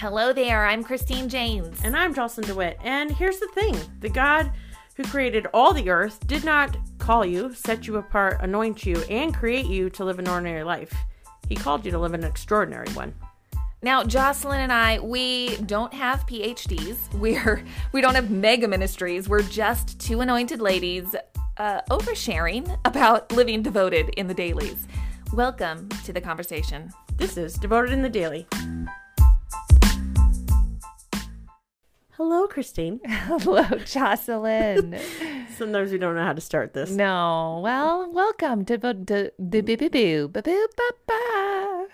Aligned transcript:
Hello 0.00 0.32
there, 0.32 0.64
I'm 0.64 0.82
Christine 0.82 1.28
Jaynes. 1.28 1.78
And 1.84 1.94
I'm 1.94 2.14
Jocelyn 2.14 2.46
DeWitt. 2.46 2.78
And 2.82 3.10
here's 3.10 3.38
the 3.38 3.48
thing 3.48 3.76
the 4.00 4.08
God 4.08 4.50
who 4.96 5.04
created 5.04 5.46
all 5.52 5.74
the 5.74 5.90
earth 5.90 6.26
did 6.26 6.42
not 6.42 6.74
call 6.96 7.22
you, 7.22 7.52
set 7.52 7.86
you 7.86 7.98
apart, 7.98 8.38
anoint 8.40 8.86
you, 8.86 8.96
and 9.10 9.34
create 9.34 9.66
you 9.66 9.90
to 9.90 10.06
live 10.06 10.18
an 10.18 10.26
ordinary 10.26 10.64
life. 10.64 10.94
He 11.50 11.54
called 11.54 11.84
you 11.84 11.90
to 11.90 11.98
live 11.98 12.14
an 12.14 12.24
extraordinary 12.24 12.90
one. 12.94 13.14
Now, 13.82 14.02
Jocelyn 14.02 14.60
and 14.60 14.72
I, 14.72 15.00
we 15.00 15.56
don't 15.66 15.92
have 15.92 16.26
PhDs. 16.26 16.96
We're 17.12 17.62
we 17.92 18.00
don't 18.00 18.14
have 18.14 18.30
mega 18.30 18.68
ministries. 18.68 19.28
We're 19.28 19.42
just 19.42 20.00
two 20.00 20.22
anointed 20.22 20.62
ladies 20.62 21.14
uh, 21.58 21.82
oversharing 21.90 22.74
about 22.86 23.30
living 23.32 23.60
devoted 23.60 24.08
in 24.16 24.28
the 24.28 24.34
dailies. 24.34 24.86
Welcome 25.34 25.90
to 26.06 26.14
the 26.14 26.22
conversation. 26.22 26.90
This 27.18 27.36
is 27.36 27.52
Devoted 27.56 27.92
in 27.92 28.00
the 28.00 28.08
Daily. 28.08 28.46
Hello, 32.22 32.46
Christine. 32.46 33.00
Hello, 33.06 33.64
Jocelyn. 33.86 34.98
Sometimes 35.56 35.90
we 35.90 35.96
don't 35.96 36.14
know 36.14 36.22
how 36.22 36.34
to 36.34 36.40
start 36.42 36.74
this. 36.74 36.90
no, 36.90 37.62
well, 37.64 38.12
welcome 38.12 38.66
to 38.66 38.76
the 38.76 38.92
the 38.92 39.32
the 39.38 39.62
boo 39.62 39.74
boo 39.78 39.88
boo 39.88 40.28
boo 40.28 40.42
boo 40.42 40.66
ba 40.76 40.90
ba. 41.06 41.86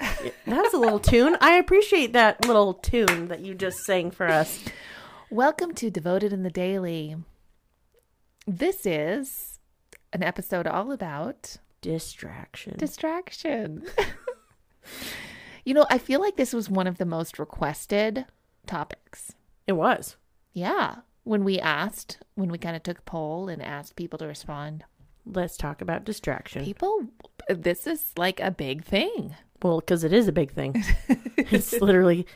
That 0.49 0.63
was 0.65 0.75
a 0.75 0.79
little 0.79 0.99
tune. 0.99 1.37
I 1.41 1.53
appreciate 1.53 2.13
that 2.15 2.45
little 2.45 2.75
tune 2.75 3.29
that 3.29 3.39
you 3.43 3.55
just 3.55 3.79
sang 3.85 4.11
for 4.11 4.27
us. 4.27 4.65
Welcome 5.31 5.75
to 5.75 5.91
Devoted 5.93 6.33
in 6.33 6.43
the 6.43 6.51
Daily. 6.51 7.15
This 8.49 8.85
is 8.85 9.61
an 10.13 10.25
episode 10.25 10.67
all 10.67 10.91
about 10.91 11.59
Distraction. 11.83 12.75
distraction. 12.77 13.85
you 15.65 15.73
know, 15.73 15.87
I 15.89 15.99
feel 15.99 16.21
like 16.21 16.35
this 16.35 16.53
was 16.53 16.69
one 16.69 16.89
of 16.89 16.99
the 16.99 17.07
most 17.07 17.39
requested 17.39 18.25
topics. 18.67 19.33
it 19.69 19.73
was. 19.75 20.17
Yeah. 20.57 20.97
When 21.25 21.45
we 21.45 21.59
asked, 21.61 22.19
when 22.35 22.49
we 22.51 22.57
kind 22.57 22.75
of 22.77 22.83
took 22.83 22.99
a 23.01 23.03
poll 23.03 23.49
and 23.49 23.61
asked 23.63 23.95
people 23.95 24.19
to 24.21 24.27
respond, 24.27 24.85
Let's 25.27 25.57
talk 25.59 25.83
about 25.83 26.05
distraction. 26.05 26.65
people, 26.65 27.09
this 27.49 27.87
is 27.87 28.13
like 28.17 28.41
a 28.41 28.51
big 28.51 28.83
thing. 28.85 29.35
Well, 29.63 29.81
because 29.81 30.03
it 30.03 30.13
is 30.15 30.29
a 30.29 30.33
big 30.33 30.53
thing. 30.53 30.83
it's 31.37 31.73
literally, 31.81 32.27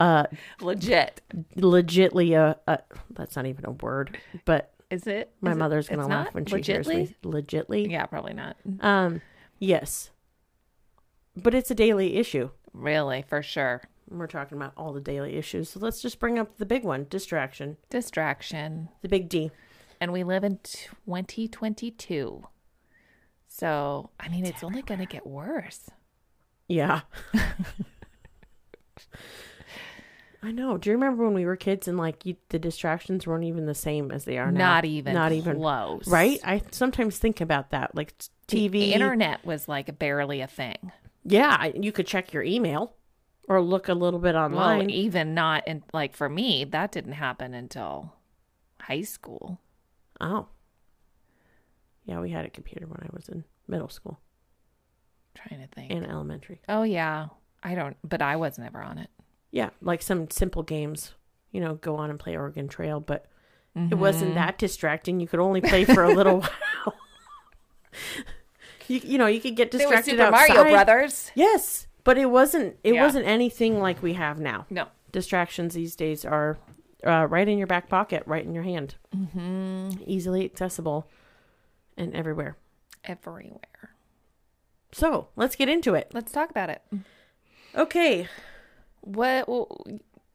uh, 0.00 0.24
Legit. 0.60 1.20
legitly 1.56 2.32
a, 2.36 2.58
a. 2.66 2.78
That's 3.10 3.36
not 3.36 3.46
even 3.46 3.64
a 3.66 3.70
word, 3.72 4.18
but 4.44 4.72
Is 4.90 5.06
it? 5.06 5.30
my 5.40 5.50
Is 5.50 5.56
it- 5.56 5.60
mother's 5.60 5.88
gonna 5.88 6.08
laugh 6.08 6.32
when 6.34 6.46
she 6.46 6.60
hears 6.62 6.88
me. 6.88 7.14
Legitly. 7.22 7.88
Yeah, 7.90 8.06
probably 8.06 8.32
not. 8.34 8.56
Um. 8.80 9.20
Yes. 9.58 10.10
But 11.36 11.54
it's 11.54 11.70
a 11.70 11.74
daily 11.74 12.16
issue. 12.16 12.50
Really, 12.72 13.22
for 13.28 13.42
sure. 13.42 13.82
We're 14.18 14.26
talking 14.26 14.56
about 14.58 14.72
all 14.76 14.92
the 14.92 15.00
daily 15.00 15.36
issues. 15.36 15.70
So 15.70 15.80
let's 15.80 16.00
just 16.02 16.18
bring 16.18 16.38
up 16.38 16.58
the 16.58 16.66
big 16.66 16.84
one 16.84 17.06
distraction. 17.08 17.76
Distraction. 17.90 18.88
The 19.02 19.08
big 19.08 19.28
D. 19.28 19.50
And 20.00 20.12
we 20.12 20.24
live 20.24 20.44
in 20.44 20.58
2022. 20.62 22.44
So, 23.48 24.10
I 24.18 24.28
mean, 24.28 24.46
it's 24.46 24.64
only 24.64 24.82
going 24.82 25.00
to 25.00 25.06
get 25.06 25.26
worse. 25.26 25.90
Yeah. 26.68 27.02
I 30.44 30.50
know. 30.50 30.76
Do 30.76 30.90
you 30.90 30.96
remember 30.96 31.24
when 31.24 31.34
we 31.34 31.44
were 31.44 31.54
kids 31.54 31.86
and 31.86 31.96
like 31.96 32.26
you, 32.26 32.34
the 32.48 32.58
distractions 32.58 33.26
weren't 33.26 33.44
even 33.44 33.66
the 33.66 33.74
same 33.76 34.10
as 34.10 34.24
they 34.24 34.38
are 34.38 34.50
now? 34.50 34.58
Not 34.74 34.84
even 34.84 35.14
Not 35.14 35.30
even. 35.32 35.56
close. 35.58 36.08
Right? 36.08 36.40
I 36.44 36.62
sometimes 36.72 37.18
think 37.18 37.40
about 37.40 37.70
that. 37.70 37.94
Like 37.94 38.14
The 38.48 38.68
TV. 38.68 38.88
internet 38.90 39.44
was 39.44 39.68
like 39.68 39.96
barely 40.00 40.40
a 40.40 40.48
thing. 40.48 40.90
Yeah. 41.24 41.66
You 41.66 41.92
could 41.92 42.08
check 42.08 42.32
your 42.32 42.42
email 42.42 42.94
or 43.48 43.60
look 43.60 43.88
a 43.88 43.94
little 43.94 44.20
bit 44.20 44.34
Well, 44.34 44.44
online. 44.44 44.90
even 44.90 45.34
not 45.34 45.66
in 45.66 45.82
like 45.92 46.14
for 46.16 46.28
me, 46.28 46.64
that 46.64 46.92
didn't 46.92 47.12
happen 47.12 47.54
until 47.54 48.14
high 48.80 49.02
school. 49.02 49.60
oh. 50.20 50.46
Yeah. 52.04 52.20
We 52.20 52.30
had 52.30 52.44
a 52.44 52.50
computer 52.50 52.86
when 52.86 52.98
I 53.00 53.08
was 53.12 53.28
in 53.28 53.44
middle 53.68 53.88
school 53.88 54.18
trying 55.34 55.60
to 55.60 55.68
think. 55.68 55.92
and 55.92 56.04
elementary. 56.06 56.60
oh 56.68 56.82
yeah. 56.82 57.28
I 57.62 57.74
don't 57.74 57.96
but 58.02 58.20
I 58.20 58.36
was 58.36 58.58
never 58.58 58.82
on 58.82 58.98
it. 58.98 59.08
Yeah. 59.50 59.70
Like 59.80 60.02
some 60.02 60.30
simple 60.30 60.62
games, 60.62 61.12
you 61.52 61.60
know, 61.60 61.74
go 61.76 61.96
on 61.96 62.10
and 62.10 62.18
play 62.18 62.36
Oregon 62.36 62.68
Trail, 62.68 63.00
but 63.00 63.26
it 63.74 63.94
wasn't 63.94 64.32
mm-hmm. 64.32 64.34
that 64.34 64.58
distracting. 64.58 65.18
You 65.18 65.26
could 65.26 65.40
only 65.40 65.62
play 65.62 65.84
for 65.86 66.02
a 66.02 66.12
little 66.12 66.40
while. 66.84 66.94
you, 68.88 69.00
you 69.02 69.18
know, 69.18 69.26
you 69.26 69.40
could 69.40 69.56
get 69.56 69.70
There 69.70 69.88
was 69.88 70.04
distracted 70.04 70.10
Super 70.12 70.22
outside. 70.24 70.54
Mario 70.54 70.72
Brothers. 70.72 71.30
Yes, 71.34 71.86
but 72.04 72.18
it 72.18 72.26
wasn't. 72.26 72.76
It 72.82 72.94
Yeah. 72.94 73.04
wasn't 73.04 73.26
anything 73.26 73.80
like 73.80 74.02
we 74.02 74.14
have 74.14 74.38
now. 74.40 74.66
No. 74.70 74.88
Distractions 75.10 75.74
these 75.74 75.94
days 75.96 76.24
are 76.24 76.58
uh, 77.06 77.26
right 77.28 77.48
in 77.48 77.58
your 77.58 77.66
back 77.66 77.88
pocket, 77.88 78.22
right 78.26 78.44
in 78.44 78.54
your 78.54 78.62
hand, 78.62 78.94
mm-hmm. 79.14 80.02
easily 80.06 80.44
accessible, 80.44 81.08
and 81.96 82.14
everywhere. 82.14 82.56
Everywhere. 83.04 83.94
So 84.92 85.28
let's 85.36 85.56
get 85.56 85.68
into 85.68 85.94
it. 85.94 86.10
Let's 86.12 86.32
talk 86.32 86.50
about 86.50 86.70
it. 86.70 86.82
Okay. 87.74 88.28
What 89.00 89.48
well, 89.48 89.84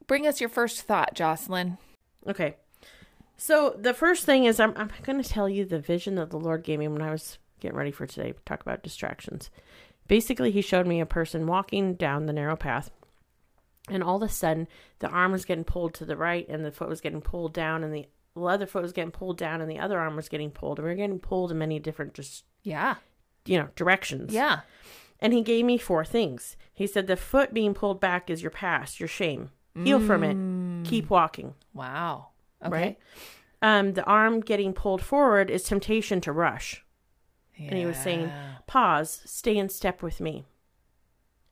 bring 0.06 0.26
us 0.26 0.40
your 0.40 0.50
first 0.50 0.82
thought, 0.82 1.14
Jocelyn. 1.14 1.78
Okay. 2.26 2.56
So 3.36 3.76
the 3.78 3.94
first 3.94 4.26
thing 4.26 4.44
is 4.44 4.58
I'm 4.60 4.74
I'm 4.76 4.90
going 5.04 5.22
to 5.22 5.28
tell 5.28 5.48
you 5.48 5.64
the 5.64 5.78
vision 5.78 6.16
that 6.16 6.30
the 6.30 6.38
Lord 6.38 6.64
gave 6.64 6.80
me 6.80 6.88
when 6.88 7.02
I 7.02 7.10
was 7.10 7.38
getting 7.60 7.76
ready 7.76 7.90
for 7.92 8.06
today 8.06 8.34
talk 8.44 8.60
about 8.60 8.82
distractions. 8.82 9.50
Basically, 10.08 10.50
he 10.50 10.60
showed 10.62 10.86
me 10.86 11.00
a 11.00 11.06
person 11.06 11.46
walking 11.46 11.94
down 11.94 12.26
the 12.26 12.32
narrow 12.32 12.56
path 12.56 12.90
and 13.90 14.02
all 14.02 14.16
of 14.16 14.22
a 14.22 14.28
sudden 14.28 14.68
the 14.98 15.08
arm 15.08 15.32
was 15.32 15.44
getting 15.46 15.64
pulled 15.64 15.94
to 15.94 16.04
the 16.04 16.16
right 16.16 16.46
and 16.48 16.64
the 16.64 16.70
foot 16.72 16.88
was 16.90 17.00
getting 17.00 17.20
pulled 17.22 17.54
down 17.54 17.82
and 17.84 17.94
the 17.94 18.06
other 18.36 18.66
foot 18.66 18.82
was 18.82 18.92
getting 18.92 19.10
pulled 19.10 19.38
down 19.38 19.60
and 19.62 19.70
the 19.70 19.78
other 19.78 19.98
arm 19.98 20.14
was 20.14 20.28
getting 20.28 20.50
pulled 20.50 20.78
and 20.78 20.84
we 20.84 20.90
were 20.92 20.96
getting 20.96 21.18
pulled 21.18 21.50
in 21.50 21.56
many 21.58 21.78
different 21.78 22.12
just 22.14 22.44
Yeah. 22.62 22.96
you 23.46 23.58
know 23.58 23.68
directions 23.76 24.32
Yeah. 24.34 24.60
and 25.20 25.32
he 25.32 25.42
gave 25.42 25.64
me 25.64 25.78
four 25.78 26.04
things 26.04 26.56
he 26.74 26.86
said 26.86 27.06
the 27.06 27.16
foot 27.16 27.54
being 27.54 27.72
pulled 27.72 27.98
back 28.00 28.28
is 28.28 28.42
your 28.42 28.50
past 28.50 29.00
your 29.00 29.08
shame 29.08 29.50
heal 29.74 30.00
from 30.00 30.22
it 30.22 30.86
keep 30.88 31.08
walking 31.08 31.54
Wow. 31.72 32.28
Okay. 32.64 32.70
right? 32.72 32.98
Um, 33.62 33.94
the 33.94 34.04
arm 34.04 34.40
getting 34.40 34.72
pulled 34.74 35.02
forward 35.02 35.50
is 35.50 35.62
temptation 35.64 36.20
to 36.22 36.32
rush. 36.32 36.84
And 37.58 37.78
he 37.78 37.86
was 37.86 37.96
saying, 37.96 38.30
pause, 38.66 39.20
stay 39.24 39.56
in 39.56 39.68
step 39.68 40.02
with 40.02 40.20
me. 40.20 40.44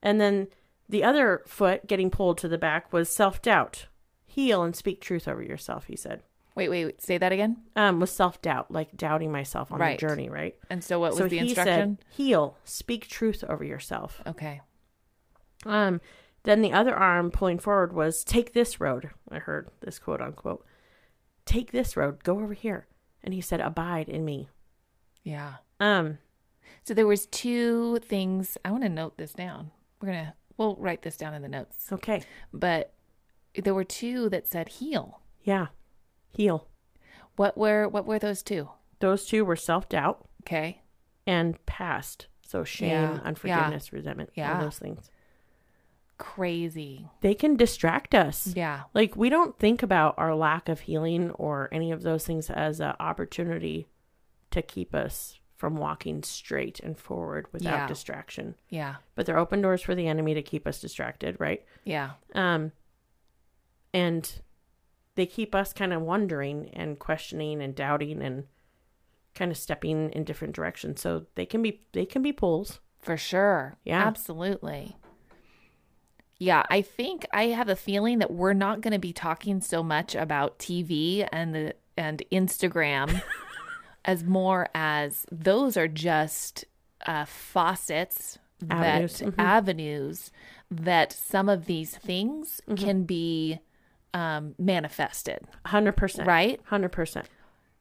And 0.02 0.20
then 0.20 0.48
the 0.88 1.02
other 1.02 1.42
foot 1.46 1.86
getting 1.86 2.10
pulled 2.10 2.38
to 2.38 2.48
the 2.48 2.58
back 2.58 2.92
was 2.92 3.08
self 3.08 3.42
doubt. 3.42 3.86
Heal 4.26 4.62
and 4.62 4.76
speak 4.76 5.00
truth 5.00 5.26
over 5.26 5.42
yourself, 5.42 5.86
he 5.86 5.96
said. 5.96 6.22
Wait, 6.54 6.68
wait, 6.68 6.84
wait, 6.86 7.02
say 7.02 7.18
that 7.18 7.32
again. 7.32 7.56
Um, 7.74 8.00
was 8.00 8.10
self 8.10 8.40
doubt, 8.40 8.70
like 8.70 8.96
doubting 8.96 9.32
myself 9.32 9.72
on 9.72 9.78
Right. 9.80 9.98
the 9.98 10.06
journey, 10.06 10.28
right? 10.30 10.54
And 10.70 10.82
so 10.84 11.00
what 11.00 11.10
was 11.10 11.18
so 11.18 11.28
the 11.28 11.36
he 11.38 11.48
instruction? 11.48 11.98
said, 11.98 12.04
heal, 12.14 12.56
speak 12.64 13.08
truth 13.08 13.42
over 13.48 13.64
yourself. 13.64 14.22
okay. 14.26 14.60
Um, 15.64 16.00
then 16.44 16.62
the 16.62 16.72
other 16.72 16.94
arm 16.94 17.30
pulling 17.32 17.58
forward 17.58 17.92
was 17.92 18.22
take 18.22 18.52
this 18.52 18.80
road. 18.80 19.10
I 19.30 19.38
heard 19.40 19.68
this 19.80 19.98
quote 19.98 20.20
unquote. 20.20 20.64
Take 21.44 21.72
this 21.72 21.96
road, 21.96 22.22
go 22.22 22.38
over 22.40 22.54
here. 22.54 22.86
And 23.24 23.34
he 23.34 23.40
said, 23.40 23.60
abide 23.60 24.08
in 24.08 24.24
me. 24.24 24.48
Yeah. 25.24 25.54
Um, 25.80 26.18
So 26.84 26.94
there 26.94 27.06
was 27.06 27.26
two 27.26 27.98
things. 27.98 28.56
I 28.64 28.70
want 28.70 28.82
to 28.84 28.88
note 28.88 29.16
this 29.18 29.32
down. 29.32 29.70
We're 30.00 30.12
going 30.12 30.24
to 30.26 30.34
we'll 30.56 30.76
write 30.76 31.02
this 31.02 31.16
down 31.16 31.34
in 31.34 31.42
the 31.42 31.48
notes. 31.48 31.92
okay. 31.92 32.22
But 32.52 32.92
there 33.54 33.74
were 33.74 33.84
two 33.84 34.28
that 34.30 34.46
said 34.46 34.68
heal. 34.68 35.20
Yeah. 35.42 35.66
Heal. 36.32 36.66
What 37.36 37.56
were 37.58 37.88
what 37.88 38.06
were 38.06 38.18
those 38.18 38.42
two? 38.42 38.68
Those 39.00 39.26
two 39.26 39.44
were 39.44 39.56
self 39.56 39.88
doubt 39.88 40.26
Okay. 40.42 40.80
and 41.26 41.64
past. 41.66 42.28
So 42.42 42.62
shame, 42.64 42.90
Yeah. 42.90 43.20
unforgiveness, 43.24 43.92
resentment, 43.92 44.30
all 44.30 44.34
Yeah. 44.42 44.60
those 44.62 44.78
things. 44.78 45.10
Crazy. 46.18 47.08
They 47.20 47.34
can 47.34 47.56
distract 47.56 48.14
us. 48.14 48.54
Yeah. 48.56 48.84
Like 48.94 49.16
we 49.16 49.28
don't 49.28 49.58
think 49.58 49.82
about 49.82 50.14
our 50.16 50.34
lack 50.34 50.68
of 50.70 50.80
healing 50.80 51.30
or 51.32 51.68
any 51.72 51.92
of 51.92 52.02
those 52.02 52.24
things 52.24 52.48
as 52.48 52.80
an 52.80 52.94
opportunity 52.98 53.86
to 54.50 54.62
keep 54.62 54.94
us 54.94 55.38
from 55.56 55.76
walking 55.76 56.22
straight 56.22 56.80
and 56.80 56.98
forward 56.98 57.46
without 57.52 57.72
Yeah. 57.72 57.86
distraction. 57.86 58.54
Yeah. 58.68 58.96
But 59.14 59.24
they're 59.26 59.38
open 59.38 59.62
doors 59.62 59.80
for 59.82 59.94
the 59.94 60.06
enemy 60.06 60.34
to 60.34 60.42
keep 60.42 60.66
us 60.66 60.80
distracted, 60.80 61.36
right? 61.38 61.64
Yeah. 61.84 62.10
Um, 62.34 62.72
and 63.94 64.40
they 65.14 65.24
keep 65.26 65.54
us 65.54 65.72
kind 65.72 65.92
of 65.94 66.02
wondering 66.02 66.68
and 66.74 66.98
questioning 66.98 67.62
and 67.62 67.74
doubting 67.74 68.22
and 68.22 68.44
kind 69.34 69.50
of 69.50 69.56
stepping 69.56 70.10
in 70.10 70.24
different 70.24 70.54
directions. 70.54 71.00
So 71.00 71.26
they 71.36 71.46
can 71.46 71.62
be 71.62 71.82
they 71.92 72.04
can 72.06 72.22
be 72.22 72.32
pulls. 72.32 72.80
For 72.98 73.16
sure. 73.16 73.76
Yeah. 73.84 74.02
Absolutely. 74.06 74.96
Yeah, 76.38 76.64
I 76.68 76.82
think 76.82 77.24
I 77.32 77.44
have 77.44 77.70
a 77.70 77.76
feeling 77.76 78.18
that 78.18 78.30
we're 78.30 78.52
not 78.52 78.82
going 78.82 78.92
to 78.92 78.98
be 78.98 79.14
talking 79.14 79.62
so 79.62 79.82
much 79.82 80.14
about 80.14 80.58
TV 80.58 81.26
and 81.32 81.54
the 81.54 81.74
and 81.96 82.22
Instagram 82.30 83.22
as 84.06 84.24
more 84.24 84.68
as 84.74 85.26
those 85.30 85.76
are 85.76 85.88
just 85.88 86.64
uh, 87.04 87.24
faucets 87.26 88.38
Avenues, 88.70 89.18
that 89.18 89.26
mhm. 89.26 89.34
avenues 89.38 90.30
that 90.70 91.12
some 91.12 91.48
of 91.48 91.66
these 91.66 91.96
things 91.96 92.60
can 92.76 93.04
be 93.04 93.60
um, 94.14 94.54
manifested, 94.58 95.40
100%. 95.66 96.26
right? 96.26 96.60
100%. 96.70 97.24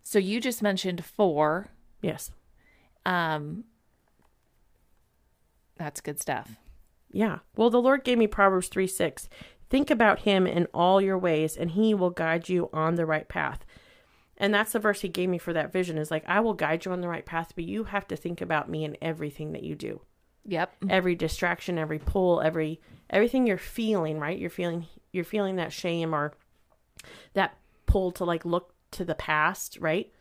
So 0.03 0.19
you 0.19 0.41
just 0.41 0.61
mentioned 0.61 1.05
four. 1.05 1.69
Yes. 2.01 2.31
Um, 3.05 3.63
that's 5.77 6.01
good 6.01 6.19
stuff. 6.19 6.57
Yeah. 7.09 7.39
Well, 7.55 7.69
the 7.69 7.81
Lord 7.81 8.03
gave 8.03 8.17
me 8.17 8.27
Proverbs 8.27 8.67
3 8.67 8.85
6. 8.85 9.29
Think 9.69 9.89
about 9.89 10.19
him 10.19 10.45
in 10.45 10.67
all 10.73 11.01
your 11.01 11.17
ways, 11.17 11.55
and 11.55 11.71
he 11.71 11.93
will 11.93 12.11
guide 12.11 12.49
you 12.49 12.69
on 12.71 12.95
the 12.95 13.05
right 13.05 13.27
path. 13.27 13.65
And 14.37 14.53
that's 14.53 14.73
the 14.73 14.79
verse 14.79 15.01
he 15.01 15.07
gave 15.07 15.29
me 15.29 15.37
for 15.37 15.53
that 15.53 15.71
vision 15.71 15.97
is 15.97 16.11
like, 16.11 16.23
I 16.27 16.41
will 16.41 16.53
guide 16.53 16.83
you 16.85 16.91
on 16.91 17.01
the 17.01 17.07
right 17.07 17.25
path, 17.25 17.53
but 17.55 17.63
you 17.63 17.85
have 17.85 18.07
to 18.09 18.15
think 18.17 18.41
about 18.41 18.69
me 18.69 18.83
in 18.83 18.97
everything 19.01 19.53
that 19.53 19.63
you 19.63 19.75
do. 19.75 20.01
Yep. 20.47 20.75
Every 20.89 21.15
distraction, 21.15 21.77
every 21.77 21.99
pull, 21.99 22.41
every 22.41 22.79
everything 23.09 23.47
you're 23.47 23.57
feeling, 23.57 24.19
right? 24.19 24.37
You're 24.37 24.49
feeling 24.49 24.85
you're 25.11 25.23
feeling 25.23 25.55
that 25.55 25.71
shame 25.73 26.13
or 26.13 26.33
that 27.33 27.57
pull 27.85 28.11
to 28.13 28.25
like 28.25 28.45
look 28.45 28.73
to 28.91 29.05
the 29.05 29.15
past, 29.15 29.77
right? 29.79 30.11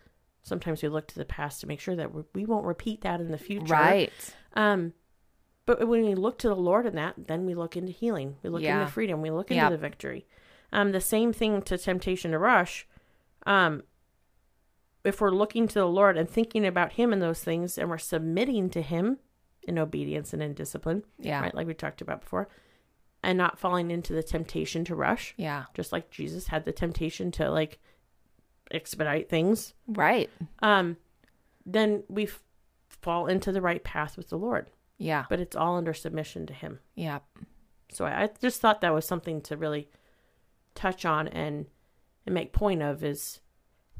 Sometimes 0.42 0.82
we 0.82 0.88
look 0.88 1.08
to 1.08 1.14
the 1.16 1.24
past 1.24 1.60
to 1.60 1.66
make 1.66 1.80
sure 1.80 1.96
that 1.96 2.10
we, 2.34 2.44
won't 2.44 2.66
repeat 2.66 3.00
that 3.02 3.20
in 3.20 3.30
the 3.30 3.38
future. 3.38 3.72
Right. 3.72 4.12
Um, 4.54 4.92
but 5.66 5.88
when 5.88 6.04
we 6.04 6.14
look 6.14 6.38
to 6.40 6.48
the 6.48 6.54
Lord 6.56 6.84
in 6.86 6.96
that, 6.96 7.14
then 7.26 7.46
we 7.46 7.54
look 7.54 7.76
into 7.76 7.92
healing. 7.92 8.36
We 8.42 8.50
look 8.50 8.60
Yeah. 8.62 8.80
into 8.80 8.92
freedom. 8.92 9.22
We 9.22 9.30
look 9.30 9.50
into 9.50 9.62
Yep. 9.62 9.70
the 9.72 9.78
victory. 9.78 10.26
Um, 10.70 10.92
the 10.92 11.00
same 11.00 11.32
thing 11.32 11.62
to 11.62 11.78
temptation 11.78 12.32
to 12.32 12.38
rush. 12.38 12.86
Um, 13.46 13.84
if 15.04 15.20
we're 15.20 15.30
looking 15.30 15.68
to 15.68 15.74
the 15.74 15.86
Lord 15.86 16.16
and 16.16 16.28
thinking 16.28 16.66
about 16.66 16.92
Him 16.92 17.12
in 17.12 17.20
those 17.20 17.42
things, 17.42 17.76
and 17.78 17.88
we're 17.90 17.98
submitting 17.98 18.70
to 18.70 18.82
Him 18.82 19.18
in 19.62 19.78
obedience 19.78 20.32
and 20.32 20.42
in 20.42 20.54
discipline, 20.54 21.04
Yeah. 21.18 21.40
right, 21.40 21.54
like 21.54 21.66
we 21.66 21.74
talked 21.74 22.00
about 22.00 22.20
before, 22.22 22.48
and 23.22 23.38
not 23.38 23.58
falling 23.58 23.90
into 23.90 24.12
the 24.12 24.22
temptation 24.22 24.84
to 24.86 24.94
rush, 24.94 25.34
Yeah. 25.36 25.64
just 25.74 25.92
like 25.92 26.10
Jesus 26.10 26.48
had 26.48 26.64
the 26.64 26.72
temptation 26.72 27.30
to 27.32 27.50
like 27.50 27.78
expedite 28.70 29.28
things, 29.28 29.74
Right. 29.86 30.30
um, 30.62 30.96
then 31.66 32.04
we 32.08 32.24
f- 32.24 32.42
fall 32.88 33.26
into 33.26 33.52
the 33.52 33.60
right 33.62 33.82
path 33.82 34.16
with 34.16 34.28
the 34.28 34.38
Lord. 34.38 34.70
Yeah. 34.98 35.24
But 35.28 35.40
it's 35.40 35.56
all 35.56 35.76
under 35.76 35.92
submission 35.94 36.46
to 36.46 36.54
Him. 36.54 36.80
Yeah. 36.94 37.20
So 37.90 38.04
I, 38.04 38.24
I 38.24 38.28
just 38.40 38.60
thought 38.60 38.80
that 38.80 38.94
was 38.94 39.06
something 39.06 39.40
to 39.42 39.56
really 39.56 39.88
touch 40.74 41.04
on 41.04 41.28
and 41.28 41.66
and 42.26 42.34
make 42.34 42.52
point 42.52 42.82
of 42.82 43.04
is 43.04 43.40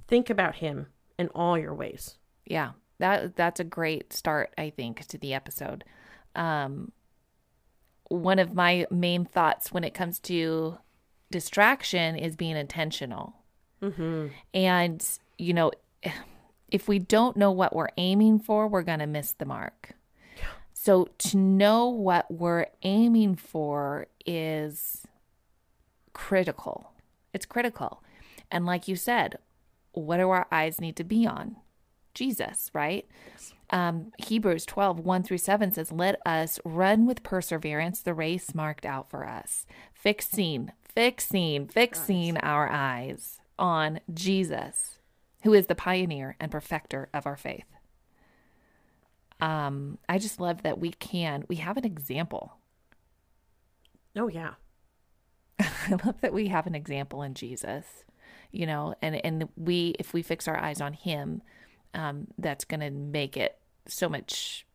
think 0.09 0.31
about 0.31 0.57
Him 0.57 0.87
in 1.19 1.29
all 1.29 1.59
your 1.59 1.75
ways. 1.75 2.17
Yeah. 2.45 2.73
That 2.99 3.37
that's 3.37 3.61
a 3.61 3.65
great 3.65 4.13
start, 4.13 4.53
I 4.57 4.71
think, 4.71 5.07
to 5.07 5.19
the 5.19 5.35
episode. 5.35 5.85
Um 6.35 6.93
one 8.09 8.39
of 8.39 8.55
my 8.55 8.87
main 8.91 9.25
thoughts 9.25 9.73
when 9.73 9.83
it 9.85 9.95
comes 9.95 10.19
to 10.21 10.79
distraction 11.31 12.17
is 12.17 12.37
being 12.37 12.57
intentional. 12.57 13.35
Mm-hmm. 13.83 14.29
And, 14.53 15.19
you 15.39 15.55
know, 15.55 15.73
if 16.71 16.87
we 16.87 16.99
don't 16.99 17.37
know 17.37 17.51
what 17.51 17.75
we're 17.75 17.89
aiming 17.97 18.41
for, 18.41 18.69
we're 18.69 18.83
going 18.83 18.99
to 18.99 19.07
miss 19.07 19.33
the 19.33 19.45
mark. 19.45 19.93
So 20.73 21.09
to 21.19 21.39
know 21.39 21.89
what 21.89 22.31
we're 22.31 22.67
aiming 22.83 23.37
for 23.37 24.07
is 24.27 25.07
critical. 26.13 26.91
It's 27.33 27.47
critical. 27.47 28.03
And 28.51 28.67
like 28.67 28.87
you 28.87 28.95
said, 28.95 29.39
what 29.95 30.19
do 30.19 30.31
our 30.31 30.47
eyes 30.53 30.81
need 30.81 30.97
to 30.97 31.05
be 31.05 31.27
on? 31.27 31.57
Jesus, 32.15 32.71
right? 32.73 33.07
Um, 33.71 34.13
Hebrews 34.19 34.67
12, 34.67 35.01
1 35.01 35.23
through 35.23 35.39
7 35.39 35.73
says, 35.73 35.91
Let 35.91 36.21
us 36.25 36.61
run 36.65 37.07
with 37.07 37.23
perseverance 37.23 38.01
the 38.01 38.15
race 38.15 38.55
marked 38.55 38.87
out 38.87 39.11
for 39.11 39.27
us, 39.27 39.67
fixing, 39.93 40.71
fixing, 40.95 41.67
fixing 41.69 42.37
our 42.39 42.71
eyes 42.71 43.41
on 43.59 44.01
Jesus, 44.13 44.99
who 45.43 45.53
is 45.53 45.67
the 45.67 45.75
pioneer 45.75 46.37
and 46.39 46.53
perfecter 46.53 47.09
of 47.13 47.27
our 47.27 47.37
faith. 47.37 47.67
Um, 49.41 49.99
I 50.09 50.19
just 50.19 50.41
love 50.41 50.63
that 50.63 50.79
we 50.79 50.93
can, 50.93 51.45
we 51.49 51.57
have 51.57 51.77
an 51.77 51.85
example. 51.85 52.59
Oh 54.17 54.29
yeah. 54.29 54.55
I 55.61 55.99
love 56.05 56.21
that 56.21 56.33
we 56.33 56.49
have 56.49 56.67
an 56.67 56.75
example 56.75 57.23
in 57.23 57.35
Jesus, 57.35 58.05
you 58.53 58.67
know, 58.67 58.95
and 59.03 59.17
and 59.25 59.49
we 59.57 59.95
if 59.99 60.13
we 60.13 60.23
fix 60.23 60.49
our 60.49 60.57
eyes 60.57 60.81
on 60.81 60.93
him, 60.93 61.43
um, 61.95 62.29
that's 62.39 62.65
going 62.65 62.81
to 62.81 62.91
make 62.91 63.37
it 63.37 63.59
so 63.87 64.09
much 64.09 64.67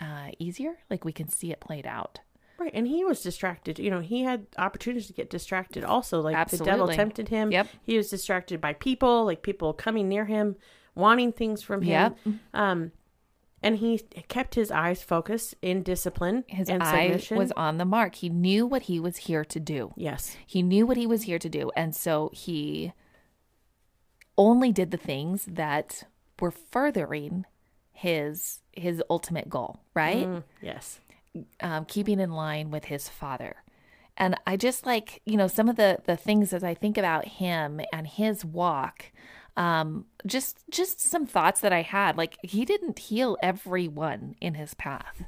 uh, 0.00 0.30
easier. 0.38 0.78
Like 0.90 1.04
we 1.04 1.12
can 1.12 1.28
see 1.28 1.50
it 1.50 1.60
played 1.60 1.86
out. 1.86 2.20
Right. 2.58 2.72
And 2.74 2.88
he 2.88 3.04
was 3.04 3.20
distracted. 3.22 3.78
You 3.78 3.90
know, 3.90 4.00
he 4.00 4.24
had 4.24 4.46
opportunities 4.56 5.06
to 5.06 5.12
get 5.12 5.30
distracted 5.30 5.84
also. 5.84 6.20
Like 6.20 6.50
the 6.50 6.58
devil 6.58 6.88
tempted 6.88 7.28
him. 7.28 7.52
Yep. 7.52 7.68
He 7.82 7.96
was 7.96 8.10
distracted 8.10 8.60
by 8.60 8.72
people, 8.72 9.24
like 9.24 9.42
people 9.42 9.72
coming 9.72 10.08
near 10.08 10.24
him, 10.24 10.56
wanting 10.96 11.32
things 11.32 11.62
from 11.62 11.82
him. 11.82 12.16
Yep. 12.26 12.34
Um 12.54 12.92
and 13.62 13.78
he 13.78 13.98
kept 14.28 14.54
his 14.54 14.70
eyes 14.70 15.02
focused 15.02 15.54
in 15.62 15.82
discipline 15.82 16.44
His 16.48 16.68
and 16.68 16.82
eye 16.82 17.06
submission. 17.06 17.36
was 17.38 17.52
on 17.52 17.78
the 17.78 17.84
mark. 17.84 18.16
He 18.16 18.28
knew 18.28 18.66
what 18.66 18.82
he 18.82 19.00
was 19.00 19.16
here 19.18 19.44
to 19.44 19.60
do. 19.60 19.92
yes. 19.96 20.36
He 20.46 20.62
knew 20.62 20.86
what 20.86 20.96
he 20.96 21.06
was 21.06 21.22
here 21.22 21.38
to 21.38 21.48
do, 21.48 21.70
and 21.76 21.94
so 21.94 22.30
he 22.32 22.92
only 24.36 24.72
did 24.72 24.90
the 24.90 24.96
things 24.96 25.44
that 25.46 26.04
were 26.40 26.50
furthering 26.52 27.44
his 27.92 28.60
his 28.72 29.02
ultimate 29.10 29.48
goal. 29.48 29.80
Right. 29.94 30.24
Mm, 30.24 30.44
yes. 30.62 31.00
um, 31.60 31.84
keeping 31.84 32.20
in 32.20 32.30
line 32.30 32.70
with 32.70 32.84
his 32.86 33.08
father. 33.08 33.56
And 34.16 34.36
I 34.46 34.56
just 34.56 34.86
like, 34.86 35.20
you 35.26 35.36
know, 35.36 35.48
some 35.48 35.68
of 35.68 35.76
the 35.76 35.98
the 36.06 36.16
things 36.16 36.52
as 36.52 36.62
I 36.62 36.74
think 36.74 36.96
about 36.96 37.24
him 37.26 37.80
and 37.92 38.06
his 38.06 38.44
walk, 38.44 39.06
um, 39.58 40.06
just 40.24 40.62
just 40.70 41.00
some 41.00 41.26
thoughts 41.26 41.60
that 41.60 41.72
I 41.72 41.82
had. 41.82 42.16
Like 42.16 42.38
he 42.42 42.64
didn't 42.64 42.98
heal 42.98 43.36
everyone 43.42 44.36
in 44.40 44.54
his 44.54 44.72
path. 44.74 45.24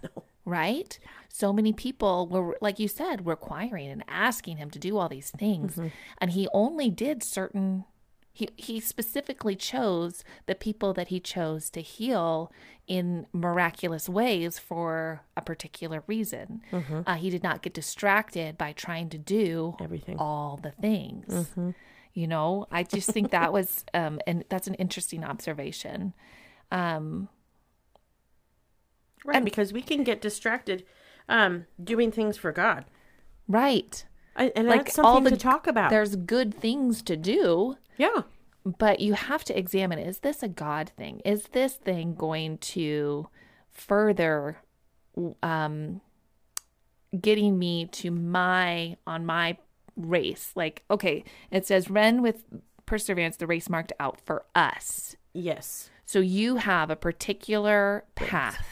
Right? 0.47 0.99
So 1.29 1.53
many 1.53 1.73
people 1.73 2.27
were, 2.27 2.57
like 2.61 2.79
you 2.81 2.89
said, 2.89 3.27
requiring 3.27 3.89
and 3.89 4.03
asking 4.09 4.57
him 4.57 4.71
to 4.71 4.79
do 4.79 4.97
all 4.97 5.09
these 5.09 5.31
things. 5.31 5.79
And 6.19 6.31
he 6.31 6.49
only 6.53 6.91
did 6.91 7.23
certain 7.23 7.85
he 8.33 8.49
he 8.57 8.81
specifically 8.81 9.55
chose 9.57 10.25
the 10.47 10.55
people 10.55 10.93
that 10.95 11.09
he 11.09 11.21
chose 11.21 11.69
to 11.71 11.81
heal 11.83 12.51
in 12.87 13.27
miraculous 13.33 14.09
ways 14.09 14.59
for 14.59 15.23
a 15.37 15.43
particular 15.43 16.03
reason. 16.07 16.63
Uh, 17.07 17.15
he 17.15 17.31
did 17.31 17.43
not 17.43 17.63
get 17.63 17.75
distracted 17.75 18.57
by 18.57 18.73
trying 18.73 19.09
to 19.11 19.19
do 19.19 19.77
Everything. 19.81 20.17
all 20.19 20.59
the 20.63 20.71
things. 20.71 21.55
You 22.13 22.27
know, 22.27 22.67
I 22.71 22.83
just 22.83 23.11
think 23.11 23.31
that 23.31 23.53
was 23.53 23.85
um 23.95 24.21
and 24.27 24.45
that's 24.49 24.67
an 24.67 24.75
interesting 24.75 25.25
observation. 25.25 26.13
Um 26.71 27.29
Right, 29.25 29.45
because 29.45 29.73
we 29.73 29.83
can 29.83 30.03
get 30.03 30.21
distracted 30.23 30.85
um, 31.29 31.67
doing 31.83 32.11
things 32.11 32.37
for 32.39 32.53
God. 32.53 32.85
right. 33.47 34.05
I, 34.37 34.51
and 34.57 34.67
Like 34.69 34.87
that's 34.87 34.99
all 34.99 35.21
the- 35.21 35.31
to 35.31 35.37
talk 35.37 35.67
about. 35.67 35.91
There's 35.91 36.17
good 36.17 36.55
things 36.55 37.03
to 37.03 37.17
do. 37.17 37.77
Yeah. 37.99 38.23
but 38.65 39.01
you 39.01 39.13
have 39.15 39.45
to 39.45 39.59
examine 39.59 39.99
is 39.99 40.19
this 40.21 40.43
a 40.43 40.49
god 40.49 40.91
thing 40.97 41.21
is 41.25 41.45
this 41.53 41.75
thing 41.75 42.15
going 42.15 42.59
to 42.59 43.29
further 43.71 44.59
um 45.43 46.01
getting 47.19 47.59
me 47.59 47.87
to 47.87 48.11
my 48.11 48.97
on 49.07 49.25
my 49.27 49.57
race 49.97 50.53
like 50.55 50.83
okay 50.91 51.25
it 51.51 51.67
says 51.67 51.91
run 51.91 52.23
with 52.23 52.45
perseverance 52.87 53.37
the 53.37 53.47
race 53.47 53.69
marked 53.69 53.93
out 54.01 54.21
for 54.21 54.45
us 54.55 55.17
Yes. 55.33 55.91
so 56.07 56.19
you 56.21 56.57
have 56.57 56.91
a 56.91 56.97
particular 56.97 58.05
path 58.15 58.67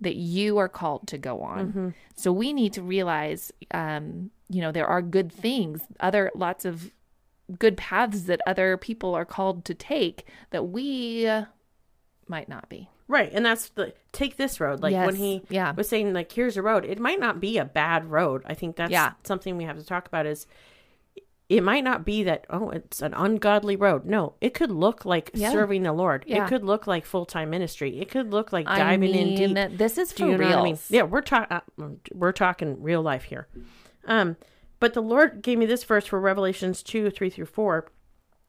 that 0.00 0.16
you 0.16 0.56
are 0.58 0.68
called 0.68 1.06
to 1.08 1.18
go 1.18 1.42
on. 1.42 1.94
So 2.14 2.32
we 2.32 2.52
need 2.54 2.72
to 2.72 2.82
realize, 2.82 3.52
um, 3.72 4.30
you 4.48 4.60
know, 4.62 4.72
there 4.72 4.86
are 4.86 5.02
good 5.02 5.30
things, 5.30 5.82
other 6.00 6.30
lots 6.34 6.64
of 6.64 6.90
good 7.58 7.76
paths 7.76 8.22
that 8.22 8.40
other 8.46 8.76
people 8.78 9.14
are 9.14 9.26
called 9.26 9.64
to 9.66 9.74
take 9.74 10.26
that 10.50 10.68
we 10.68 11.26
uh, 11.26 11.44
might 12.28 12.48
not 12.48 12.68
be. 12.70 12.88
Right. 13.12 13.30
And 13.32 13.44
that's 13.44 13.68
the 13.68 13.92
take 14.12 14.36
this 14.38 14.58
road. 14.58 14.80
Like 14.80 14.92
Yes. 14.92 15.04
when 15.06 15.16
he 15.16 15.42
Yeah. 15.50 15.72
was 15.76 15.86
saying, 15.88 16.14
like, 16.14 16.32
here's 16.32 16.56
a 16.56 16.62
road. 16.62 16.86
It 16.86 16.98
might 16.98 17.20
not 17.20 17.40
be 17.40 17.58
a 17.58 17.64
bad 17.66 18.10
road. 18.10 18.42
I 18.46 18.54
think 18.54 18.76
that's 18.76 18.90
Yeah. 18.90 19.12
something 19.22 19.58
we 19.58 19.64
have 19.64 19.76
to 19.78 19.84
talk 19.84 20.06
about 20.06 20.24
is 20.24 20.46
it 21.50 21.62
might 21.62 21.84
not 21.84 22.06
be 22.06 22.22
that, 22.22 22.46
oh, 22.48 22.70
it's 22.70 23.02
an 23.02 23.12
ungodly 23.12 23.76
road. 23.76 24.06
No, 24.06 24.32
it 24.40 24.54
could 24.54 24.70
look 24.70 25.04
like 25.04 25.30
Yeah. 25.34 25.50
serving 25.52 25.82
the 25.82 25.92
Lord. 25.92 26.24
It 26.26 26.46
could 26.46 26.64
look 26.64 26.86
like 26.86 27.04
full 27.04 27.26
time 27.26 27.50
ministry. 27.50 28.00
It 28.00 28.10
could 28.10 28.32
look 28.32 28.50
like 28.50 28.66
I 28.66 28.78
diving 28.78 29.12
mean, 29.12 29.38
in 29.38 29.54
deep. 29.54 29.76
this 29.76 29.98
is 29.98 30.10
for 30.12 30.24
you 30.26 30.36
real. 30.38 30.60
I 30.60 30.62
mean? 30.62 30.78
Yeah, 30.88 31.02
we're 31.02 31.20
talking 31.20 32.00
we're 32.14 32.32
talking 32.32 32.82
real 32.82 33.02
life 33.02 33.24
here. 33.24 33.46
Um, 34.06 34.36
but 34.80 34.94
the 34.94 35.02
Lord 35.02 35.42
gave 35.42 35.58
me 35.58 35.66
this 35.66 35.84
verse 35.84 36.06
for 36.06 36.18
Revelations 36.18 36.82
two 36.82 37.10
three 37.10 37.28
through 37.28 37.46
four. 37.46 37.88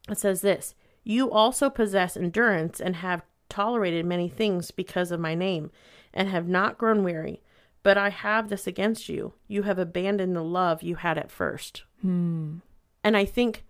It 0.10 0.18
says 0.18 0.40
this: 0.42 0.74
"You 1.04 1.30
also 1.30 1.70
possess 1.70 2.16
endurance 2.16 2.80
and 2.80 2.96
have 2.98 3.24
tolerated 3.54 4.06
many 4.06 4.30
things 4.30 4.72
because 4.72 5.12
of 5.12 5.20
my 5.20 5.36
name, 5.36 5.72
and 6.14 6.30
have 6.30 6.48
not 6.48 6.78
grown 6.78 7.04
weary. 7.04 7.42
But 7.84 7.98
I 7.98 8.10
have 8.10 8.50
this 8.50 8.66
against 8.66 9.10
you. 9.10 9.34
You 9.48 9.64
have 9.64 9.78
abandoned 9.78 10.36
the 10.36 10.44
love 10.44 10.82
you 10.82 10.96
had 10.96 11.18
at 11.18 11.30
first. 11.30 11.84
Hmm. 12.02 12.58
And 13.04 13.18
I 13.18 13.26
think 13.26 13.64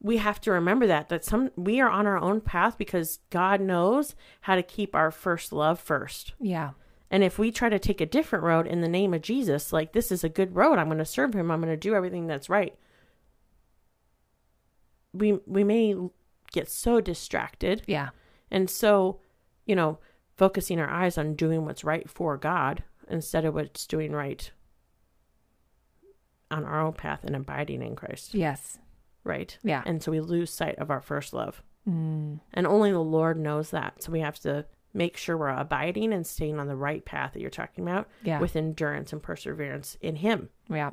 we 0.00 0.18
have 0.18 0.40
to 0.42 0.50
remember 0.52 0.86
that 0.86 1.08
that 1.08 1.24
some 1.24 1.50
we 1.56 1.80
are 1.80 1.88
on 1.88 2.06
our 2.06 2.18
own 2.18 2.40
path 2.40 2.76
because 2.76 3.20
God 3.30 3.60
knows 3.60 4.14
how 4.42 4.54
to 4.56 4.62
keep 4.62 4.94
our 4.94 5.10
first 5.10 5.52
love 5.52 5.80
first. 5.80 6.34
Yeah. 6.40 6.70
And 7.10 7.22
if 7.22 7.38
we 7.38 7.50
try 7.50 7.68
to 7.68 7.78
take 7.78 8.00
a 8.00 8.06
different 8.06 8.44
road 8.44 8.66
in 8.66 8.80
the 8.80 8.88
name 8.88 9.14
of 9.14 9.22
Jesus, 9.22 9.72
like 9.72 9.92
this 9.92 10.10
is 10.10 10.24
a 10.24 10.28
good 10.28 10.56
road, 10.56 10.78
I'm 10.78 10.86
going 10.86 10.98
to 10.98 11.04
serve 11.04 11.34
him, 11.34 11.50
I'm 11.50 11.60
going 11.60 11.72
to 11.72 11.76
do 11.76 11.94
everything 11.94 12.26
that's 12.26 12.50
right. 12.50 12.76
We 15.12 15.38
we 15.46 15.64
may 15.64 15.94
get 16.52 16.68
so 16.68 17.00
distracted 17.00 17.82
Yeah. 17.86 18.10
And 18.50 18.68
so, 18.70 19.20
you 19.64 19.74
know, 19.76 19.98
focusing 20.36 20.78
our 20.80 20.88
eyes 20.88 21.16
on 21.18 21.34
doing 21.34 21.64
what's 21.64 21.84
right 21.84 22.08
for 22.08 22.36
God 22.36 22.84
instead 23.08 23.44
of 23.44 23.54
what's 23.54 23.86
doing 23.86 24.12
right 24.12 24.50
on 26.50 26.64
our 26.64 26.80
own 26.80 26.92
path 26.92 27.24
and 27.24 27.34
abiding 27.34 27.82
in 27.82 27.96
Christ, 27.96 28.34
Yes. 28.34 28.78
right? 29.24 29.56
Yeah. 29.62 29.82
And 29.84 30.02
so 30.02 30.12
we 30.12 30.20
lose 30.20 30.52
sight 30.52 30.78
of 30.78 30.90
our 30.90 31.00
first 31.00 31.32
love. 31.32 31.62
Mm. 31.88 32.40
And 32.54 32.66
only 32.66 32.92
the 32.92 33.00
Lord 33.00 33.38
knows 33.38 33.70
that. 33.70 34.02
So 34.02 34.12
we 34.12 34.20
have 34.20 34.38
to 34.40 34.64
make 34.94 35.16
sure 35.16 35.36
we're 35.36 35.48
abiding 35.48 36.12
and 36.12 36.26
staying 36.26 36.58
on 36.58 36.68
the 36.68 36.76
right 36.76 37.04
path 37.04 37.32
that 37.32 37.40
you're 37.40 37.50
talking 37.50 37.84
about 37.84 38.08
Yeah. 38.22 38.40
with 38.40 38.56
endurance 38.56 39.12
and 39.12 39.22
perseverance 39.22 39.96
in 40.00 40.16
Him. 40.16 40.50
yeah. 40.68 40.90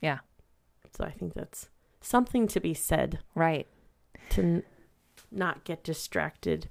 Yeah. 0.00 0.18
So 0.96 1.04
I 1.04 1.10
think 1.10 1.34
that's 1.34 1.68
something 2.00 2.46
to 2.48 2.60
be 2.60 2.72
said 2.74 3.18
Right. 3.34 3.66
to 4.30 4.62
not 5.30 5.64
get 5.64 5.84
distracted 5.84 6.68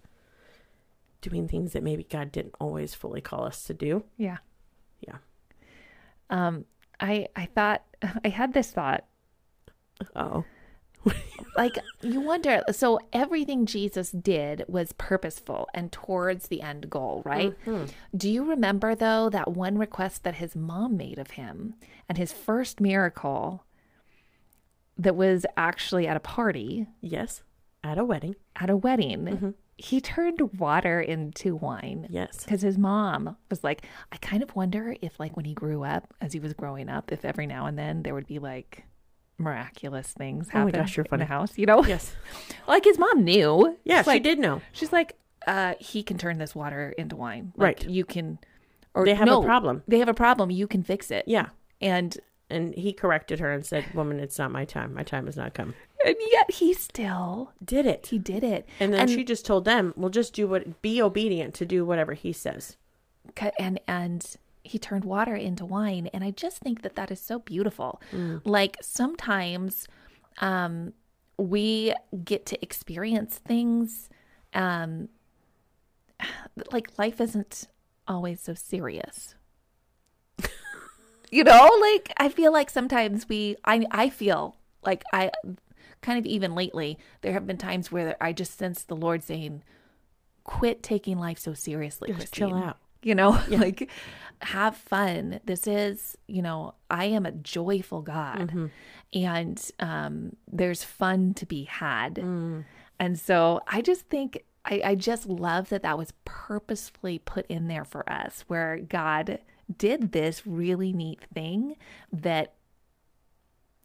doing 1.22 1.48
things 1.48 1.74
that 1.74 1.84
maybe 1.84 2.04
God 2.04 2.32
didn't 2.32 2.56
always 2.60 2.94
fully 2.94 3.22
call 3.22 3.44
us 3.44 3.64
to 3.64 3.74
do. 3.74 4.04
Yeah. 4.18 4.38
Yeah. 5.00 5.18
Um, 6.30 6.66
I 7.00 7.28
I 7.36 7.46
thought 7.46 7.84
I 8.24 8.30
had 8.30 8.54
this 8.54 8.72
thought 8.72 9.06
Oh, 10.16 10.44
like 11.58 11.78
you 12.02 12.22
wonder 12.22 12.62
so 12.72 13.00
everything 13.14 13.66
Jesus 13.66 14.12
did 14.12 14.64
was 14.68 14.94
purposeful 14.94 15.68
and 15.74 15.92
towards 15.92 16.48
the 16.48 16.62
end 16.62 16.90
goal, 16.90 17.22
right? 17.26 17.56
Do 18.16 18.30
you 18.30 18.44
remember 18.44 18.94
though 18.94 19.30
that 19.30 19.52
one 19.52 19.78
request 19.78 20.24
that 20.24 20.36
his 20.36 20.56
mom 20.56 20.98
made 20.98 21.18
of 21.18 21.32
him 21.32 21.76
and 22.10 22.18
his 22.18 22.34
first 22.34 22.80
miracle 22.82 23.64
that 24.98 25.16
was 25.16 25.46
actually 25.56 26.08
at 26.08 26.18
a 26.18 26.22
party, 26.22 26.88
yes, 27.02 27.42
at 27.88 27.98
a 27.98 28.04
wedding. 28.04 28.36
at 28.56 28.70
a 28.70 28.76
wedding. 28.78 29.56
He 29.80 30.02
turned 30.02 30.42
water 30.60 31.00
into 31.00 31.56
wine. 31.56 32.08
Yes. 32.10 32.44
Because 32.44 32.62
his 32.62 32.78
mom 32.78 33.38
was 33.50 33.64
like, 33.64 33.86
I 34.12 34.18
kind 34.18 34.42
of 34.42 34.56
wonder 34.56 34.96
if, 35.02 35.20
like, 35.20 35.36
when 35.36 35.46
he 35.46 35.54
grew 35.54 35.84
up, 35.84 36.14
as 36.20 36.34
he 36.34 36.40
was 36.40 36.54
growing 36.54 36.90
up, 36.90 37.12
if 37.12 37.24
every 37.24 37.46
now 37.46 37.68
and 37.68 37.78
then 37.78 38.02
there 38.04 38.16
would 38.16 38.26
be 38.28 38.40
like 38.40 38.86
miraculous 39.38 40.08
things 40.14 40.48
Oh 40.52 40.58
my 40.60 40.66
happen 40.66 40.80
gosh, 40.82 40.98
you're 40.98 41.06
in 41.06 41.10
funny. 41.10 41.22
the 41.22 41.26
house, 41.28 41.58
you 41.58 41.66
know? 41.68 41.84
Yes. 41.86 42.16
like 42.68 42.84
his 42.86 42.98
mom 42.98 43.24
knew. 43.24 43.78
Yeah, 43.84 43.98
She's 43.98 44.06
she 44.06 44.10
like, 44.10 44.24
did 44.24 44.40
know. 44.40 44.62
She's 44.72 44.92
like, 44.92 45.16
uh, 45.46 45.76
he 45.80 46.02
can 46.04 46.18
turn 46.18 46.40
this 46.40 46.56
water 46.56 46.94
into 46.98 47.16
wine. 47.16 47.54
Like, 47.56 47.80
Right. 47.82 47.90
You 47.90 48.04
can, 48.04 48.40
or 48.96 49.06
They 49.06 49.14
have 49.14 49.30
a 49.30 49.42
problem. 49.42 49.84
They 49.88 50.00
have 50.00 50.10
a 50.10 50.14
problem. 50.14 50.50
You 50.50 50.68
can 50.68 50.82
fix 50.84 51.12
it. 51.12 51.24
Yeah. 51.28 51.50
And 51.82 52.18
And 52.50 52.74
he 52.74 52.94
corrected 52.94 53.40
her 53.40 53.52
and 53.52 53.64
said, 53.66 53.86
Woman, 53.94 54.20
it's 54.20 54.40
not 54.40 54.52
my 54.52 54.66
time. 54.66 54.94
My 54.96 55.04
time 55.04 55.28
has 55.28 55.38
not 55.38 55.54
come. 55.54 55.76
And 56.08 56.16
yet 56.32 56.52
he 56.52 56.74
still 56.74 57.52
Did 57.64 57.86
it. 57.86 58.08
he 58.08 58.18
did 58.18 58.44
it. 58.44 58.68
And 58.80 58.94
then 58.94 59.02
And- 59.02 59.10
she 59.10 59.24
just 59.24 59.46
told 59.46 59.66
them, 59.66 59.94
Well, 59.98 60.10
just 60.10 60.34
do 60.34 60.48
what, 60.48 60.82
be 60.82 61.02
obedient 61.02 61.54
to 61.56 61.66
do 61.66 61.86
whatever 61.86 62.14
he 62.14 62.32
says. 62.34 62.78
and 63.60 63.80
and 63.88 64.36
he 64.64 64.78
turned 64.80 65.06
water 65.06 65.36
into 65.36 65.66
wine 65.66 66.08
and 66.14 66.24
i 66.26 66.32
just 66.32 66.58
think 66.60 66.82
that 66.82 66.96
that 66.96 67.10
is 67.12 67.22
so 67.22 67.40
beautiful 67.40 68.02
like 68.44 68.76
sometimes 68.82 69.88
um 70.40 70.92
we 71.38 71.94
get 72.26 72.46
to 72.46 72.62
experience 72.62 73.38
things 73.38 74.10
um 74.54 75.08
like 76.74 76.98
life 76.98 77.22
isn't 77.22 77.68
always 78.08 78.42
so 78.42 78.54
serious 78.54 79.36
you 81.32 81.44
know 81.44 81.70
like 81.82 82.12
i 82.18 82.28
feel 82.30 82.52
like 82.52 82.70
sometimes 82.70 83.28
we 83.30 83.56
i 83.66 83.86
i 83.92 84.10
feel 84.10 84.56
like 84.86 85.04
i 85.14 85.30
kind 86.02 86.18
of 86.20 86.26
even 86.26 86.54
lately 86.56 86.98
there 87.22 87.34
have 87.34 87.46
been 87.48 87.58
times 87.58 87.92
where 87.92 88.16
i 88.22 88.32
just 88.32 88.58
sense 88.58 88.84
the 88.84 88.96
lord 88.96 89.24
saying 89.24 89.64
quit 90.44 90.82
taking 90.84 91.18
life 91.20 91.38
so 91.40 91.54
seriously 91.54 92.14
Just 92.14 92.34
chill 92.34 92.54
out. 92.54 92.78
you 93.02 93.14
know 93.16 93.40
like 93.50 93.90
have 94.42 94.78
fun. 94.78 95.40
This 95.46 95.66
is 95.66 96.16
you 96.28 96.42
know 96.44 96.76
i 96.92 97.06
am 97.06 97.26
a 97.26 97.32
joyful 97.32 98.02
god. 98.04 98.50
Mm-hmm. 98.52 98.68
and 99.14 99.72
um 99.80 100.36
there's 100.52 100.84
fun 100.84 101.34
to 101.36 101.46
be 101.46 101.64
had. 101.64 102.18
And 103.00 103.20
so 103.20 103.62
i 103.68 103.82
just 103.82 104.08
think 104.10 104.44
I, 104.64 104.82
I 104.84 104.96
just 104.96 105.26
love 105.28 105.70
that 105.70 105.82
that 105.84 105.98
was 105.98 106.14
purposefully 106.26 107.20
put 107.20 107.46
in 107.48 107.68
there 107.68 107.86
for 107.86 108.08
us 108.10 108.44
where 108.48 108.78
god 108.78 109.40
did 109.78 110.12
this 110.12 110.46
really 110.48 110.94
neat 110.94 111.20
thing 111.34 111.76
that 112.12 112.54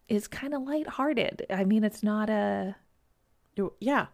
is 0.09 0.29
kind 0.29 0.53
of 0.55 0.63
lighthearted 0.63 1.47
i 1.51 1.65
mean 1.65 1.85
it's 1.85 2.03
not 2.03 2.29
a 2.31 2.75
Yeah. 3.81 4.07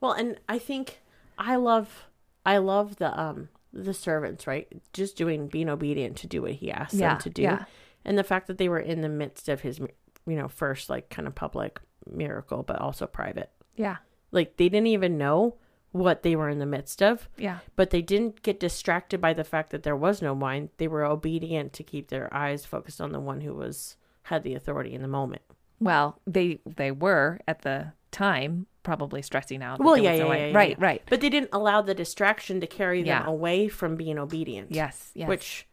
Well, 0.00 0.12
and 0.12 0.38
I 0.48 0.58
think 0.58 1.00
I 1.38 1.56
love 1.56 2.06
I 2.46 2.58
love 2.58 2.96
the 2.96 3.18
um 3.20 3.48
the 3.72 3.92
servants, 3.94 4.46
right? 4.46 4.68
Just 4.92 5.16
doing 5.16 5.48
being 5.48 5.68
obedient 5.68 6.16
to 6.18 6.26
do 6.28 6.42
what 6.42 6.52
he 6.52 6.70
asked 6.70 6.94
Yeah, 6.94 7.14
them 7.14 7.18
to 7.22 7.30
do. 7.30 7.42
yeah. 7.42 7.64
And 8.04 8.16
the 8.16 8.22
fact 8.22 8.46
that 8.46 8.58
they 8.58 8.68
were 8.68 8.78
in 8.78 9.00
the 9.00 9.08
midst 9.08 9.48
of 9.48 9.62
his 9.62 9.80
you 9.80 10.36
know, 10.36 10.46
first 10.48 10.88
like 10.88 11.10
kind 11.10 11.26
of 11.26 11.34
public 11.34 11.80
miracle 12.06 12.62
but 12.62 12.80
also 12.80 13.06
private. 13.06 13.50
yeah 13.76 13.96
Like 14.30 14.56
they 14.58 14.68
didn't 14.68 14.86
even 14.88 15.18
know 15.18 15.56
what 15.90 16.22
they 16.22 16.36
were 16.36 16.48
in 16.50 16.58
the 16.60 16.66
midst 16.66 17.02
of, 17.02 17.28
yeah 17.36 17.58
but 17.76 17.90
they 17.90 18.02
didn't 18.02 18.42
get 18.42 18.60
distracted 18.60 19.20
by 19.20 19.32
the 19.32 19.44
fact 19.44 19.70
that 19.70 19.82
there 19.82 19.96
was 19.96 20.22
no 20.22 20.34
wine. 20.34 20.68
They 20.78 20.88
were 20.88 21.04
obedient 21.04 21.72
to 21.74 21.82
keep 21.82 22.08
their 22.08 22.32
eyes 22.32 22.64
focused 22.64 23.00
on 23.00 23.10
the 23.12 23.20
one 23.20 23.40
who 23.40 23.54
was 23.54 23.96
had 24.24 24.42
the 24.42 24.54
authority 24.54 24.92
in 24.94 25.00
the 25.02 25.08
moment. 25.08 25.42
well 25.80 26.20
they 26.26 26.60
they 26.66 26.90
were 26.90 27.38
at 27.48 27.62
the 27.62 27.92
time 28.10 28.66
probably 28.82 29.22
stressing 29.22 29.62
out 29.62 29.80
Well, 29.80 29.96
yeah, 29.96 30.12
yeah, 30.12 30.26
yeah, 30.26 30.46
yeah, 30.48 30.56
right 30.56 30.78
right 30.78 31.02
But 31.08 31.20
they 31.22 31.30
didn't 31.30 31.50
allow 31.52 31.80
the 31.82 31.94
distraction 31.94 32.60
to 32.60 32.66
carry 32.66 33.00
them 33.00 33.06
Yeah. 33.06 33.26
away 33.26 33.68
from 33.68 33.96
being 33.96 34.18
obedient. 34.18 34.70
yes 34.72 35.10
yes 35.14 35.26
Which, 35.28 35.66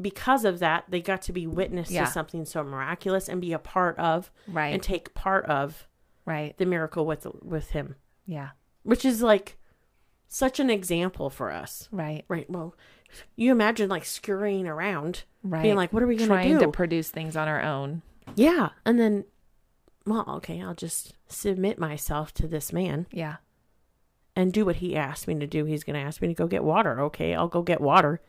because 0.00 0.44
of 0.44 0.58
that, 0.60 0.84
they 0.88 1.00
got 1.00 1.22
to 1.22 1.32
be 1.32 1.46
witness 1.46 1.90
Yeah. 1.90 2.04
to 2.04 2.10
something 2.10 2.44
so 2.44 2.62
miraculous 2.62 3.28
and 3.28 3.40
be 3.40 3.52
a 3.52 3.58
part 3.58 3.98
of 3.98 4.30
right 4.46 4.72
and 4.74 4.82
take 4.82 5.14
part 5.14 5.44
of 5.46 5.88
right 6.24 6.56
the 6.58 6.66
miracle 6.66 7.04
with 7.06 7.26
with 7.42 7.70
him, 7.70 7.96
yeah 8.26 8.50
which 8.84 9.04
is 9.04 9.22
like 9.22 9.56
such 10.28 10.60
an 10.60 10.70
example 10.70 11.30
for 11.30 11.50
us. 11.50 11.88
right 11.90 12.24
Right. 12.28 12.48
Well, 12.50 12.74
you 13.36 13.50
imagine 13.52 13.88
like 13.88 14.04
scurrying 14.04 14.66
around, 14.68 15.24
right 15.42 15.62
being 15.62 15.76
like, 15.76 15.92
"What 15.92 16.02
are 16.02 16.06
we 16.06 16.16
going 16.16 16.28
to 16.28 16.34
do? 16.36 16.40
trying 16.42 16.58
do?" 16.58 16.66
to 16.66 16.70
produce 16.72 17.10
things 17.10 17.36
on 17.36 17.48
our 17.48 17.62
own 17.62 18.02
yeah, 18.34 18.70
and 18.84 19.00
then, 19.00 19.24
well, 20.06 20.24
okay, 20.36 20.60
I'll 20.62 20.74
just 20.74 21.14
submit 21.28 21.78
myself 21.78 22.32
to 22.34 22.46
this 22.46 22.72
man. 22.72 23.06
yeah 23.10 23.36
and 24.36 24.52
do 24.52 24.64
what 24.64 24.76
he 24.76 24.94
asked 24.94 25.26
me 25.26 25.34
to 25.36 25.48
do. 25.48 25.64
He's 25.64 25.82
going 25.82 25.94
to 25.98 26.06
ask 26.06 26.22
me 26.22 26.28
to 26.28 26.34
go 26.34 26.46
get 26.46 26.62
water. 26.62 27.00
Okay, 27.00 27.34
I'll 27.34 27.48
go 27.48 27.60
get 27.62 27.80
water 27.80 28.20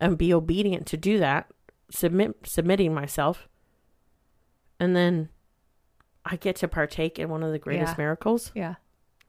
and 0.00 0.16
be 0.16 0.32
obedient 0.32 0.86
to 0.86 0.96
do 0.96 1.18
that, 1.18 1.50
submit 1.90 2.36
submitting 2.44 2.94
myself. 2.94 3.48
And 4.80 4.96
then 4.96 5.28
I 6.24 6.36
get 6.36 6.56
to 6.56 6.68
partake 6.68 7.18
in 7.18 7.28
one 7.28 7.42
of 7.42 7.52
the 7.52 7.58
greatest 7.58 7.98
Yeah. 7.98 8.02
miracles, 8.04 8.50
yeah 8.54 8.74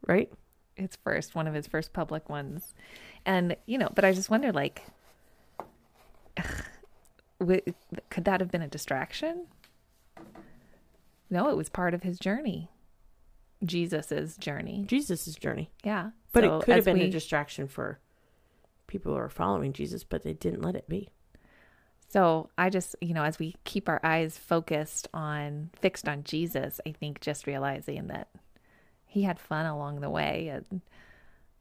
right? 0.07 0.31
it's 0.77 0.95
first 1.03 1.35
one 1.35 1.45
of 1.47 1.53
his 1.53 1.67
first 1.67 1.93
public 1.93 2.29
ones 2.29 2.73
and 3.25 3.55
you 3.65 3.77
know 3.77 3.89
but 3.93 4.03
i 4.05 4.11
just 4.11 4.29
wonder 4.29 4.51
like 4.51 4.83
could 8.09 8.25
that 8.25 8.39
have 8.39 8.51
been 8.51 8.61
a 8.61 8.67
distraction 8.67 9.45
no 11.29 11.49
it 11.49 11.57
was 11.57 11.69
part 11.69 11.93
of 11.93 12.03
his 12.03 12.17
journey 12.19 12.69
jesus's 13.65 14.35
journey 14.37 14.83
Jesus's 14.87 15.35
journey. 15.35 15.69
yeah 15.83 16.11
But 16.31 16.43
So 16.43 16.57
it 16.59 16.65
could 16.65 16.75
have 16.75 16.85
been 16.85 16.97
we- 16.99 17.05
a 17.05 17.09
distraction 17.09 17.67
for 17.67 17.99
people 18.87 19.13
who 19.13 19.17
are 19.19 19.29
following 19.29 19.73
Jesus, 19.73 20.03
but 20.03 20.21
they 20.23 20.33
didn't 20.33 20.61
let 20.61 20.75
it 20.75 20.87
be. 20.87 21.09
So 22.09 22.49
I 22.57 22.69
just, 22.69 22.95
you 23.01 23.13
know, 23.15 23.23
as 23.23 23.39
we 23.39 23.55
keep 23.63 23.89
our 23.89 23.99
eyes 24.03 24.37
focused 24.37 25.07
on, 25.15 25.71
fixed 25.81 26.07
on 26.07 26.23
Jesus, 26.25 26.79
I 26.85 26.91
think 26.91 27.19
just 27.21 27.47
realizing 27.47 28.07
that 28.07 28.27
he 29.07 29.23
had 29.23 29.39
fun 29.39 29.65
along 29.65 30.01
the 30.01 30.11
way. 30.11 30.49
And 30.49 30.81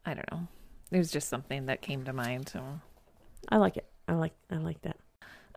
I 0.05 0.13
don't 0.13 0.31
know. 0.31 0.47
It 0.93 0.99
was 0.99 1.11
just 1.11 1.29
something 1.29 1.67
that 1.67 1.81
came 1.83 2.05
to 2.05 2.13
mind. 2.13 2.49
So, 2.51 2.63
I 3.49 3.57
like 3.57 3.77
it. 3.77 3.87
I 4.07 4.13
like 4.13 4.35
I 4.51 4.57
like 4.57 4.81
that. 4.83 4.97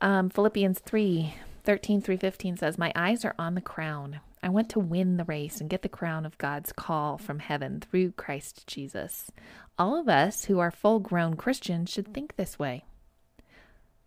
um, 0.01 0.29
Philippians 0.29 0.79
3 0.79 1.33
13 1.63 2.01
through 2.01 2.17
15 2.17 2.57
says, 2.57 2.77
My 2.77 2.91
eyes 2.95 3.25
are 3.25 3.35
on 3.37 3.55
the 3.55 3.61
crown. 3.61 4.21
I 4.43 4.49
want 4.49 4.69
to 4.69 4.79
win 4.79 5.17
the 5.17 5.23
race 5.25 5.59
and 5.59 5.69
get 5.69 5.81
the 5.81 5.89
crown 5.89 6.25
of 6.25 6.37
God's 6.37 6.71
call 6.71 7.17
from 7.17 7.39
heaven 7.39 7.79
through 7.81 8.11
Christ 8.11 8.67
Jesus. 8.67 9.31
All 9.79 9.99
of 9.99 10.07
us 10.07 10.45
who 10.45 10.59
are 10.59 10.69
full 10.71 10.99
grown 10.99 11.33
Christians 11.35 11.89
should 11.89 12.13
think 12.13 12.35
this 12.35 12.57
way. 12.59 12.85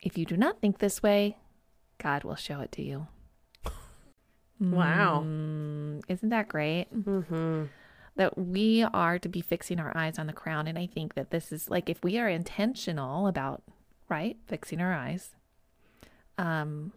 if 0.00 0.16
you 0.16 0.24
do 0.24 0.36
not 0.36 0.60
think 0.60 0.78
this 0.78 1.02
way, 1.02 1.36
God 1.98 2.22
will 2.22 2.36
show 2.36 2.60
it 2.60 2.70
to 2.72 2.82
you. 2.82 3.08
Wow. 4.60 5.24
Mm, 5.26 6.02
isn't 6.08 6.28
that 6.30 6.48
great? 6.48 6.86
Mm-hmm. 6.94 7.64
That 8.18 8.36
we 8.36 8.82
are 8.82 9.18
to 9.18 9.28
be 9.28 9.40
fixing 9.40 9.80
our 9.80 9.96
eyes 9.96 10.18
on 10.18 10.26
the 10.26 10.32
crown. 10.32 10.66
And 10.66 10.78
I 10.78 10.86
think 10.86 11.14
that 11.14 11.30
this 11.30 11.50
is 11.50 11.70
like 11.70 11.88
if 11.88 12.04
we 12.04 12.18
are 12.18 12.28
intentional 12.28 13.26
about, 13.26 13.62
right, 14.08 14.36
fixing 14.46 14.80
our 14.80 14.92
eyes, 14.92 15.34
um, 16.36 16.92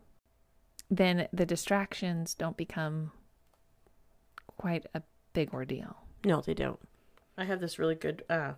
then 0.89 1.27
the 1.31 1.45
distractions 1.45 2.33
don't 2.33 2.57
become 2.57 3.11
quite 4.57 4.85
a 4.93 5.01
big 5.33 5.53
ordeal. 5.53 5.95
No, 6.25 6.41
they 6.41 6.53
don't. 6.53 6.79
I 7.37 7.45
have 7.45 7.61
this 7.61 7.79
really 7.79 7.95
good 7.95 8.23
uh, 8.29 8.53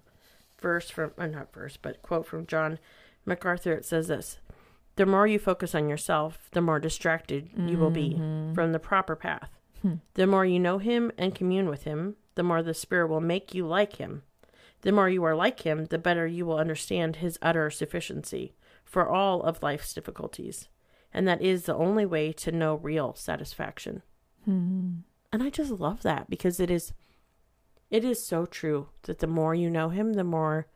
verse 0.60 0.89
from, 0.89 1.12
uh, 1.17 1.27
not 1.27 1.53
verse, 1.53 1.77
but 1.79 2.01
quote 2.01 2.25
from 2.25 2.48
John 2.48 2.79
MacArthur. 3.25 3.74
It 3.74 3.86
says 3.86 4.08
this 4.08 4.39
The 4.96 5.05
more 5.05 5.27
you 5.27 5.39
focus 5.39 5.75
on 5.75 5.88
yourself, 5.88 6.50
the 6.51 6.62
more 6.62 6.79
distracted 6.79 7.50
you 7.55 7.77
will 7.77 7.91
be 7.91 8.15
from 8.53 8.72
the 8.72 8.79
proper 8.79 9.15
path. 9.15 9.50
Hmm. 9.82 9.96
The 10.15 10.27
more 10.27 10.46
you 10.46 10.60
know 10.60 10.77
him 10.79 11.12
and 11.17 11.36
commune 11.36 11.70
with 11.70 11.84
him, 11.84 12.15
the 12.36 12.44
more 12.44 12.63
the 12.63 12.74
Spirit 12.74 13.08
will 13.08 13.22
make 13.22 13.54
you 13.54 13.66
like 13.66 13.98
him. 13.98 14.24
The 14.82 14.92
more 14.92 15.10
you 15.10 15.24
are 15.24 15.36
like 15.36 15.62
him, 15.62 15.86
the 15.86 15.98
better 15.98 16.28
you 16.28 16.46
will 16.46 16.58
understand 16.58 17.18
his 17.18 17.40
utter 17.42 17.70
sufficiency 17.70 18.54
for 18.84 19.08
all 19.08 19.42
of 19.44 19.63
life's 19.63 19.94
difficulties. 19.94 20.68
And 21.13 21.28
that 21.28 21.42
is 21.42 21.63
the 21.63 21.75
only 21.75 22.06
way 22.06 22.34
to 22.34 22.52
know 22.52 22.75
real 22.75 23.13
satisfaction. 23.16 24.02
Hmm. 24.46 24.92
And 25.32 25.42
I 25.42 25.50
just 25.50 25.72
love 25.72 26.02
that 26.04 26.30
because 26.30 26.60
it 26.60 26.70
is 26.70 26.94
it 27.90 28.04
is 28.04 28.24
so 28.25 28.46
true 28.48 28.90
that 29.04 29.20
the 29.20 29.28
more 29.28 29.54
you 29.54 29.70
know 29.70 29.90
him, 29.90 30.13
the 30.13 30.24
more 30.24 30.68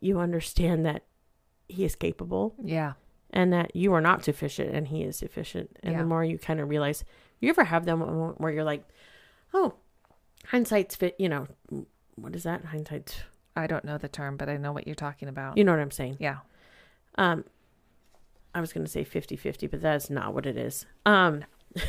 you 0.00 0.18
understand 0.18 0.84
that 0.86 1.04
he 1.68 1.84
is 1.84 1.94
capable 1.94 2.54
Yeah. 2.62 2.94
and 3.30 3.52
that 3.52 3.74
you 3.76 3.92
are 3.92 4.00
not 4.00 4.24
sufficient 4.24 4.74
and 4.74 4.88
he 4.88 5.02
is 5.02 5.16
sufficient. 5.16 5.78
And 5.82 5.92
Yeah. 5.92 6.00
the 6.00 6.06
more 6.06 6.24
you 6.24 6.38
kind 6.38 6.60
of 6.60 6.68
realize, 6.68 7.04
you 7.40 7.48
ever 7.50 7.64
have 7.64 7.84
that 7.84 7.96
moment 7.96 8.40
where 8.40 8.52
you're 8.52 8.64
like, 8.64 8.86
oh, 9.52 9.74
hindsight's 10.50 10.96
fit, 10.96 11.14
you 11.18 11.28
know, 11.28 11.46
what 12.16 12.34
is 12.34 12.42
that? 12.44 12.64
Hindsight's, 12.66 13.16
I 13.54 13.66
don't 13.66 13.84
know 13.84 13.98
the 13.98 14.08
term, 14.08 14.36
but 14.36 14.48
I 14.48 14.56
know 14.56 14.72
what 14.72 14.86
you're 14.86 14.94
talking 14.94 15.28
about. 15.28 15.56
you 15.58 15.64
know 15.64 15.72
what 15.72 15.80
I'm 15.80 15.90
saying? 15.90 16.16
yeah. 16.20 16.38
Um, 17.18 17.44
I 18.54 18.60
was 18.60 18.72
going 18.72 18.84
to 18.86 18.90
say 18.90 19.04
50 19.04 19.36
50, 19.36 19.66
but 19.66 19.82
that 19.82 19.96
is 19.96 20.10
not 20.10 20.32
what 20.34 20.46
it 20.46 20.56
is. 20.56 20.86
Um, 21.04 21.44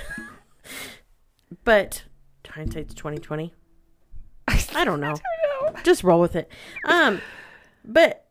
but 1.63 2.03
hindsight's 2.49 2.93
2020. 2.93 3.53
I 4.75 4.83
don't 4.85 4.99
know. 4.99 5.15
Just 5.83 6.03
roll 6.03 6.19
with 6.19 6.35
it. 6.35 6.49
Um, 6.85 7.21
but 7.85 8.25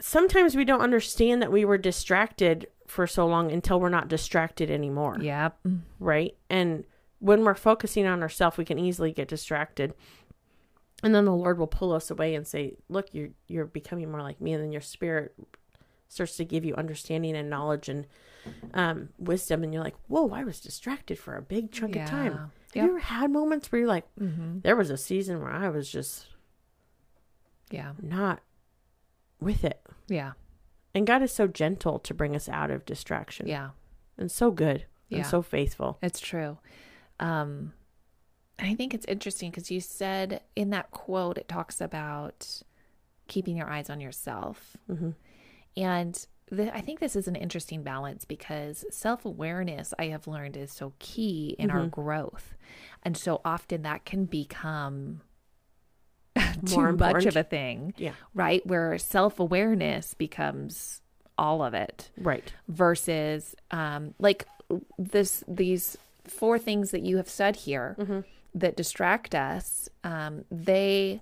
sometimes 0.00 0.54
we 0.56 0.64
don't 0.64 0.80
understand 0.80 1.42
that 1.42 1.50
we 1.52 1.64
were 1.64 1.78
distracted 1.78 2.66
for 2.86 3.06
so 3.06 3.26
long 3.26 3.50
until 3.50 3.80
we're 3.80 3.88
not 3.88 4.08
distracted 4.08 4.70
anymore, 4.70 5.16
Yeah. 5.20 5.50
right? 5.98 6.36
And 6.50 6.84
when 7.18 7.44
we're 7.44 7.54
focusing 7.54 8.06
on 8.06 8.22
ourselves, 8.22 8.56
we 8.58 8.64
can 8.64 8.78
easily 8.78 9.12
get 9.12 9.28
distracted. 9.28 9.94
And 11.02 11.14
then 11.14 11.24
the 11.24 11.32
Lord 11.34 11.58
will 11.58 11.66
pull 11.66 11.92
us 11.92 12.10
away 12.10 12.34
and 12.34 12.46
say, 12.46 12.76
"Look, 12.88 13.08
you're 13.12 13.30
you're 13.46 13.66
becoming 13.66 14.10
more 14.10 14.22
like 14.22 14.40
me." 14.40 14.52
And 14.54 14.62
then 14.64 14.72
your 14.72 14.80
spirit 14.80 15.34
starts 16.08 16.36
to 16.36 16.44
give 16.44 16.64
you 16.64 16.74
understanding 16.74 17.36
and 17.36 17.50
knowledge 17.50 17.88
and 17.88 18.06
um, 18.74 19.08
wisdom, 19.18 19.62
and 19.62 19.74
you're 19.74 19.82
like, 19.84 19.96
"Whoa, 20.08 20.30
I 20.30 20.44
was 20.44 20.60
distracted 20.60 21.18
for 21.18 21.36
a 21.36 21.42
big 21.42 21.70
chunk 21.72 21.96
of 21.96 22.08
time." 22.08 22.32
Have 22.32 22.50
Yep. 22.74 22.84
you 22.84 22.90
ever 22.90 22.98
had 22.98 23.30
moments 23.30 23.70
where 23.72 23.80
you're 23.80 23.88
like, 23.88 24.04
Mm-hmm. 24.18 24.60
"There 24.60 24.76
was 24.76 24.90
a 24.90 24.96
season 24.96 25.40
where 25.40 25.50
I 25.52 25.68
was 25.68 25.90
just 25.90 26.28
Yeah. 27.70 27.92
not 28.00 28.40
with 29.40 29.64
it," 29.64 29.84
Yeah. 30.08 30.32
and 30.94 31.06
God 31.06 31.22
is 31.22 31.32
so 31.32 31.46
gentle 31.46 31.98
to 31.98 32.14
bring 32.14 32.34
us 32.36 32.48
out 32.48 32.70
of 32.70 32.84
distraction, 32.84 33.46
Yeah. 33.48 33.70
and 34.16 34.30
so 34.30 34.50
good 34.50 34.86
Yeah. 35.08 35.18
and 35.18 35.26
so 35.26 35.42
faithful. 35.42 35.98
It's 36.02 36.20
true. 36.20 36.58
Um, 37.20 37.72
I 38.58 38.74
think 38.74 38.94
it's 38.94 39.06
interesting 39.06 39.50
because 39.50 39.70
you 39.70 39.80
said 39.80 40.40
in 40.54 40.70
that 40.70 40.90
quote, 40.90 41.38
it 41.38 41.48
talks 41.48 41.80
about 41.80 42.62
keeping 43.28 43.56
your 43.56 43.68
eyes 43.70 43.90
on 43.90 44.00
yourself. 44.00 44.76
hmm 44.86 45.10
And 45.76 46.26
the, 46.50 46.74
I 46.74 46.80
think 46.80 47.00
this 47.00 47.16
is 47.16 47.28
an 47.28 47.36
interesting 47.36 47.82
balance 47.82 48.24
because 48.24 48.84
self 48.90 49.24
awareness, 49.24 49.92
I 49.98 50.06
have 50.06 50.26
learned, 50.26 50.56
is 50.56 50.72
so 50.72 50.92
key 50.98 51.56
in 51.58 51.70
our 51.70 51.86
Mhm. 51.86 51.90
growth. 51.90 52.54
And 53.02 53.16
so 53.16 53.40
often 53.44 53.82
that 53.82 54.04
can 54.04 54.24
become 54.26 55.20
too 56.66 56.76
More 56.76 56.92
much 56.92 57.26
of 57.26 57.36
a 57.36 57.42
thing, 57.44 57.94
Yeah, 57.96 58.12
right? 58.34 58.64
Where 58.66 58.98
self 58.98 59.40
awareness 59.40 60.14
becomes 60.14 61.00
all 61.38 61.62
of 61.62 61.74
it 61.74 62.10
right. 62.16 62.52
versus 62.68 63.54
um, 63.70 64.14
like 64.18 64.46
this 64.98 65.44
these 65.48 65.96
four 66.30 66.58
things 66.58 66.90
that 66.90 67.02
you 67.02 67.16
have 67.16 67.28
said 67.28 67.56
here 67.56 67.96
Mm-hmm. 67.98 68.20
that 68.54 68.76
distract 68.76 69.34
us 69.34 69.88
um, 70.04 70.44
they 70.50 71.20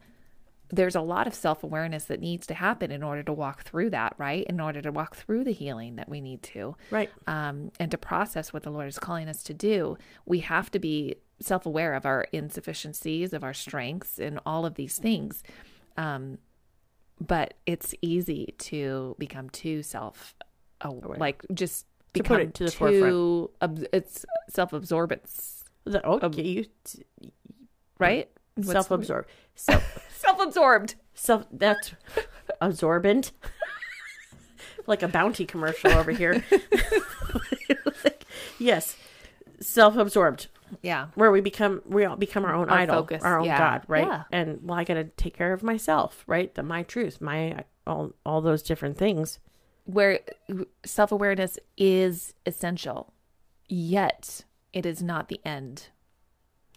there's 0.71 0.97
a 0.97 1.01
lot 1.01 1.27
of 1.27 1.35
self-awareness 1.35 2.07
that 2.07 2.21
needs 2.21 2.47
to 2.49 2.55
happen 2.55 2.91
in 2.91 3.03
order 3.03 3.23
to 3.23 3.33
walk 3.33 3.63
through 3.63 3.91
that 3.91 4.15
right 4.19 4.45
in 4.49 4.61
order 4.61 4.81
to 4.83 4.91
walk 4.91 5.15
through 5.15 5.45
the 5.45 5.53
healing 5.53 5.97
that 5.97 6.09
we 6.09 6.21
need 6.21 6.43
to 6.43 6.75
Right. 6.91 7.11
um, 7.27 7.71
and 7.79 7.91
to 7.91 7.99
process 7.99 8.53
what 8.53 8.63
the 8.63 8.71
lord 8.71 8.89
is 8.89 8.99
calling 8.99 9.29
us 9.29 9.43
to 9.45 9.55
do 9.55 9.97
we 10.27 10.41
have 10.41 10.71
to 10.73 10.79
be 10.79 11.17
self-aware 11.41 11.95
of 11.95 12.07
our 12.07 12.27
insufficiencies 12.33 13.33
of 13.33 13.45
our 13.45 13.55
strengths 13.55 14.19
and 14.19 14.41
all 14.47 14.65
of 14.67 14.75
these 14.75 14.99
things 14.99 15.43
um, 15.97 16.39
but 17.21 17.55
it's 17.67 17.95
easy 18.03 18.55
to 18.59 19.15
become 19.19 19.49
too 19.51 19.83
self 19.83 20.35
Aware. 20.81 21.19
like 21.19 21.45
just 21.55 21.87
To 22.15 22.23
become 22.23 22.37
put 22.37 22.47
it 22.47 22.55
to 22.55 22.65
the 22.65 22.71
too 22.71 23.51
ab- 23.61 23.87
it's 23.93 24.25
self-absorbance 24.49 25.65
The- 25.85 26.05
oh, 26.07 26.21
Okay, 26.23 26.43
you 26.43 26.67
right 27.99 28.31
What's 28.57 28.71
self-absorbed. 28.73 29.29
Self, 29.57 30.09
self-absorbed 30.17 30.95
self. 31.15 31.47
That's 31.53 31.93
absorbent. 32.61 33.33
like 34.87 35.03
a 35.03 35.09
bounty 35.09 35.45
commercial 35.47 35.91
over 35.93 36.11
here. 36.13 36.45
Like, 38.05 38.25
yes, 38.59 38.97
self-absorbed. 39.61 40.49
yeah 40.83 41.07
where 41.15 41.31
we 41.31 41.41
become 41.41 41.83
we 41.87 42.05
all 42.05 42.17
become 42.17 42.45
our 42.45 42.55
own 42.55 42.69
Our 42.69 42.79
idol, 42.79 42.97
focus, 42.97 43.23
our 43.23 43.39
own 43.39 43.47
yeah. 43.47 43.59
god, 43.59 43.83
right? 43.89 44.07
Yeah. 44.07 44.23
And 44.33 44.61
well, 44.63 44.79
I 44.79 44.85
got 44.85 44.95
to 44.95 45.05
take 45.05 45.37
care 45.37 45.53
of 45.53 45.63
myself, 45.63 46.25
right? 46.27 46.53
The 46.55 46.63
my 46.63 46.83
truth, 46.83 47.21
my 47.21 47.65
all 47.87 48.13
all 48.27 48.41
those 48.41 48.63
different 48.63 48.97
things. 48.99 49.39
Where 49.85 50.21
self-awareness 50.85 51.59
is 51.77 52.33
essential 52.47 53.13
yet 53.69 54.45
it 54.73 54.85
is 54.87 55.03
not 55.03 55.29
the 55.29 55.41
end 55.45 55.89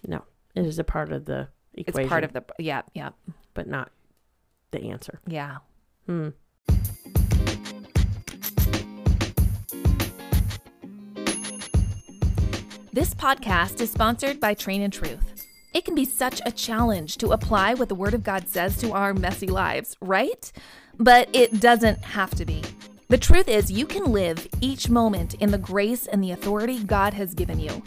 No, 0.08 0.24
it 0.56 0.66
is 0.66 0.78
a 0.80 0.84
part 0.84 1.12
of 1.12 1.26
the 1.26 1.48
equation. 1.74 2.02
it's 2.02 2.10
part 2.10 2.24
of 2.24 2.34
the 2.34 2.44
yeah 2.60 2.82
yeah 2.94 3.10
but 3.54 3.68
not 3.68 3.92
the 4.72 4.90
answer. 4.90 5.20
yeah 5.28 5.58
Hmm. 6.06 6.30
This 12.94 13.14
podcast 13.14 13.80
is 13.82 13.92
sponsored 13.92 14.40
by 14.40 14.54
Train 14.56 14.82
in 14.82 14.90
Truth. 14.90 15.46
It 15.74 15.86
can 15.86 15.94
be 15.94 16.06
such 16.06 16.42
a 16.46 16.52
challenge 16.52 17.18
to 17.18 17.32
apply 17.32 17.76
what 17.76 17.90
the 17.90 17.96
Word 17.96 18.14
of 18.16 18.24
God 18.24 18.48
says 18.48 18.78
to 18.78 18.94
our 18.94 19.14
messy 19.14 19.48
lives, 19.48 19.96
right? 20.02 20.52
But 20.98 21.30
it 21.36 21.60
doesn't 21.60 22.04
have 22.04 22.32
to 22.36 22.46
be. 22.46 22.64
The 23.10 23.18
truth 23.18 23.48
is, 23.48 23.72
you 23.72 23.86
can 23.86 24.12
live 24.12 24.46
each 24.60 24.90
moment 24.90 25.36
in 25.36 25.50
the 25.50 25.58
grace 25.58 26.08
and 26.08 26.22
the 26.22 26.32
authority 26.32 26.84
God 26.84 27.14
has 27.14 27.34
given 27.34 27.58
you. 27.58 27.82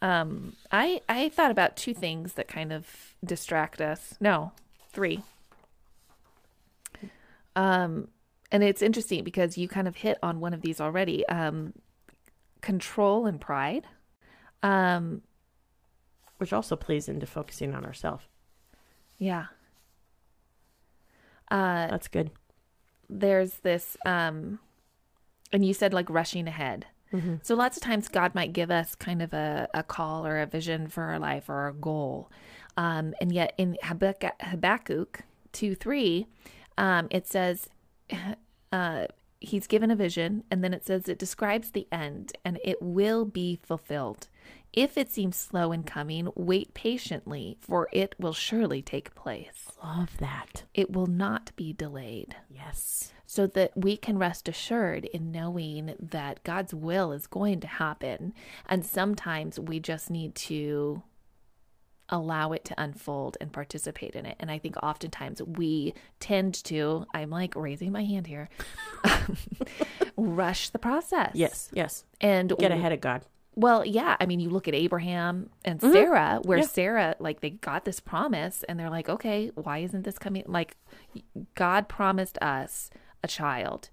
Um, 0.01 0.57
I 0.73 1.03
I 1.09 1.29
thought 1.29 1.51
about 1.51 1.77
two 1.77 1.93
things 1.95 2.33
that 2.33 2.49
kind 2.49 2.73
of 2.73 3.15
distract 3.25 3.83
us. 3.83 4.15
No, 4.19 4.51
three. 4.93 5.23
Um, 7.55 8.09
and 8.53 8.63
it's 8.63 8.83
interesting 8.83 9.25
because 9.25 9.59
you 9.59 9.67
kind 9.67 9.89
of 9.89 9.97
hit 9.97 10.19
on 10.23 10.39
one 10.39 10.55
of 10.55 10.61
these 10.63 10.81
already. 10.81 11.27
Um, 11.29 11.73
control 12.61 13.27
and 13.27 13.41
pride. 13.41 13.87
Um, 14.63 15.23
Which 16.39 16.53
also 16.53 16.77
plays 16.77 17.09
into 17.09 17.27
focusing 17.27 17.75
on 17.75 17.85
ourselves. 17.85 18.25
yeah. 19.19 19.47
Uh, 21.51 21.87
That's 21.89 22.09
good. 22.09 22.31
there's 23.11 23.55
this 23.63 23.97
um 24.07 24.59
and 25.53 25.65
you 25.67 25.75
said 25.75 25.93
like 25.93 26.09
rushing 26.09 26.47
ahead 26.49 26.87
Mm-hmm. 27.13 27.35
so 27.43 27.55
lots 27.55 27.77
of 27.77 27.83
times 27.83 28.09
god 28.09 28.35
might 28.35 28.55
give 28.55 28.71
us 28.71 28.95
kind 28.95 29.21
of 29.21 29.35
a, 29.35 29.69
a 29.75 29.83
call 29.83 30.27
or 30.27 30.39
a 30.41 30.47
vision 30.47 30.89
for 30.89 31.03
our 31.03 31.19
life 31.19 31.51
or 31.51 31.67
a 31.69 31.75
goal 31.75 32.31
um 32.79 33.13
and 33.21 33.31
yet 33.33 33.53
in 33.59 33.77
Habakkuk, 33.83 34.33
habakkuk 34.41 35.21
2 35.53 35.75
3 35.75 36.27
um 36.79 37.09
it 37.11 37.27
says 37.27 37.69
uh 38.73 39.07
he's 39.41 39.67
given 39.67 39.91
a 39.91 39.97
vision 39.97 40.45
and 40.53 40.63
then 40.63 40.73
it 40.73 40.87
says 40.87 41.09
it 41.09 41.19
describes 41.19 41.71
the 41.71 41.89
end 41.91 42.33
and 42.45 42.61
it 42.63 42.81
will 42.81 43.25
be 43.25 43.59
fulfilled 43.63 44.29
if 44.73 44.97
it 44.97 45.11
seems 45.11 45.37
slow 45.37 45.73
in 45.73 45.83
coming 45.83 46.29
wait 46.37 46.73
patiently 46.75 47.59
for 47.61 47.89
it 47.93 48.15
will 48.21 48.33
surely 48.33 48.81
take 48.81 49.15
place 49.17 49.73
Love 49.83 50.17
that. 50.19 50.63
it 50.75 50.93
will 50.93 51.09
not 51.09 51.51
be 51.57 51.73
delayed 51.73 52.37
Yes. 52.49 53.13
so 53.27 53.49
that 53.49 53.73
we 53.77 53.97
can 53.97 54.17
rest 54.17 54.49
assured 54.49 55.07
in 55.07 55.33
knowing 55.33 55.95
that 55.99 56.45
God's 56.45 56.73
will 56.73 57.11
is 57.13 57.27
going 57.27 57.59
to 57.61 57.67
happen. 57.67 58.33
And 58.67 58.85
sometimes 58.87 59.59
we 59.59 59.81
just 59.81 60.09
need 60.11 60.35
to 60.37 61.03
allow 62.13 62.53
it 62.53 62.65
to 62.67 62.75
unfold 62.81 63.37
and 63.41 63.53
participate 63.53 64.15
in 64.15 64.27
it. 64.27 64.37
And 64.39 64.51
I 64.51 64.59
think 64.59 64.77
oftentimes 64.83 65.43
we 65.43 65.95
tend 66.21 66.55
to, 66.65 67.07
I'm 67.13 67.31
like 67.31 67.57
raising 67.57 67.91
my 67.91 68.05
hand 68.05 68.27
here, 68.29 68.49
rush 70.17 70.69
the 70.69 70.79
process. 70.79 71.33
Yes. 71.35 71.71
Yes. 71.73 72.05
And 72.21 72.53
Get 72.59 72.71
ahead 72.71 72.93
of 72.93 73.01
God. 73.01 73.23
well, 73.57 73.85
yeah. 73.85 74.17
I 74.21 74.27
mean, 74.27 74.41
you 74.41 74.51
look 74.51 74.69
at 74.69 74.75
Abraham 74.75 75.51
and 75.65 75.81
mm-hmm. 75.81 75.93
Sarah, 75.93 76.41
where 76.45 76.59
Yeah. 76.59 76.67
Sarah, 76.67 77.17
like, 77.19 77.41
they 77.41 77.51
got 77.51 77.85
this 77.85 77.99
promise 77.99 78.63
and 78.69 78.79
they're 78.79 78.91
like, 78.91 79.09
okay, 79.09 79.51
why 79.55 79.79
isn't 79.79 80.03
this 80.05 80.19
coming? 80.19 80.45
Like, 80.47 80.77
God 81.55 81.89
promised 81.89 82.39
us 82.43 82.91
a 83.25 83.29
child. 83.29 83.89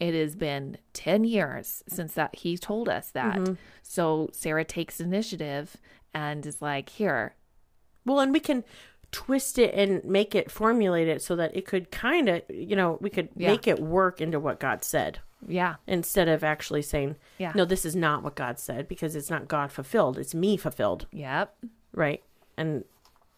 It 0.00 0.14
has 0.14 0.34
been 0.34 0.78
10 0.94 1.24
years 1.24 1.84
since 1.86 2.14
that 2.14 2.34
he 2.36 2.56
told 2.56 2.88
us 2.88 3.10
that. 3.12 3.36
Mm-hmm. 3.36 3.54
So 3.82 4.28
Sarah 4.32 4.64
takes 4.64 4.98
initiative 5.00 5.76
and 6.14 6.44
is 6.46 6.60
like, 6.62 6.88
here, 6.88 7.34
Well, 8.04 8.20
and 8.20 8.32
we 8.32 8.40
can 8.40 8.64
twist 9.12 9.58
it 9.58 9.74
and 9.74 10.04
make 10.04 10.34
it 10.34 10.50
formulate 10.50 11.08
it 11.08 11.20
so 11.20 11.34
that 11.36 11.56
it 11.56 11.66
could 11.66 11.90
kind 11.90 12.28
of, 12.28 12.42
you 12.48 12.76
know, 12.76 12.96
we 13.00 13.10
could 13.10 13.28
Yeah. 13.36 13.48
make 13.50 13.66
it 13.66 13.80
work 13.80 14.20
into 14.20 14.38
what 14.38 14.60
God 14.60 14.84
said 14.84 15.18
yeah, 15.46 15.76
instead 15.86 16.28
of 16.28 16.44
actually 16.44 16.82
saying, 16.82 17.16
Yeah. 17.38 17.52
no, 17.54 17.64
this 17.64 17.84
is 17.84 17.96
not 17.96 18.22
what 18.22 18.34
God 18.36 18.58
said 18.58 18.86
because 18.86 19.16
it's 19.16 19.30
not 19.30 19.48
God 19.48 19.72
fulfilled. 19.72 20.16
It's 20.18 20.34
me 20.34 20.56
fulfilled. 20.56 21.06
yep. 21.12 21.56
Right. 21.92 22.22
And 22.56 22.84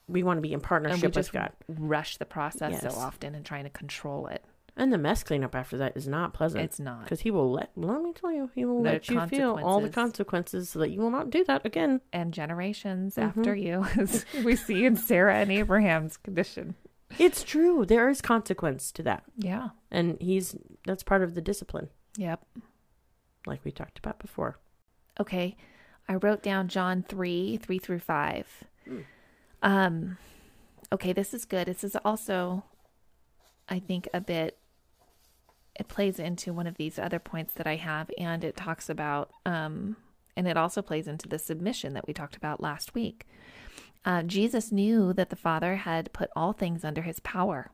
we 0.08 0.22
want 0.22 0.36
to 0.38 0.42
be 0.42 0.48
in 0.50 0.54
And 0.54 0.62
we 0.62 0.66
partnership 0.66 1.12
just 1.12 1.32
with 1.32 1.40
God. 1.42 1.52
rush 1.68 2.16
the 2.18 2.26
process 2.26 2.82
so 2.82 2.90
often 3.00 3.34
and 3.34 3.46
trying 3.46 3.64
to 3.64 3.70
control 3.70 4.26
it. 4.26 4.44
And 4.76 4.90
the 4.90 4.96
mess 4.98 5.22
cleanup 5.22 5.54
after 5.54 5.76
that 5.76 5.96
is 5.96 6.08
not 6.08 6.32
pleasant. 6.32 6.64
It's 6.64 6.80
not. 6.80 7.04
Because 7.04 7.20
he 7.20 7.30
will 7.30 7.50
let, 7.52 7.70
let 7.76 8.00
me 8.02 8.12
tell 8.14 8.32
you, 8.32 8.50
he 8.54 8.64
will 8.64 8.82
The 8.82 8.90
let 8.92 9.08
you 9.10 9.26
feel 9.26 9.58
all 9.62 9.80
the 9.80 9.90
consequences. 9.90 10.70
so 10.70 10.78
that 10.78 10.90
you 10.90 11.00
will 11.00 11.10
not 11.10 11.28
do 11.28 11.44
that 11.44 11.66
again. 11.66 12.00
And 12.12 12.32
generations 12.32 13.16
Mm-hmm. 13.16 13.38
after 13.40 13.54
you, 13.54 13.84
as 14.00 14.24
we 14.42 14.56
see 14.56 14.86
in 14.86 14.96
Sarah 14.96 15.36
and 15.36 15.52
Abraham's 15.52 16.16
condition. 16.16 16.74
It's 17.18 17.42
true. 17.44 17.84
There 17.84 18.08
is 18.08 18.22
consequence 18.22 18.90
to 18.92 19.02
that. 19.02 19.24
Yeah. 19.36 19.70
And 19.90 20.16
he's, 20.22 20.56
that's 20.86 21.02
part 21.02 21.22
of 21.22 21.34
the 21.34 21.42
discipline, 21.42 21.90
Yep. 22.16 22.42
like 23.46 23.60
we 23.64 23.72
talked 23.72 23.98
about 23.98 24.18
before. 24.18 24.58
Okay. 25.20 25.54
I 26.08 26.14
wrote 26.14 26.42
down 26.42 26.68
John 26.68 27.04
3, 27.06 27.58
3 27.58 27.78
through 27.78 27.98
5. 28.00 28.64
Um 29.62 30.16
okay, 30.90 31.12
this 31.12 31.32
is 31.34 31.44
good. 31.44 31.68
This 31.68 31.84
is 31.84 31.94
also 32.04 32.64
I 33.68 33.78
think 33.78 34.08
a 34.12 34.20
bit 34.20 34.58
it 35.82 35.88
plays 35.88 36.20
into 36.20 36.52
one 36.52 36.68
of 36.68 36.76
these 36.76 36.96
other 36.96 37.18
points 37.18 37.54
that 37.54 37.66
I 37.66 37.74
have 37.74 38.08
and 38.16 38.44
it 38.44 38.56
talks 38.56 38.88
about 38.88 39.32
um 39.44 39.96
and 40.36 40.46
it 40.46 40.56
also 40.56 40.80
plays 40.80 41.08
into 41.08 41.28
the 41.28 41.40
submission 41.40 41.92
that 41.94 42.06
we 42.06 42.14
talked 42.14 42.36
about 42.36 42.62
last 42.62 42.94
week. 42.94 43.26
Uh, 44.04 44.22
Jesus 44.22 44.72
knew 44.72 45.12
that 45.12 45.28
the 45.28 45.36
Father 45.36 45.76
had 45.76 46.12
put 46.12 46.30
all 46.34 46.52
things 46.52 46.84
under 46.84 47.02
his 47.02 47.20
power. 47.20 47.70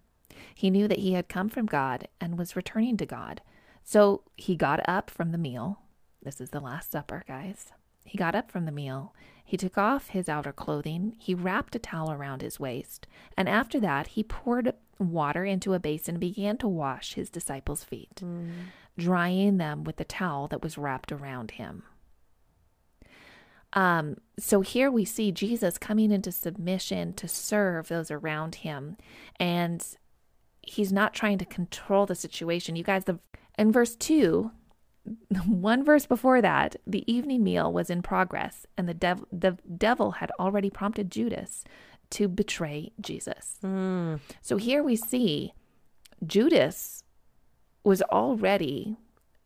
He 0.54 0.70
knew 0.70 0.88
that 0.88 0.98
he 0.98 1.12
had 1.12 1.28
come 1.28 1.50
from 1.50 1.66
God 1.66 2.08
and 2.20 2.36
was 2.36 2.56
returning 2.56 2.96
to 2.96 3.06
God. 3.06 3.42
So 3.84 4.22
he 4.36 4.56
got 4.56 4.80
up 4.88 5.08
from 5.08 5.30
the 5.30 5.38
meal. 5.38 5.82
This 6.20 6.40
is 6.40 6.50
the 6.50 6.58
Last 6.60 6.90
Supper, 6.90 7.22
guys. 7.28 7.72
He 8.04 8.18
got 8.18 8.34
up 8.34 8.50
from 8.50 8.64
the 8.64 8.72
meal. 8.72 9.14
He 9.44 9.56
took 9.56 9.78
off 9.78 10.08
his 10.08 10.28
outer 10.28 10.52
clothing. 10.52 11.14
He 11.18 11.34
wrapped 11.34 11.76
a 11.76 11.78
towel 11.78 12.10
around 12.10 12.42
his 12.42 12.58
waist. 12.58 13.06
And 13.36 13.48
after 13.48 13.78
that, 13.80 14.08
he 14.08 14.24
poured 14.24 14.74
water 14.98 15.44
into 15.44 15.74
a 15.74 15.78
basin 15.78 16.14
and 16.14 16.20
began 16.20 16.56
to 16.58 16.68
wash 16.68 17.14
his 17.14 17.30
disciples' 17.30 17.84
feet, 17.84 18.20
drying 18.98 19.58
them 19.58 19.84
with 19.84 19.96
the 19.96 20.04
towel 20.04 20.48
that 20.48 20.62
was 20.62 20.78
wrapped 20.78 21.12
around 21.12 21.52
him. 21.52 21.84
Um, 23.74 24.16
so 24.38 24.60
here 24.60 24.90
we 24.90 25.04
see 25.04 25.30
Jesus 25.30 25.78
coming 25.78 26.10
into 26.10 26.32
submission 26.32 27.12
to 27.14 27.28
serve 27.28 27.88
those 27.88 28.10
around 28.10 28.56
him. 28.56 28.96
And 29.38 29.86
he's 30.62 30.92
not 30.92 31.14
trying 31.14 31.38
to 31.38 31.44
control 31.44 32.06
the 32.06 32.14
situation. 32.14 32.76
You 32.76 32.84
guys, 32.84 33.04
the 33.04 33.18
in 33.58 33.72
verse 33.72 33.96
2, 33.96 34.50
one 35.46 35.84
verse 35.84 36.06
before 36.06 36.40
that, 36.40 36.76
the 36.86 37.10
evening 37.12 37.42
meal 37.42 37.72
was 37.72 37.90
in 37.90 38.02
progress, 38.02 38.66
and 38.76 38.88
the, 38.88 38.94
dev- 38.94 39.24
the 39.32 39.58
devil 39.76 40.12
had 40.12 40.30
already 40.38 40.70
prompted 40.70 41.10
Judas 41.10 41.64
to 42.10 42.28
betray 42.28 42.92
Jesus. 43.00 43.58
Hmm. 43.60 44.16
So 44.40 44.56
here 44.56 44.82
we 44.82 44.96
see 44.96 45.52
Judas 46.24 47.04
was 47.84 48.02
already 48.02 48.96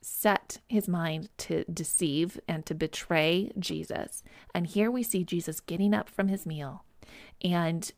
set 0.01 0.59
his 0.69 0.89
mind 0.89 1.29
to 1.39 1.65
deceive 1.65 2.41
and 2.49 2.67
to 2.67 2.75
betray 2.75 3.53
Jesus. 3.59 4.23
And 4.55 4.67
here 4.67 4.91
we 4.91 5.03
see 5.03 5.25
Jesus 5.25 5.61
getting 5.61 5.95
up 5.95 6.09
from 6.09 6.29
his 6.29 6.45
meal. 6.45 6.85
And 7.43 7.91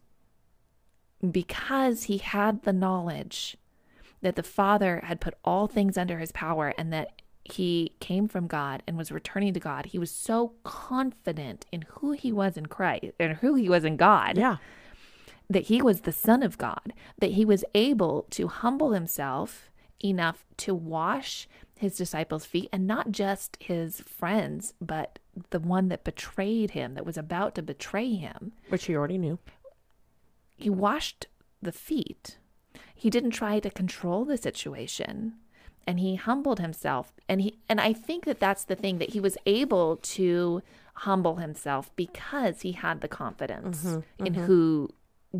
because 1.31 2.05
he 2.05 2.19
had 2.19 2.63
the 2.63 2.73
knowledge 2.73 3.57
that 4.21 4.37
the 4.37 4.43
Father 4.43 5.03
had 5.05 5.21
put 5.21 5.35
all 5.45 5.67
things 5.67 5.97
under 5.97 6.19
his 6.19 6.33
power 6.33 6.75
and 6.77 6.93
that 6.93 7.23
he 7.45 7.93
came 8.01 8.27
from 8.29 8.47
God 8.47 8.83
and 8.87 8.97
was 8.97 9.13
returning 9.13 9.53
to 9.55 9.61
God, 9.61 9.87
he 9.87 9.99
was 9.99 10.11
so 10.11 10.55
confident 10.65 11.67
in 11.71 11.83
who 11.89 12.13
he 12.13 12.33
was 12.33 12.57
in 12.57 12.67
Christ 12.67 13.13
and 13.21 13.35
who 13.39 13.55
he 13.55 13.69
was 13.69 13.85
in 13.85 13.97
God 13.97 14.37
Yeah. 14.39 14.57
that 15.51 15.65
he 15.65 15.83
was 15.83 16.03
the 16.03 16.13
Son 16.13 16.43
of 16.43 16.57
God, 16.59 16.93
that 17.19 17.33
he 17.33 17.45
was 17.45 17.65
able 17.75 18.23
to 18.31 18.49
humble 18.49 18.93
himself 18.93 19.71
enough 20.03 20.45
to 20.59 20.75
wash 20.75 21.49
his 21.79 21.97
disciples' 21.97 22.47
feet 22.47 22.69
and 22.73 22.87
not 22.87 23.11
just 23.11 23.59
his 23.61 24.01
friends, 24.01 24.73
but 24.81 25.19
the 25.51 25.61
one 25.61 25.89
that 25.89 26.05
betrayed 26.05 26.71
him, 26.71 26.95
that 26.95 27.05
was 27.07 27.19
about 27.19 27.55
to 27.57 27.63
betray 27.63 28.15
him. 28.15 28.53
Which 28.69 28.85
he 28.85 28.97
already 28.97 29.19
knew. 29.19 29.39
He 30.57 30.71
washed 30.71 31.27
the 31.61 31.73
feet. 31.73 32.39
He 32.95 33.11
didn't 33.11 33.33
try 33.33 33.59
to 33.61 33.71
control 33.71 34.25
the 34.25 34.37
situation 34.39 35.35
and 35.87 36.01
he 36.01 36.15
humbled 36.17 36.61
himself 36.61 37.13
and 37.29 37.41
he 37.41 37.59
and 37.69 37.81
I 37.81 37.93
think 37.93 38.25
that 38.25 38.41
that's 38.41 38.65
the 38.65 38.77
thing 38.77 38.99
that 38.99 39.11
he 39.11 39.21
was 39.21 39.37
able 39.47 39.97
to 39.97 40.63
humble 40.95 41.37
himself 41.37 41.91
because 41.97 42.61
he 42.63 42.73
had 42.73 43.01
the 43.01 43.09
confidence 43.09 43.99
in 44.19 44.35
who 44.35 44.89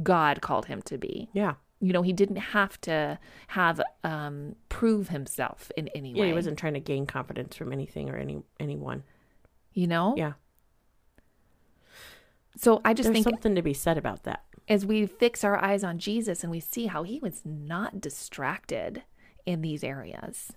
God 0.03 0.41
called 0.41 0.67
him 0.67 0.83
to 0.83 0.99
be 0.99 1.29
Yeah. 1.33 1.55
you 1.81 1.93
know 1.93 2.03
he 2.03 2.13
didn't 2.13 2.37
have 2.57 2.81
to 2.83 3.19
have 3.49 3.81
um 4.03 4.57
prove 4.69 5.09
himself 5.11 5.71
in 5.77 5.89
any 5.95 6.13
Yeah, 6.13 6.21
way 6.23 6.27
he 6.29 6.33
wasn't 6.35 6.59
trying 6.59 6.75
to 6.75 6.81
gain 6.81 7.07
confidence 7.07 7.55
from 7.57 7.73
anything 7.73 8.11
or 8.11 8.17
any 8.17 8.43
anyone. 8.59 9.05
you 9.73 9.87
know 9.87 10.15
Yeah. 10.17 10.33
so 12.57 12.81
i 12.85 12.93
just 12.95 13.09
There's 13.09 13.15
think 13.15 13.25
something 13.25 13.55
to 13.55 13.63
be 13.63 13.75
said 13.75 13.99
about 13.99 14.23
that. 14.25 14.43
as 14.69 14.85
we 14.87 15.07
fix 15.07 15.45
our 15.45 15.63
eyes 15.63 15.85
on 15.85 15.99
jesus 15.99 16.43
and 16.43 16.51
we 16.51 16.61
see 16.61 16.87
how 16.87 17.03
he 17.03 17.19
was 17.21 17.43
not 17.45 18.01
distracted 18.01 19.03
in 19.47 19.61
these 19.63 19.85
areas 19.85 20.53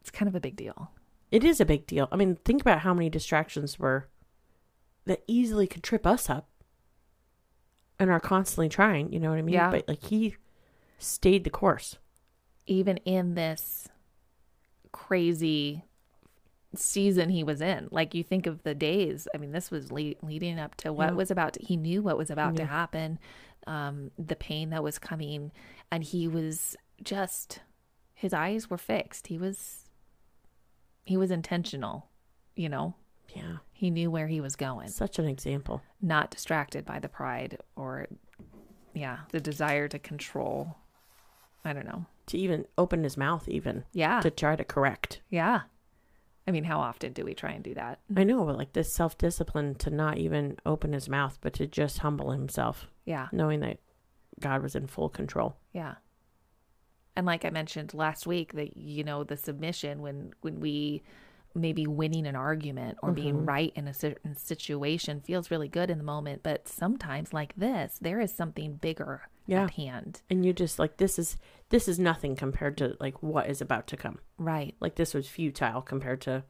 it's 0.00 0.10
kind 0.10 0.28
of 0.28 0.34
a 0.34 0.40
big 0.40 0.56
deal 0.56 0.90
It 1.30 1.44
is 1.44 1.60
a 1.60 1.64
big 1.64 1.86
deal. 1.86 2.08
I 2.12 2.16
mean, 2.16 2.36
think 2.44 2.60
about 2.60 2.80
how 2.80 2.92
many 2.92 3.08
distractions 3.08 3.78
were 3.78 4.08
that 5.06 5.22
easily 5.26 5.66
could 5.66 5.82
trip 5.82 6.06
us 6.06 6.28
up 6.28 6.48
and 7.98 8.10
are 8.10 8.20
constantly 8.20 8.68
trying, 8.68 9.12
you 9.12 9.18
know 9.20 9.30
what 9.30 9.38
I 9.38 9.42
mean? 9.42 9.54
Yeah. 9.54 9.70
But 9.70 9.88
like 9.88 10.04
he 10.04 10.36
stayed 10.98 11.44
the 11.44 11.50
course. 11.50 11.96
even 12.66 12.96
in 12.98 13.34
this 13.34 13.88
crazy 14.92 15.84
season 16.74 17.28
he 17.28 17.44
was 17.44 17.60
in 17.60 17.86
like 17.90 18.14
you 18.14 18.22
think 18.24 18.46
of 18.46 18.62
the 18.62 18.74
days 18.74 19.28
i 19.34 19.38
mean 19.38 19.52
this 19.52 19.70
was 19.70 19.92
le- 19.92 20.14
leading 20.22 20.58
up 20.58 20.74
to 20.74 20.90
what 20.90 21.08
Yeah. 21.10 21.14
was 21.14 21.30
about 21.30 21.52
to, 21.54 21.60
he 21.62 21.76
knew 21.76 22.00
what 22.02 22.16
was 22.16 22.30
about 22.30 22.56
to 22.56 22.64
happen 22.64 23.18
um 23.66 24.10
the 24.18 24.36
pain 24.36 24.70
that 24.70 24.82
was 24.82 24.98
coming 24.98 25.52
and 25.90 26.02
he 26.02 26.26
was 26.26 26.74
just 27.02 27.60
his 28.22 28.32
eyes 28.32 28.70
were 28.70 28.78
fixed. 28.78 29.26
He 29.26 29.36
was 29.36 29.88
he 31.04 31.16
was 31.16 31.32
intentional, 31.32 32.06
you 32.54 32.68
know. 32.68 32.94
Yeah. 33.34 33.56
He 33.72 33.90
knew 33.90 34.12
where 34.12 34.28
he 34.28 34.40
was 34.40 34.54
going, 34.54 34.88
Such 34.88 35.18
an 35.18 35.26
example. 35.26 35.82
not 36.00 36.30
distracted 36.30 36.84
by 36.84 37.00
the 37.00 37.08
pride 37.08 37.58
or 37.74 38.06
yeah, 38.94 39.18
the 39.30 39.40
desire 39.40 39.88
to 39.88 39.98
control. 39.98 40.76
I 41.64 41.72
don't 41.72 41.86
know. 41.86 42.06
To 42.26 42.38
even 42.38 42.66
open 42.78 43.02
his 43.02 43.16
mouth, 43.16 43.48
even 43.48 43.82
Yeah. 43.92 44.20
to 44.20 44.30
try 44.30 44.54
to 44.54 44.64
correct. 44.64 45.20
yeah. 45.28 45.62
I 46.46 46.50
mean, 46.50 46.64
how 46.64 46.78
often 46.80 47.12
do 47.12 47.24
we 47.24 47.34
try 47.34 47.52
and 47.52 47.62
do 47.62 47.74
that? 47.74 48.00
I 48.16 48.24
know, 48.24 48.44
but 48.44 48.56
like 48.58 48.72
this 48.72 48.92
self 48.92 49.16
discipline 49.18 49.74
to 49.76 49.90
not 49.90 50.18
even 50.18 50.58
open 50.66 50.92
his 50.92 51.08
mouth, 51.08 51.38
but 51.40 51.52
to 51.54 51.66
just 51.66 51.98
humble 51.98 52.30
himself, 52.30 52.86
Yeah. 53.04 53.28
knowing 53.32 53.60
that 53.60 53.78
God 54.40 54.62
was 54.62 54.74
in 54.76 54.86
full 54.88 55.08
control. 55.08 55.56
Yeah. 55.72 55.94
And 57.16 57.26
like 57.26 57.44
I 57.44 57.50
mentioned 57.50 57.94
last 57.94 58.26
week 58.26 58.54
that 58.54 58.76
you 58.76 59.04
know 59.04 59.24
the 59.24 59.36
submission 59.36 60.00
when 60.00 60.32
when 60.40 60.60
we 60.60 61.02
maybe 61.54 61.86
winning 61.86 62.26
an 62.26 62.36
argument 62.36 62.96
or 63.02 63.12
being 63.12 63.34
mm-hmm. 63.34 63.44
right 63.44 63.72
in 63.74 63.86
a 63.86 63.92
certain 63.92 64.34
situation 64.36 65.20
feels 65.20 65.50
really 65.50 65.68
good 65.68 65.90
in 65.90 65.98
the 65.98 66.04
moment, 66.04 66.42
but 66.42 66.66
sometimes 66.66 67.32
like 67.34 67.54
this 67.56 67.98
there 68.00 68.20
is 68.20 68.32
something 68.32 68.76
bigger 68.76 69.28
Yeah. 69.46 69.64
at 69.64 69.72
hand. 69.72 70.22
And 70.30 70.46
you 70.46 70.52
just 70.54 70.78
like 70.78 70.96
this 70.96 71.18
is 71.18 71.36
this 71.68 71.88
is 71.88 71.98
nothing 71.98 72.36
compared 72.36 72.76
to 72.78 72.96
like 73.00 73.22
what 73.22 73.50
is 73.50 73.60
about 73.60 73.86
to 73.88 73.96
come. 73.96 74.18
Right. 74.38 74.74
Like 74.80 74.94
this 74.94 75.12
was 75.12 75.28
futile 75.28 75.82
compared 75.82 76.22
to 76.22 76.44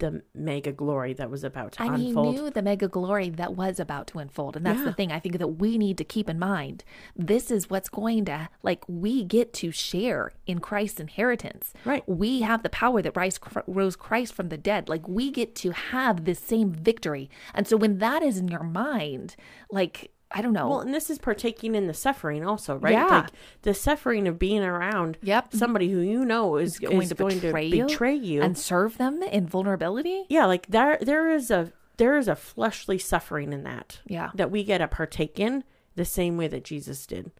the 0.00 0.22
mega 0.34 0.72
glory 0.72 1.12
that 1.14 1.30
was 1.30 1.44
about 1.44 1.72
to 1.72 1.82
unfold. 1.82 1.94
And 1.94 2.02
he 2.02 2.08
unfold. 2.10 2.34
knew 2.34 2.50
the 2.50 2.62
mega 2.62 2.88
glory 2.88 3.30
that 3.30 3.54
was 3.54 3.78
about 3.78 4.06
to 4.08 4.18
unfold. 4.18 4.56
And 4.56 4.66
that's 4.66 4.80
Yeah. 4.80 4.84
the 4.86 4.92
thing 4.92 5.12
I 5.12 5.20
think 5.20 5.38
that 5.38 5.48
we 5.48 5.78
need 5.78 5.96
to 5.98 6.04
keep 6.04 6.28
in 6.28 6.38
mind. 6.38 6.82
This 7.16 7.50
is 7.50 7.70
what's 7.70 7.88
going 7.88 8.24
to, 8.26 8.48
like, 8.62 8.84
we 8.88 9.24
get 9.24 9.52
to 9.54 9.70
share 9.70 10.32
in 10.46 10.58
Christ's 10.58 11.00
inheritance. 11.00 11.72
Right. 11.84 12.02
We 12.08 12.40
have 12.42 12.62
the 12.62 12.68
power 12.70 13.00
that 13.02 13.16
rise, 13.16 13.38
rose 13.66 13.96
Christ 13.96 14.34
from 14.34 14.48
the 14.48 14.58
dead. 14.58 14.88
Like, 14.88 15.06
we 15.08 15.30
get 15.30 15.54
to 15.56 15.70
have 15.70 16.24
this 16.24 16.38
same 16.40 16.72
victory. 16.72 17.30
And 17.54 17.66
so 17.66 17.76
when 17.76 17.98
that 17.98 18.22
is 18.22 18.38
in 18.38 18.48
your 18.48 18.64
mind, 18.64 19.36
like, 19.70 20.10
I 20.32 20.42
don't 20.42 20.52
know. 20.52 20.68
Well, 20.68 20.80
and 20.80 20.94
this 20.94 21.10
is 21.10 21.18
partaking 21.18 21.74
in 21.74 21.86
the 21.88 21.94
suffering 21.94 22.44
also, 22.46 22.76
right? 22.76 22.92
Yeah. 22.92 23.06
Like 23.06 23.30
the 23.62 23.74
suffering 23.74 24.28
of 24.28 24.38
being 24.38 24.62
around 24.62 25.18
Yep. 25.22 25.54
somebody 25.54 25.90
who 25.90 25.98
you 25.98 26.24
know 26.24 26.56
is, 26.56 26.78
going 26.78 27.02
is 27.02 27.08
to 27.08 27.14
going 27.16 27.40
betray 27.40 27.68
to 27.70 27.76
you 27.76 27.86
betray 27.86 28.14
you. 28.14 28.40
and 28.42 28.56
serve 28.56 28.96
them 28.96 29.22
in 29.24 29.46
vulnerability. 29.48 30.24
yeah, 30.28 30.46
like 30.46 30.66
there 30.68 30.98
there 31.00 31.30
is 31.30 31.50
a 31.50 31.72
there 31.96 32.16
is 32.16 32.28
a 32.28 32.36
fleshly 32.36 32.96
suffering 32.96 33.52
in 33.52 33.64
that. 33.64 34.00
Yeah. 34.06 34.30
That 34.34 34.50
we 34.50 34.62
get 34.64 34.78
to 34.78 34.88
partake 34.88 35.40
in 35.40 35.64
the 35.96 36.04
same 36.04 36.36
way 36.36 36.46
that 36.48 36.64
Jesus 36.64 37.06
did. 37.06 37.32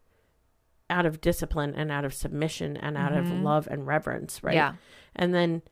Out 0.90 1.07
of 1.07 1.20
discipline 1.20 1.74
and 1.76 1.92
out 1.92 2.05
of 2.05 2.12
submission 2.12 2.76
and 2.76 2.96
out 2.98 3.12
of 3.16 3.31
love 3.31 3.68
and 3.70 3.87
reverence, 3.87 4.42
right? 4.42 4.57
Mm-hmm. 4.57 4.74
Yeah. 4.74 4.81
And 5.14 5.33
then 5.33 5.62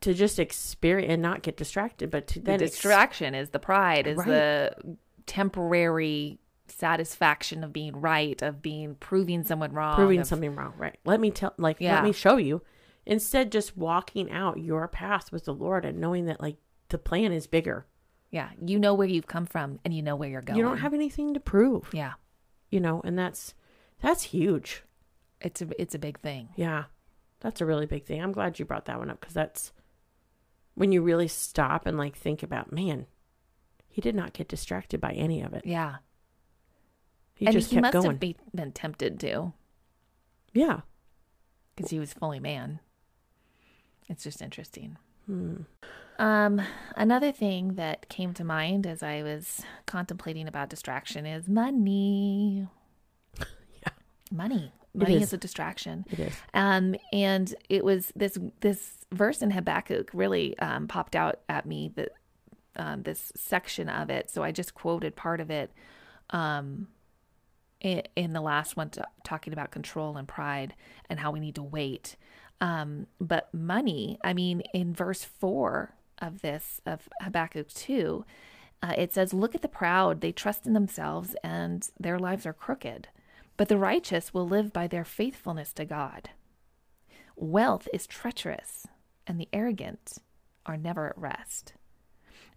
to 0.00 0.14
just 0.14 0.38
experience 0.40 1.12
and 1.12 1.20
not 1.22 1.42
get 1.42 1.56
distracted, 1.58 2.10
but 2.10 2.26
to 2.28 2.40
The 2.40 2.44
then 2.46 2.62
ex- 2.62 2.72
distraction 2.72 3.34
is 3.36 3.50
the 3.50 3.58
pride, 3.60 4.06
is 4.06 4.16
Right. 4.16 4.26
the 4.26 4.96
temporary 5.26 6.38
satisfaction 6.68 7.62
of 7.64 7.72
being 7.72 8.00
right, 8.00 8.40
of 8.42 8.62
being 8.62 8.94
proving 8.96 9.42
someone 9.44 9.72
wrong, 9.72 9.94
proving 9.96 10.20
of- 10.20 10.26
something 10.26 10.54
wrong, 10.54 10.72
right? 10.76 10.98
Let 11.04 11.20
me 11.20 11.30
tell, 11.30 11.54
like, 11.58 11.80
Yeah. 11.80 11.94
let 11.96 12.04
me 12.04 12.12
show 12.12 12.36
you. 12.36 12.62
Instead, 13.04 13.50
just 13.52 13.76
walking 13.76 14.30
out 14.30 14.58
your 14.58 14.86
path 14.88 15.32
with 15.32 15.44
the 15.44 15.54
Lord 15.54 15.84
and 15.84 15.98
knowing 16.00 16.26
that, 16.26 16.40
like, 16.40 16.56
the 16.88 16.98
plan 16.98 17.32
is 17.32 17.46
bigger. 17.46 17.86
Yeah, 18.30 18.50
you 18.64 18.78
know 18.78 18.94
where 18.94 19.08
you've 19.08 19.26
come 19.26 19.44
from 19.46 19.78
and 19.84 19.92
you 19.92 20.02
know 20.02 20.16
where 20.16 20.28
you're 20.28 20.40
going. 20.40 20.56
You 20.58 20.64
don't 20.64 20.78
have 20.78 20.94
anything 20.94 21.34
to 21.34 21.40
prove, 21.40 21.90
Yeah, 21.92 22.14
you 22.70 22.80
know, 22.80 23.00
and 23.04 23.18
that's 23.18 23.54
that's 24.00 24.22
huge. 24.24 24.84
it's 25.40 25.60
a 25.60 25.68
it's 25.80 25.94
a 25.94 25.98
big 25.98 26.18
thing. 26.20 26.48
Yeah, 26.56 26.84
that's 27.40 27.60
a 27.60 27.66
really 27.66 27.84
big 27.86 28.04
thing. 28.06 28.22
I'm 28.22 28.32
glad 28.32 28.58
you 28.58 28.64
brought 28.64 28.86
that 28.86 28.98
one 28.98 29.10
up 29.10 29.20
because 29.20 29.34
that's 29.34 29.72
when 30.74 30.92
you 30.92 31.02
really 31.02 31.28
stop 31.28 31.84
and 31.86 31.98
like 31.98 32.16
think 32.16 32.42
about, 32.42 32.72
man, 32.72 33.06
he 33.92 34.00
did 34.00 34.14
not 34.14 34.32
get 34.32 34.48
distracted 34.48 35.00
by 35.00 35.12
any 35.12 35.42
of 35.42 35.52
it. 35.52 35.64
Yeah, 35.66 35.96
He 37.34 37.46
and 37.46 37.52
just 37.52 37.70
he 37.70 37.76
kept 37.76 37.82
must 37.82 37.92
going. 37.92 38.06
have 38.06 38.20
be, 38.20 38.36
been 38.54 38.72
tempted 38.72 39.20
to 39.20 39.52
yeah. 40.52 40.80
because 41.76 41.90
he 41.90 41.98
was 41.98 42.12
fully 42.12 42.40
man. 42.40 42.80
It's 44.08 44.24
just 44.24 44.42
interesting. 44.42 44.96
Hmm. 45.26 45.56
Um, 46.18 46.60
another 46.96 47.32
thing 47.32 47.74
that 47.74 48.08
came 48.08 48.34
to 48.34 48.44
mind 48.44 48.86
as 48.86 49.02
I 49.02 49.22
was 49.22 49.62
contemplating 49.86 50.46
about 50.48 50.68
distraction 50.70 51.26
is 51.26 51.48
money. 51.48 52.66
Yeah. 53.84 53.92
Money. 54.30 54.72
Money 54.94 55.16
is. 55.16 55.24
is 55.24 55.32
a 55.32 55.38
distraction. 55.38 56.04
It 56.10 56.20
is. 56.20 56.34
Um, 56.54 56.94
and 57.12 57.52
it 57.68 57.84
was 57.84 58.12
this 58.14 58.38
this 58.60 58.98
verse 59.10 59.40
in 59.42 59.50
Habakkuk 59.50 60.10
really 60.12 60.56
um, 60.58 60.86
popped 60.86 61.16
out 61.16 61.40
at 61.48 61.66
me 61.66 61.90
that 61.96 62.10
um, 62.76 63.02
this 63.02 63.32
section 63.36 63.88
of 63.88 64.10
it. 64.10 64.30
So 64.30 64.42
I 64.42 64.52
just 64.52 64.74
quoted 64.74 65.16
part 65.16 65.40
of 65.40 65.50
it 65.50 65.72
um, 66.30 66.88
in, 67.80 68.02
in 68.16 68.32
the 68.32 68.40
last 68.40 68.76
one, 68.76 68.90
talking 69.24 69.52
about 69.52 69.70
control 69.70 70.16
and 70.16 70.26
pride 70.26 70.74
and 71.08 71.20
how 71.20 71.30
we 71.30 71.40
need 71.40 71.56
to 71.56 71.62
wait. 71.62 72.16
Um, 72.60 73.06
but 73.20 73.52
money, 73.52 74.18
I 74.22 74.32
mean, 74.34 74.62
in 74.72 74.94
verse 74.94 75.24
four 75.24 75.94
of 76.18 76.42
this 76.42 76.80
of 76.86 77.08
Habakkuk 77.20 77.68
two, 77.68 78.24
uh, 78.82 78.94
it 78.96 79.12
says, 79.12 79.34
"Look 79.34 79.54
at 79.54 79.62
the 79.62 79.68
proud; 79.68 80.20
they 80.20 80.32
trust 80.32 80.66
in 80.66 80.72
themselves, 80.72 81.34
and 81.42 81.88
their 81.98 82.18
lives 82.18 82.46
are 82.46 82.52
crooked." 82.52 83.08
But 83.56 83.68
the 83.68 83.78
righteous 83.78 84.32
will 84.32 84.46
live 84.46 84.72
by 84.72 84.86
their 84.86 85.04
faithfulness 85.04 85.72
to 85.74 85.84
God. 85.84 86.30
Wealth 87.36 87.88
is 87.92 88.06
treacherous, 88.06 88.86
and 89.26 89.40
the 89.40 89.48
arrogant 89.52 90.18
are 90.64 90.76
never 90.76 91.08
at 91.08 91.18
rest. 91.18 91.74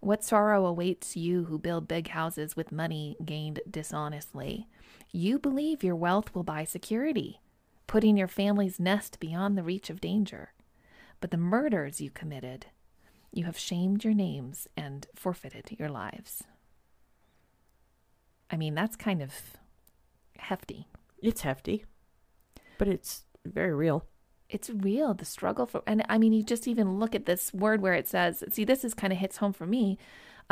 What 0.00 0.22
sorrow 0.22 0.66
awaits 0.66 1.16
you 1.16 1.44
who 1.44 1.58
build 1.58 1.88
big 1.88 2.08
houses 2.08 2.56
with 2.56 2.70
money 2.70 3.16
gained 3.24 3.60
dishonestly? 3.68 4.68
You 5.12 5.38
believe 5.38 5.82
your 5.82 5.96
wealth 5.96 6.34
will 6.34 6.42
buy 6.42 6.64
security, 6.64 7.40
putting 7.86 8.16
your 8.16 8.28
family's 8.28 8.78
nest 8.78 9.18
beyond 9.20 9.56
the 9.56 9.62
reach 9.62 9.90
of 9.90 10.00
danger. 10.00 10.52
But 11.20 11.30
the 11.30 11.38
murders 11.38 12.00
you 12.00 12.10
committed, 12.10 12.66
you 13.32 13.44
have 13.44 13.58
shamed 13.58 14.04
your 14.04 14.14
names 14.14 14.68
and 14.76 15.06
forfeited 15.14 15.76
your 15.78 15.88
lives. 15.88 16.44
I 18.50 18.56
mean, 18.56 18.74
that's 18.74 18.96
kind 18.96 19.22
of 19.22 19.32
hefty. 20.38 20.86
It's 21.22 21.40
hefty, 21.40 21.84
but 22.78 22.86
it's 22.86 23.24
very 23.44 23.74
real. 23.74 24.04
It's 24.56 24.70
real 24.88 25.10
the 25.14 25.24
struggle 25.36 25.66
for 25.70 25.80
and 25.86 25.98
i 26.14 26.16
mean 26.22 26.32
you 26.36 26.42
just 26.54 26.66
even 26.72 26.98
look 27.02 27.14
at 27.18 27.26
this 27.30 27.44
word 27.64 27.78
where 27.84 27.94
it 28.00 28.06
says 28.14 28.42
see 28.54 28.64
this 28.64 28.82
is 28.86 28.94
kind 29.02 29.12
of 29.12 29.18
hits 29.24 29.36
home 29.42 29.52
for 29.60 29.66
me. 29.76 29.84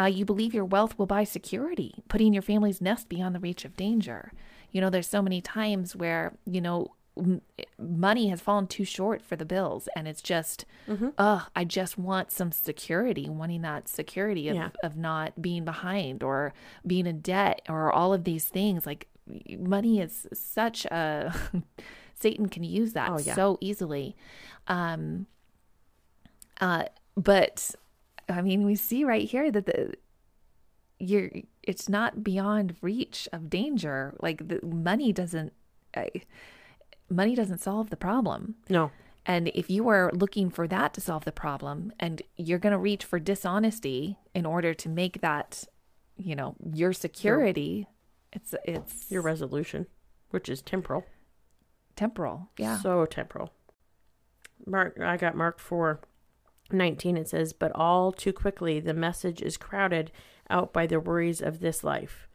Uh, 0.01 0.11
you 0.19 0.25
believe 0.25 0.53
your 0.53 0.65
wealth 0.77 0.93
will 0.99 1.07
buy 1.17 1.25
security 1.39 1.93
putting 2.13 2.33
your 2.37 2.43
family's 2.53 2.81
nest 2.89 3.09
beyond 3.09 3.33
the 3.35 3.39
reach 3.49 3.65
of 3.65 3.77
danger. 3.87 4.21
You 4.73 4.81
know 4.81 4.91
there's 4.91 5.09
so 5.17 5.23
many 5.29 5.41
times 5.41 5.87
where 6.03 6.25
you 6.55 6.61
know 6.61 6.79
m- 7.17 7.41
money 8.07 8.27
has 8.33 8.41
fallen 8.41 8.67
too 8.67 8.85
short 8.85 9.23
for 9.29 9.37
the 9.37 9.45
bills 9.55 9.89
and 9.97 10.05
it's 10.11 10.21
just 10.35 10.59
uh 11.17 11.41
i 11.61 11.63
just 11.79 11.95
want 11.97 12.33
some 12.39 12.51
security 12.51 13.27
wanting 13.41 13.63
that 13.63 13.83
security 14.01 14.45
of, 14.51 14.57
Yeah. 14.57 14.71
of 14.87 14.93
not 14.97 15.29
being 15.47 15.65
behind 15.65 16.17
or 16.29 16.53
being 16.93 17.07
in 17.13 17.19
debt 17.21 17.57
or 17.69 17.93
all 17.99 18.13
of 18.13 18.23
these 18.25 18.47
things. 18.59 18.81
Like 18.91 19.03
money 19.77 19.95
is 20.07 20.27
such 20.35 20.81
a 20.87 21.33
satan 22.19 22.49
can 22.49 22.65
use 22.65 22.93
that 22.93 23.11
Oh, 23.11 23.19
yeah. 23.19 23.35
so 23.35 23.59
easily 23.61 24.17
um 24.69 25.27
uh 26.61 26.85
but 27.17 27.75
i 28.29 28.41
mean 28.41 28.65
we 28.65 28.75
see 28.77 29.05
right 29.05 29.29
here 29.29 29.51
that 29.51 29.67
the 29.67 29.95
you're 30.99 31.31
it's 31.63 31.89
not 31.89 32.23
beyond 32.23 32.77
reach 32.81 33.29
of 33.33 33.51
danger 33.51 34.15
like 34.21 34.49
the 34.49 34.65
money 34.65 35.13
doesn't 35.13 35.53
uh, 35.97 36.05
money 37.11 37.35
doesn't 37.35 37.59
solve 37.61 37.91
the 37.91 37.97
problem 37.97 38.55
No, 38.69 38.91
and 39.27 39.49
if 39.49 39.69
you 39.71 39.89
are 39.89 40.11
looking 40.15 40.51
for 40.51 40.67
that 40.69 40.95
to 40.95 41.01
solve 41.01 41.25
the 41.25 41.33
problem 41.33 41.93
and 42.01 42.23
you're 42.37 42.59
going 42.59 42.73
to 42.73 42.79
reach 42.79 43.05
for 43.05 43.19
dishonesty 43.19 44.17
in 44.35 44.47
order 44.47 44.73
to 44.75 44.89
make 44.89 45.21
that 45.21 45.65
you 46.17 46.35
know 46.37 46.55
your 46.73 46.93
security 46.93 47.87
it's 48.33 48.55
it's 48.65 49.11
your 49.11 49.23
resolution, 49.23 49.87
which 50.31 50.49
is 50.49 50.61
temporal. 50.63 51.05
Temporal 51.97 52.49
yeah 52.59 52.79
So 52.79 53.07
temporal. 53.07 53.53
Mark 54.67 54.99
I 55.01 55.17
got 55.17 55.37
marked 55.37 55.61
for 55.61 56.01
19 56.71 57.17
it 57.17 57.29
says, 57.29 57.53
"But 57.53 57.73
all 57.75 58.13
too 58.13 58.33
quickly 58.33 58.81
the 58.81 58.95
message 58.95 59.43
is 59.43 59.57
crowded 59.57 60.11
out 60.51 60.73
by 60.73 60.87
the 60.87 61.01
worries 61.01 61.41
of 61.43 61.61
this 61.61 61.85
life, 61.85 62.29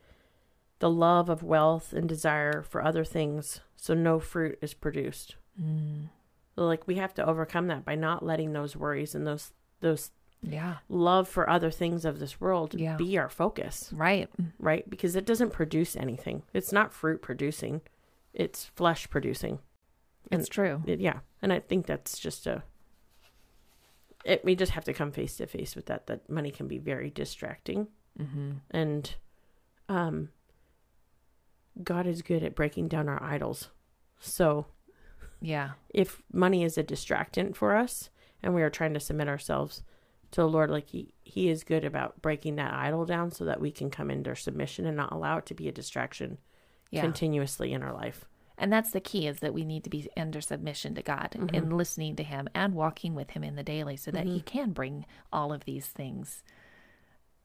the 0.80 0.89
love 0.89 1.30
of 1.30 1.43
wealth 1.43 1.93
and 1.93 2.08
desire 2.08 2.62
for 2.62 2.84
other 2.84 3.04
things, 3.04 3.62
so 3.76 3.93
no 3.93 4.19
fruit 4.19 4.58
is 4.62 4.74
produced." 4.74 5.36
Mm. 5.60 6.10
Like 6.56 6.88
we 6.88 6.95
have 6.95 7.13
to 7.15 7.26
overcome 7.26 7.67
that 7.67 7.86
by 7.86 7.95
not 7.95 8.24
letting 8.24 8.54
those 8.54 8.76
worries 8.76 9.15
and 9.15 9.26
those 9.26 9.52
those 9.82 10.12
yeah 10.41 10.78
love 10.88 11.28
for 11.28 11.50
other 11.50 11.69
things 11.72 12.06
of 12.06 12.19
this 12.19 12.39
world 12.39 12.74
Yeah. 12.74 12.95
be 12.95 13.17
our 13.17 13.30
focus, 13.30 13.91
right 13.93 14.30
right? 14.60 14.89
Because 14.89 15.15
it 15.15 15.26
doesn't 15.26 15.52
produce 15.52 15.95
anything. 15.95 16.43
It's 16.54 16.72
not 16.72 16.93
fruit 16.93 17.22
producing. 17.22 17.82
It's 18.33 18.65
flesh 18.65 19.09
producing. 19.09 19.59
And- 20.31 20.39
It's 20.41 20.49
true. 20.49 20.83
It- 20.85 20.99
yeah, 20.99 21.19
and 21.41 21.51
I 21.53 21.59
think 21.59 21.85
that's 21.85 22.19
just 22.19 22.45
a. 22.47 22.63
It, 24.25 24.43
we 24.43 24.55
just 24.55 24.73
have 24.73 24.83
to 24.85 24.93
come 24.93 25.11
face 25.11 25.37
to 25.37 25.47
face 25.47 25.75
with 25.75 25.85
that. 25.85 26.07
That 26.07 26.29
money 26.29 26.51
can 26.51 26.67
be 26.67 26.77
very 26.77 27.09
distracting, 27.09 27.87
Mm-hmm. 28.19 28.51
and 28.71 29.15
um. 29.87 30.29
God 31.81 32.05
is 32.07 32.21
good 32.21 32.43
at 32.43 32.55
breaking 32.55 32.89
down 32.89 33.07
our 33.07 33.23
idols, 33.23 33.69
so 34.19 34.65
Yeah. 35.39 35.71
if 35.93 36.21
money 36.33 36.63
is 36.65 36.77
a 36.77 36.83
distractant 36.83 37.55
for 37.55 37.73
us, 37.77 38.09
and 38.43 38.53
we 38.53 38.61
are 38.63 38.69
trying 38.69 38.93
to 38.95 38.99
submit 38.99 39.29
ourselves 39.29 39.81
to 40.31 40.41
the 40.41 40.47
Lord, 40.49 40.69
like 40.69 40.89
He 40.89 41.13
He 41.23 41.47
is 41.47 41.63
good 41.63 41.85
about 41.85 42.21
breaking 42.21 42.57
that 42.57 42.73
idol 42.73 43.05
down, 43.05 43.31
so 43.31 43.45
that 43.45 43.61
we 43.61 43.71
can 43.71 43.89
come 43.89 44.11
into 44.11 44.35
submission 44.35 44.85
and 44.85 44.97
not 44.97 45.13
allow 45.13 45.37
it 45.37 45.45
to 45.45 45.53
be 45.53 45.69
a 45.69 45.71
distraction 45.71 46.37
Yeah. 46.91 47.02
continuously 47.02 47.73
in 47.73 47.84
our 47.84 47.93
life. 47.93 48.25
And 48.58 48.73
that's 48.73 48.91
the 48.91 48.99
key 48.99 49.25
is 49.28 49.39
that 49.39 49.54
we 49.54 49.63
need 49.63 49.84
to 49.86 49.89
be 49.89 50.10
under 50.17 50.41
submission 50.41 50.93
to 50.95 51.02
God 51.02 51.32
Mm-hmm. 51.38 51.56
and 51.56 51.78
listening 51.78 52.15
to 52.17 52.23
Him 52.23 52.49
and 52.54 52.73
walking 52.73 53.15
with 53.15 53.30
Him 53.32 53.43
in 53.43 53.56
the 53.56 53.63
daily 53.63 53.95
so 53.95 54.12
that 54.12 54.25
He 54.25 54.41
can 54.41 54.71
bring 54.73 55.06
all 55.32 55.54
of 55.54 55.65
these 55.65 55.86
things 55.88 56.43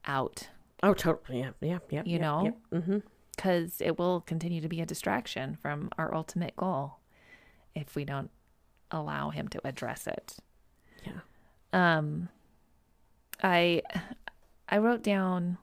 out 0.07 0.49
Oh, 0.83 0.93
totally. 0.93 1.39
Yeah, 1.41 1.51
yeah, 1.63 1.79
yeah. 1.89 2.03
You 2.05 2.19
know? 2.19 2.57
Mm-hmm. 2.73 2.99
because 3.37 3.81
it 3.81 3.99
will 3.99 4.21
continue 4.23 4.61
to 4.61 4.69
be 4.69 4.81
a 4.81 4.87
distraction 4.87 5.57
from 5.63 5.89
our 5.97 6.15
ultimate 6.15 6.57
goal 6.57 6.97
if 7.75 7.95
we 7.95 8.05
don't 8.05 8.31
allow 8.91 9.31
Him 9.31 9.49
to 9.49 9.61
address 9.67 10.07
it. 10.07 10.37
Yeah. 11.07 11.21
Um, 11.73 12.29
I 13.43 13.83
I 14.69 14.79
wrote 14.79 15.03
down 15.03 15.59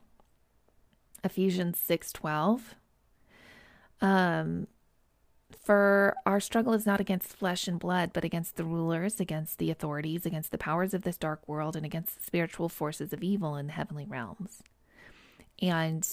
Ephesians 1.24 1.78
six 1.80 2.12
twelve. 2.12 2.76
Um, 4.02 4.68
for 5.64 6.16
our 6.26 6.40
struggle 6.40 6.74
is 6.74 6.86
not 6.86 7.00
against 7.00 7.36
flesh 7.36 7.68
and 7.68 7.80
blood, 7.80 8.12
but 8.14 8.24
against 8.24 8.56
the 8.56 8.64
rulers, 8.64 9.20
against 9.20 9.58
the 9.58 9.70
authorities, 9.70 10.26
against 10.26 10.52
the 10.52 10.58
powers 10.58 10.94
of 10.94 11.04
this 11.04 11.18
dark 11.18 11.48
world, 11.48 11.76
and 11.76 11.86
against 11.86 12.18
the 12.18 12.24
spiritual 12.24 12.70
forces 12.70 13.14
of 13.14 13.22
evil 13.22 13.56
in 13.56 13.68
the 13.68 13.74
heavenly 13.74 14.06
realms. 14.06 14.64
And, 15.62 16.08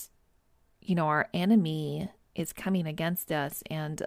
you 0.81 0.95
know, 0.95 1.07
our 1.07 1.29
enemy 1.33 2.11
is 2.35 2.53
coming 2.53 2.87
against 2.87 3.33
us 3.33 3.63
and 3.71 4.03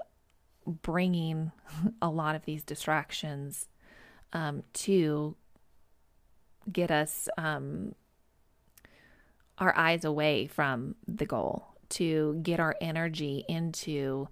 bringing 0.65 1.51
a 2.01 2.09
lot 2.09 2.35
of 2.35 2.45
these 2.45 2.63
distractions 2.63 3.67
um, 4.33 4.63
to 4.73 5.35
get 6.71 6.91
us 6.91 7.27
um, 7.37 7.95
our 9.57 9.75
eyes 9.75 10.05
away 10.05 10.47
from 10.47 10.95
the 11.07 11.25
goal, 11.25 11.70
to 11.91 12.39
get 12.43 12.59
our 12.59 12.75
energy 12.81 13.43
into 13.47 14.27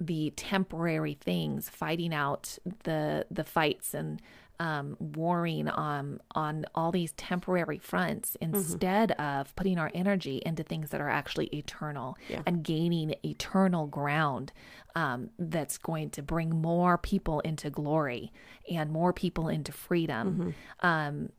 the 0.00 0.32
temporary 0.36 1.14
things, 1.14 1.68
fighting 1.68 2.12
out 2.14 2.58
the 2.84 3.26
the 3.30 3.44
fights 3.44 3.94
and 3.94 4.20
um, 4.60 4.96
warring 5.00 5.68
on 5.68 6.20
on 6.34 6.64
all 6.76 6.92
these 6.92 7.10
temporary 7.12 7.78
fronts 7.78 8.36
instead 8.40 9.10
of 9.12 9.54
putting 9.56 9.78
our 9.78 9.90
energy 9.94 10.40
into 10.46 10.62
things 10.62 10.90
that 10.90 11.00
are 11.00 11.10
actually 11.10 11.46
eternal 11.46 12.16
Yeah. 12.28 12.42
and 12.46 12.62
gaining 12.62 13.14
eternal 13.24 13.86
ground 13.88 14.52
um, 14.94 15.30
that's 15.40 15.76
going 15.78 16.10
to 16.10 16.22
bring 16.22 16.50
more 16.50 16.96
people 16.98 17.40
into 17.40 17.68
glory 17.68 18.32
and 18.70 18.90
more 18.92 19.12
people 19.12 19.48
into 19.48 19.72
freedom. 19.72 20.54
Um, 20.80 21.30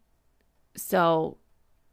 so, 0.75 1.37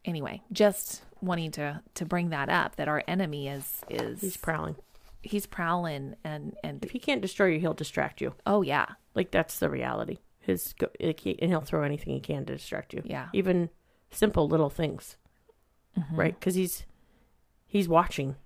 anyway, 0.04 0.42
just 0.52 1.02
wanting 1.22 1.50
to 1.52 1.80
to 1.94 2.04
bring 2.04 2.30
that 2.30 2.48
up 2.48 2.76
that 2.76 2.88
our 2.88 3.02
enemy 3.06 3.48
is 3.48 3.80
is 3.88 4.20
He's 4.20 4.36
prowling. 4.36 4.76
he's 5.22 5.46
prowling 5.46 6.16
and 6.24 6.56
and 6.64 6.84
If 6.84 6.90
he 6.90 6.98
can't 6.98 7.22
destroy 7.22 7.46
you, 7.46 7.60
he'll 7.60 7.74
distract 7.74 8.20
you. 8.20 8.34
oh 8.46 8.62
yeah 8.62 8.86
Like 9.14 9.30
that's 9.30 9.58
the 9.58 9.70
reality. 9.70 10.18
His 10.40 10.74
and 11.00 11.50
he'll 11.50 11.60
throw 11.60 11.82
anything 11.84 12.12
he 12.14 12.20
can 12.20 12.44
to 12.46 12.54
distract 12.56 12.92
you. 12.92 13.02
yeah 13.04 13.28
Even 13.32 13.70
simple 14.10 14.48
little 14.48 14.70
things, 14.70 15.16
Mhm. 15.98 16.16
right? 16.18 16.38
Because 16.38 16.54
he's 16.56 16.84
he's 17.66 17.88
watching 17.88 18.36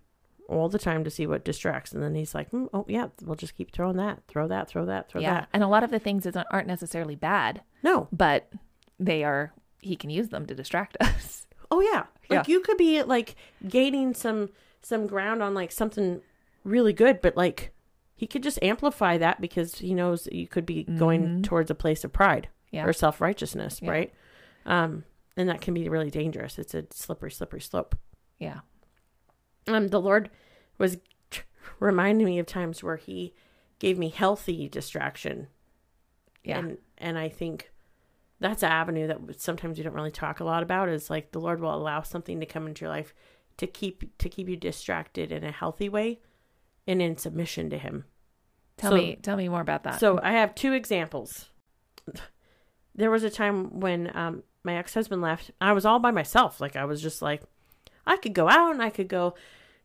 all 0.48 0.68
the 0.68 0.78
time 0.78 1.02
to 1.02 1.10
see 1.10 1.26
what 1.26 1.44
distracts, 1.44 1.92
and 1.92 2.00
then 2.02 2.14
he's 2.14 2.32
like, 2.34 2.50
"Hmm, 2.50 2.66
"Oh 2.72 2.84
yeah, 2.86 3.08
we'll 3.22 3.34
just 3.34 3.56
keep 3.56 3.72
throwing 3.72 3.96
that, 3.96 4.22
throw 4.28 4.46
that, 4.46 4.68
throw 4.68 4.84
that, 4.86 5.08
throw 5.08 5.20
yeah 5.20 5.32
that." 5.40 5.48
and 5.52 5.62
a 5.64 5.68
lot 5.68 5.82
of 5.82 5.90
the 5.90 5.98
things 5.98 6.24
isn't, 6.26 6.46
aren't 6.52 6.68
necessarily 6.68 7.16
bad 7.16 7.62
No, 7.82 8.06
but 8.12 8.52
they 9.00 9.24
are 9.24 9.52
he 9.80 9.96
can 9.96 10.10
use 10.10 10.28
them 10.28 10.46
to 10.46 10.54
distract 10.54 10.96
us 11.00 11.45
Oh 11.70 11.80
yeah. 11.80 12.04
Like 12.28 12.46
Yeah. 12.48 12.52
you 12.52 12.60
could 12.60 12.76
be 12.76 13.02
like 13.02 13.34
gaining 13.68 14.14
some 14.14 14.50
some 14.82 15.06
ground 15.06 15.42
on 15.42 15.54
like 15.54 15.72
something 15.72 16.20
really 16.64 16.92
good, 16.92 17.20
but 17.20 17.36
like 17.36 17.72
he 18.14 18.26
could 18.26 18.42
just 18.42 18.58
amplify 18.62 19.18
that 19.18 19.40
because 19.40 19.76
he 19.78 19.92
knows 19.94 20.26
you 20.32 20.46
could 20.48 20.64
be 20.66 20.84
going 20.84 21.22
Mhm. 21.26 21.42
towards 21.44 21.70
a 21.70 21.74
place 21.74 22.02
of 22.04 22.12
pride 22.12 22.48
yeah 22.70 22.84
or 22.84 22.92
self 22.92 23.20
righteousness, 23.20 23.80
Yeah. 23.82 23.90
right? 23.90 24.14
Um 24.64 25.04
and 25.36 25.48
that 25.48 25.60
can 25.60 25.74
be 25.74 25.88
really 25.88 26.10
dangerous. 26.10 26.58
It's 26.58 26.72
a 26.74 26.84
slippery, 26.90 27.30
slippery 27.30 27.60
slope. 27.60 27.94
yeah 28.38 28.60
Um 29.68 29.88
the 29.88 30.00
Lord 30.00 30.30
was 30.78 30.98
reminding 31.80 32.26
me 32.26 32.38
of 32.38 32.46
times 32.46 32.82
where 32.82 32.96
he 32.96 33.34
gave 33.78 33.98
me 33.98 34.08
healthy 34.08 34.68
distraction 34.68 35.48
yeah 36.42 36.58
and 36.58 36.78
and 36.98 37.18
I 37.18 37.28
think 37.28 37.70
that's 38.40 38.62
an 38.62 38.70
avenue 38.70 39.06
that 39.06 39.40
sometimes 39.40 39.78
you 39.78 39.84
don't 39.84 39.94
really 39.94 40.10
talk 40.10 40.40
a 40.40 40.44
lot 40.44 40.62
about 40.62 40.88
is 40.88 41.08
like 41.10 41.32
the 41.32 41.40
Lord 41.40 41.60
will 41.60 41.74
allow 41.74 42.02
something 42.02 42.38
to 42.40 42.46
come 42.46 42.66
into 42.66 42.82
your 42.84 42.90
life 42.90 43.14
to 43.56 43.66
keep 43.66 44.16
to 44.18 44.28
keep 44.28 44.48
you 44.48 44.56
distracted 44.56 45.32
in 45.32 45.42
a 45.44 45.50
healthy 45.52 45.88
way 45.88 46.20
and 46.86 47.00
in 47.00 47.16
submission 47.16 47.70
to 47.70 47.78
him. 47.78 48.04
tell 48.76 48.90
So- 48.92 48.96
me 48.98 49.16
tell 49.22 49.36
me 49.36 49.48
more 49.48 49.60
about 49.62 49.84
that 49.84 49.98
So 50.00 50.20
I 50.22 50.32
have 50.32 50.54
two 50.54 50.72
examples. 50.72 51.50
There 52.94 53.10
was 53.10 53.24
a 53.24 53.30
time 53.30 53.80
when 53.80 54.10
um, 54.16 54.42
my 54.64 54.76
ex 54.76 54.94
husband 54.94 55.20
left. 55.20 55.50
I 55.60 55.72
was 55.72 55.84
all 55.84 55.98
by 55.98 56.10
myself. 56.12 56.62
Like 56.62 56.76
I 56.76 56.86
was 56.86 57.02
just 57.02 57.20
like, 57.20 57.42
I 58.06 58.16
could 58.16 58.32
go 58.32 58.48
out 58.48 58.72
and 58.72 58.82
I 58.82 58.88
could 58.88 59.08
go 59.08 59.34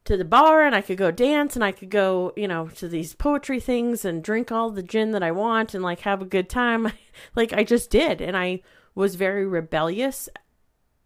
to 0.05 0.17
the 0.17 0.25
bar 0.25 0.63
and 0.63 0.73
I 0.73 0.81
could 0.81 0.97
go 0.97 1.11
dance 1.11 1.55
and 1.55 1.63
I 1.63 1.71
could 1.71 1.89
go, 1.89 2.33
you 2.35 2.47
know, 2.47 2.67
to 2.75 2.87
these 2.87 3.13
poetry 3.13 3.59
things 3.59 4.03
and 4.03 4.23
drink 4.23 4.51
all 4.51 4.71
the 4.71 4.83
gin 4.83 5.11
that 5.11 5.23
I 5.23 5.31
want 5.31 5.73
and 5.73 5.83
like 5.83 6.01
have 6.01 6.21
a 6.21 6.25
good 6.25 6.49
time. 6.49 6.91
like 7.35 7.53
I 7.53 7.63
just 7.63 7.89
did. 7.89 8.21
And 8.21 8.35
I 8.35 8.61
was 8.95 9.15
very 9.15 9.45
rebellious 9.45 10.27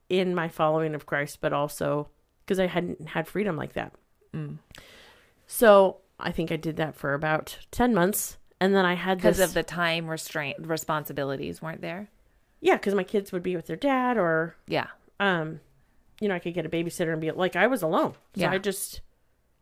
in 0.07 0.33
my 0.33 0.47
following 0.47 0.95
of 0.95 1.05
Christ, 1.05 1.39
but 1.41 1.51
also 1.51 2.09
because 2.45 2.59
I 2.59 2.67
hadn't 2.67 3.09
had 3.09 3.27
freedom 3.27 3.57
like 3.57 3.73
that. 3.73 3.93
Mm. 4.33 4.59
So 5.47 5.97
I 6.19 6.31
think 6.31 6.51
I 6.51 6.55
did 6.55 6.77
that 6.77 6.95
for 6.95 7.13
about 7.13 7.57
10 7.71 7.93
months. 7.93 8.37
And 8.61 8.73
then 8.73 8.85
I 8.85 8.93
had 8.93 9.17
because 9.17 9.37
this. 9.37 9.49
of 9.49 9.53
the 9.53 9.63
time 9.63 10.07
restraint 10.07 10.57
responsibilities 10.61 11.61
weren't 11.61 11.81
there 11.81 12.09
Yeah, 12.61 12.75
because 12.75 12.95
my 12.95 13.03
kids 13.03 13.33
would 13.33 13.43
be 13.43 13.55
with 13.57 13.67
their 13.67 13.75
dad, 13.75 14.17
or 14.17 14.55
yeah 14.67 14.87
um, 15.19 15.59
you 16.19 16.27
know, 16.27 16.35
I 16.35 16.39
could 16.39 16.53
get 16.53 16.65
a 16.65 16.69
babysitter 16.69 17.11
and 17.11 17.21
be 17.21 17.31
like, 17.31 17.55
I 17.55 17.67
was 17.67 17.81
alone, 17.81 18.13
so 18.35 18.41
Yeah. 18.41 18.51
I 18.51 18.57
just 18.57 19.01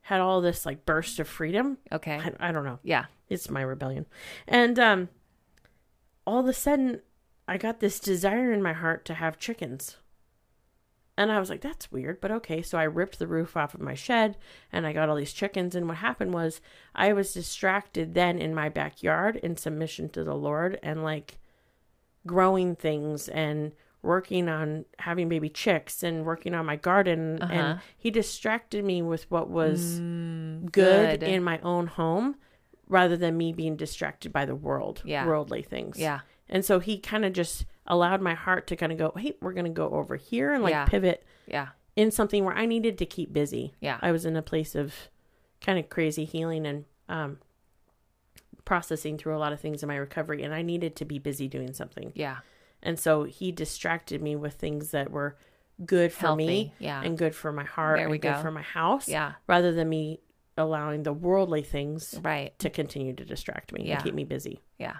had 0.01 0.21
all 0.21 0.41
this 0.41 0.65
like 0.65 0.85
burst 0.85 1.19
of 1.19 1.27
freedom. 1.27 1.77
okay 1.91 2.19
I, 2.39 2.49
I 2.49 2.51
don't 2.51 2.65
know, 2.65 2.79
yeah 2.83 3.05
it's 3.29 3.49
my 3.49 3.61
rebellion, 3.61 4.05
and 4.47 4.77
um, 4.77 5.09
all 6.27 6.39
of 6.39 6.47
a 6.47 6.53
sudden, 6.53 7.01
I 7.47 7.57
got 7.57 7.79
this 7.79 7.99
desire 7.99 8.51
in 8.53 8.61
my 8.61 8.73
heart 8.73 9.05
to 9.05 9.13
have 9.15 9.39
chickens, 9.39 9.97
and 11.17 11.31
I 11.31 11.39
was 11.39 11.49
like, 11.49 11.61
that's 11.61 11.91
weird, 11.91 12.21
but 12.21 12.31
okay. 12.31 12.61
So 12.61 12.77
I 12.77 12.83
ripped 12.83 13.19
the 13.19 13.27
roof 13.27 13.55
off 13.57 13.73
of 13.73 13.81
my 13.81 13.93
shed, 13.93 14.37
and 14.71 14.85
I 14.87 14.93
got 14.93 15.09
all 15.09 15.15
these 15.15 15.33
chickens. 15.33 15.75
And 15.75 15.87
what 15.87 15.97
happened 15.97 16.33
was, 16.33 16.59
I 16.95 17.13
was 17.13 17.33
distracted 17.33 18.13
then 18.13 18.39
in 18.39 18.53
my 18.55 18.69
backyard 18.69 19.35
in 19.37 19.55
submission 19.57 20.09
to 20.09 20.23
the 20.23 20.35
Lord, 20.35 20.79
and 20.81 21.03
like 21.03 21.39
growing 22.25 22.75
things 22.75 23.27
and 23.29 23.73
working 24.03 24.47
on 24.49 24.85
having 24.99 25.29
baby 25.29 25.49
chicks 25.49 26.03
and 26.03 26.25
working 26.25 26.53
on 26.53 26.65
my 26.65 26.75
garden 26.75 27.41
Uh-huh. 27.41 27.53
and 27.53 27.79
he 27.97 28.11
distracted 28.11 28.83
me 28.85 29.01
with 29.01 29.29
what 29.31 29.49
was 29.49 29.99
Mm, 29.99 30.71
good, 30.71 31.23
in 31.23 31.43
my 31.43 31.59
own 31.59 31.87
home 31.87 32.35
rather 32.87 33.15
than 33.17 33.37
me 33.37 33.53
being 33.53 33.75
distracted 33.77 34.31
by 34.33 34.45
the 34.45 34.55
world 34.55 35.01
Yeah. 35.05 35.25
worldly 35.25 35.63
things. 35.63 35.97
Yeah. 35.97 36.19
And 36.49 36.63
so 36.65 36.79
he 36.79 36.99
kind 36.99 37.23
of 37.25 37.33
just 37.33 37.65
allowed 37.87 38.21
my 38.21 38.33
heart 38.33 38.67
to 38.67 38.75
kind 38.75 38.91
of 38.91 38.97
go 38.97 39.13
hey 39.17 39.35
we're 39.41 39.53
going 39.53 39.65
to 39.65 39.71
go 39.71 39.89
over 39.89 40.15
here 40.17 40.53
and 40.53 40.61
like 40.63 40.71
Yeah. 40.71 40.85
pivot 40.85 41.23
yeah. 41.47 41.69
in 41.95 42.11
something 42.11 42.43
where 42.45 42.55
i 42.55 42.65
needed 42.65 42.97
to 42.97 43.05
keep 43.05 43.31
busy. 43.33 43.73
Yeah. 43.79 43.97
I 44.01 44.11
was 44.11 44.25
in 44.25 44.35
a 44.35 44.41
place 44.41 44.75
of 44.75 44.93
kind 45.61 45.79
of 45.79 45.89
crazy 45.89 46.25
healing 46.25 46.65
and 46.65 46.85
um 47.09 47.39
processing 48.65 49.17
through 49.17 49.35
a 49.35 49.39
lot 49.39 49.51
of 49.53 49.59
things 49.59 49.83
in 49.83 49.87
my 49.87 49.95
recovery 49.95 50.41
and 50.43 50.53
i 50.53 50.61
needed 50.61 50.95
to 50.97 51.05
be 51.05 51.19
busy 51.19 51.47
doing 51.47 51.73
something. 51.73 52.11
Yeah 52.15 52.37
and 52.83 52.99
so 52.99 53.23
he 53.23 53.51
distracted 53.51 54.21
me 54.21 54.35
with 54.35 54.53
things 54.53 54.91
that 54.91 55.09
were 55.09 55.35
good 55.85 56.13
for 56.13 56.27
healthy 56.27 56.45
me 56.45 56.73
yeah 56.79 57.01
and 57.03 57.17
good 57.17 57.33
for 57.33 57.51
my 57.51 57.63
heart 57.63 57.97
There 57.97 58.07
and 58.07 58.21
good 58.21 58.35
go. 58.35 58.41
for 58.41 58.51
my 58.51 58.61
house 58.61 59.07
yeah 59.09 59.33
rather 59.47 59.71
than 59.71 59.89
me 59.89 60.19
allowing 60.55 61.01
the 61.01 61.13
worldly 61.13 61.63
things 61.63 62.13
right 62.21 62.57
to 62.59 62.69
continue 62.69 63.13
to 63.15 63.25
distract 63.25 63.73
me 63.73 63.87
Yeah. 63.87 63.95
and 63.95 64.03
keep 64.03 64.13
me 64.13 64.23
busy. 64.23 64.61
yeah 64.77 64.97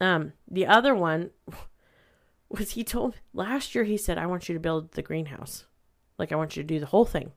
Um, 0.00 0.34
the 0.50 0.66
other 0.66 0.94
one 0.94 1.30
was 2.50 2.72
he 2.72 2.84
told 2.84 3.14
last 3.32 3.74
year 3.74 3.84
he 3.84 3.96
said, 3.96 4.18
I 4.18 4.26
want 4.26 4.48
you 4.48 4.54
to 4.54 4.60
build 4.60 4.92
the 4.92 5.02
greenhouse. 5.02 5.64
Like 6.18 6.30
I 6.32 6.36
want 6.36 6.56
you 6.56 6.62
to 6.62 6.66
do 6.66 6.78
the 6.78 6.86
whole 6.86 7.04
thing. 7.06 7.32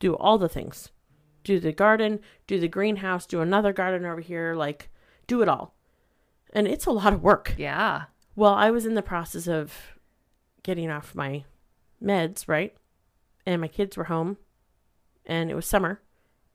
Do 0.00 0.14
all 0.16 0.38
the 0.38 0.48
things. 0.48 0.90
Do 1.44 1.60
the 1.60 1.72
garden, 1.72 2.20
do 2.46 2.58
the 2.58 2.68
greenhouse, 2.68 3.26
do 3.26 3.40
another 3.42 3.72
garden 3.72 4.06
over 4.06 4.20
here, 4.20 4.54
like 4.54 4.90
do 5.26 5.42
it 5.42 5.48
all. 5.48 5.74
And 6.52 6.66
it's 6.66 6.86
a 6.86 6.90
lot 6.92 7.12
of 7.12 7.22
work. 7.22 7.54
Yeah. 7.58 8.04
Well, 8.36 8.54
I 8.54 8.70
was 8.70 8.86
in 8.86 8.94
the 8.94 9.02
process 9.02 9.46
of 9.46 9.72
getting 10.62 10.90
off 10.90 11.14
my 11.14 11.44
meds, 12.02 12.48
right? 12.48 12.74
And 13.46 13.60
my 13.60 13.68
kids 13.68 13.96
were 13.96 14.04
home 14.04 14.38
and 15.26 15.50
it 15.50 15.54
was 15.54 15.66
summer. 15.66 16.00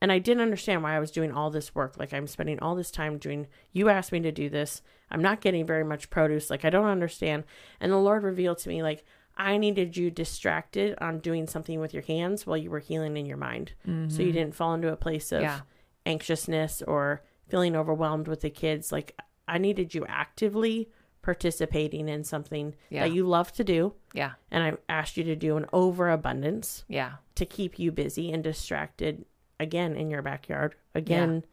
And 0.01 0.11
I 0.11 0.19
didn't 0.19 0.43
understand 0.43 0.81
why 0.81 0.95
I 0.95 0.99
was 0.99 1.11
doing 1.11 1.31
all 1.31 1.49
this 1.49 1.75
work. 1.75 1.97
Like 1.97 2.13
I'm 2.13 2.27
spending 2.27 2.59
all 2.59 2.75
this 2.75 2.91
time 2.91 3.17
doing 3.17 3.47
you 3.73 3.89
asked 3.89 4.11
me 4.11 4.19
to 4.21 4.31
do 4.31 4.49
this. 4.49 4.81
I'm 5.11 5.21
not 5.21 5.41
getting 5.41 5.65
very 5.65 5.83
much 5.83 6.09
produce. 6.09 6.49
Like 6.49 6.63
I 6.63 6.69
don't 6.69 6.85
understand. 6.85 7.43
And 7.79 7.91
the 7.91 7.97
Lord 7.97 8.23
revealed 8.23 8.59
to 8.59 8.69
me 8.69 8.81
like 8.81 9.03
I 9.37 9.57
needed 9.57 9.95
you 9.95 10.09
distracted 10.09 10.97
on 10.99 11.19
doing 11.19 11.47
something 11.47 11.79
with 11.79 11.93
your 11.93 12.03
hands 12.03 12.45
while 12.45 12.57
you 12.57 12.69
were 12.69 12.79
healing 12.79 13.15
in 13.17 13.25
your 13.25 13.37
mind. 13.37 13.73
So 13.85 13.91
you 13.91 13.97
mm-hmm. 13.97 14.31
didn't 14.31 14.55
fall 14.55 14.73
into 14.73 14.91
a 14.91 14.97
place 14.97 15.31
of 15.31 15.41
Yeah. 15.41 15.61
anxiousness 16.05 16.81
or 16.81 17.23
feeling 17.47 17.75
overwhelmed 17.75 18.27
with 18.27 18.41
the 18.41 18.49
kids. 18.49 18.91
Like 18.91 19.17
I 19.47 19.57
needed 19.57 19.93
you 19.93 20.05
actively 20.07 20.89
participating 21.21 22.07
in 22.07 22.23
something 22.23 22.75
Yeah. 22.89 23.03
that 23.07 23.13
you 23.13 23.27
love 23.27 23.51
to 23.53 23.63
do 23.63 23.93
Yeah. 24.13 24.33
and 24.51 24.63
I 24.63 24.73
asked 24.87 25.17
you 25.17 25.23
to 25.25 25.35
do 25.35 25.57
an 25.57 25.65
overabundance 25.73 26.85
Yeah. 26.87 27.15
to 27.35 27.45
keep 27.45 27.77
you 27.77 27.91
busy 27.91 28.31
and 28.31 28.43
distracted 28.43 29.25
again 29.59 29.95
in 29.95 30.09
your 30.09 30.21
backyard, 30.21 30.75
again 30.95 31.45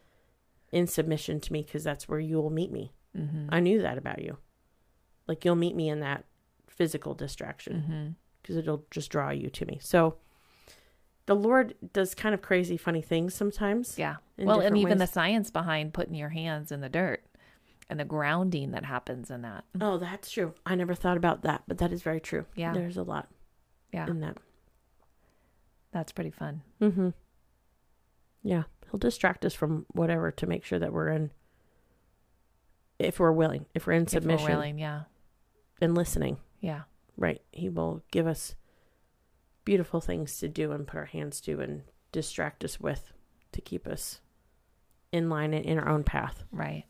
in 0.73 0.87
submission 0.87 1.41
to 1.41 1.53
me 1.53 1.63
because 1.63 1.83
that's 1.85 2.09
where 2.09 2.21
you'll 2.21 2.51
meet 2.51 2.71
me. 2.73 2.93
Mm-hmm. 3.17 3.49
I 3.51 3.61
knew 3.61 3.83
that 3.83 3.99
about 3.99 4.23
you. 4.23 4.39
Like 5.27 5.45
you'll 5.45 5.57
meet 5.57 5.75
me 5.75 5.89
in 5.89 6.01
that 6.01 6.25
physical 6.69 7.15
distraction 7.15 7.83
Mm-hmm. 7.83 8.09
because 8.43 8.57
it'll 8.57 8.85
just 8.91 9.11
draw 9.11 9.31
you 9.31 9.51
to 9.51 9.67
me. 9.67 9.79
So 9.83 10.19
the 11.27 11.35
Lord 11.35 11.75
does 11.93 12.15
kind 12.15 12.35
of 12.35 12.41
crazy, 12.43 12.77
funny 12.77 13.03
things 13.03 13.35
sometimes. 13.35 13.99
Yeah. 13.99 14.17
well, 14.39 14.61
and 14.61 14.79
even 14.79 14.99
ways. 14.99 15.09
the 15.09 15.13
science 15.13 15.51
behind 15.51 15.93
putting 15.93 16.15
your 16.15 16.29
hands 16.29 16.71
in 16.71 16.81
the 16.83 16.89
dirt 16.89 17.25
and 17.89 18.01
the 18.01 18.05
grounding 18.05 18.73
that 18.73 18.85
happens 18.85 19.31
in 19.31 19.43
that. 19.43 19.65
Oh, 19.81 19.99
that's 19.99 20.31
true. 20.31 20.55
I 20.65 20.75
never 20.75 20.95
thought 20.95 21.17
about 21.17 21.43
that, 21.43 21.63
but 21.69 21.79
that 21.79 21.93
is 21.93 22.03
very 22.03 22.21
true. 22.21 22.47
Yeah. 22.55 22.73
There's 22.73 22.97
a 22.97 23.03
lot 23.03 23.29
Yeah. 23.93 24.07
in 24.09 24.21
that. 24.21 24.39
That's 25.93 26.13
pretty 26.13 26.31
fun. 26.33 26.63
Mm-hmm. 26.81 27.11
Yeah. 28.43 28.65
He'll 28.91 28.99
distract 28.99 29.45
us 29.45 29.55
from 29.55 29.87
whatever 29.93 30.31
to 30.33 30.47
make 30.47 30.65
sure 30.65 30.79
that 30.79 30.93
we're 30.93 31.09
in 31.09 31.31
if 32.99 33.19
we're 33.21 33.33
willing, 33.33 33.67
if 33.75 33.87
we're 33.87 33.93
in 33.93 34.03
If 34.05 34.13
we're 34.15 34.21
submission 34.21 34.47
willing. 34.51 34.79
Yeah. 34.79 35.03
and 35.81 35.95
listening. 35.95 36.39
Yeah. 36.61 36.83
Right. 37.17 37.43
He 37.53 37.69
will 37.69 38.03
give 38.11 38.27
us 38.27 38.55
beautiful 39.65 40.01
things 40.01 40.39
to 40.39 40.49
do 40.49 40.73
and 40.73 40.87
put 40.87 40.97
our 40.99 41.05
hands 41.07 41.41
to 41.43 41.61
and 41.61 41.83
distract 42.13 42.65
us 42.65 42.81
with 42.81 43.13
to 43.53 43.61
keep 43.61 43.87
us 43.87 44.21
in 45.13 45.29
line 45.29 45.53
and 45.55 45.65
in 45.65 45.79
our 45.79 45.89
own 45.89 46.05
path. 46.05 46.45
Right. 46.51 46.85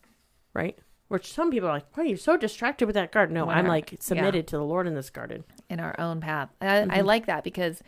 Right. 0.53 0.79
Which 1.09 1.33
some 1.33 1.51
people 1.51 1.69
are 1.69 1.73
like, 1.73 1.87
why 1.97 2.03
are 2.03 2.07
you 2.07 2.17
so 2.17 2.37
distracted 2.37 2.87
with 2.87 2.95
that 2.95 3.13
garden? 3.13 3.35
No, 3.35 3.47
When 3.47 3.57
I'm 3.57 3.67
like 3.69 3.95
submitted 4.01 4.49
to 4.49 4.57
the 4.57 4.65
Lord 4.65 4.87
in 4.89 4.95
this 4.95 5.11
garden. 5.11 5.45
in 5.71 5.79
our 5.81 5.95
own 6.01 6.21
path. 6.21 6.49
I, 6.61 6.81
I 6.81 6.85
Mhm. 6.87 7.05
like 7.05 7.27
that 7.27 7.45
because 7.45 7.83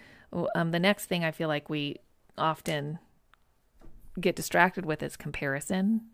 um, 0.54 0.70
the 0.70 0.78
next 0.78 1.06
thing 1.06 1.24
I 1.24 1.30
feel 1.32 1.48
like 1.48 1.68
we 1.68 1.96
often 2.36 2.98
get 4.20 4.36
distracted 4.36 4.84
with 4.86 5.02
is 5.02 5.16
comparison. 5.16 6.02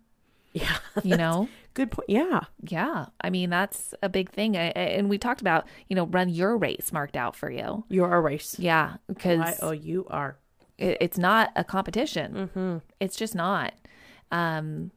Yeah. 0.57 0.76
You 1.02 1.16
know, 1.16 1.48
Good 1.74 1.90
point. 1.90 2.09
Yeah. 2.09 2.42
yeah. 2.62 3.07
I 3.20 3.28
mean 3.28 3.50
that's 3.50 3.92
a 4.05 4.09
big 4.09 4.30
thing, 4.30 4.57
I, 4.57 4.66
I- 4.68 4.94
and 4.96 5.11
we 5.11 5.18
talked 5.18 5.40
about 5.40 5.66
you 5.88 5.96
know 5.96 6.07
run 6.07 6.28
your 6.28 6.57
race 6.57 6.92
marked 6.92 7.16
out 7.16 7.34
for 7.34 7.50
you. 7.50 7.84
You're 7.88 8.14
a 8.14 8.20
race. 8.20 8.57
Yeah, 8.57 8.98
because? 9.09 9.59
Oh, 9.61 9.72
you 9.72 10.07
are. 10.11 10.38
it, 10.78 10.96
it's 11.00 11.18
not 11.18 11.50
a 11.57 11.64
competition. 11.64 12.34
Mm-hmm. 12.55 12.76
It's 13.00 13.16
just 13.16 13.34
not. 13.34 13.74
Um, 14.30 14.92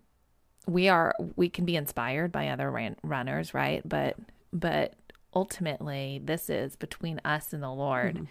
we 0.68 0.90
are 0.90 1.16
we 1.36 1.50
can 1.50 1.66
be 1.66 1.76
inspired 1.76 2.32
by 2.32 2.50
other 2.50 2.70
ran- 2.70 2.98
runners, 3.02 3.54
right? 3.54 3.82
But 3.88 4.18
but 4.52 4.94
ultimately, 5.34 6.22
this 6.24 6.50
is 6.50 6.76
between 6.76 7.22
us 7.26 7.54
and 7.54 7.64
the 7.64 7.72
Lord. 7.72 8.28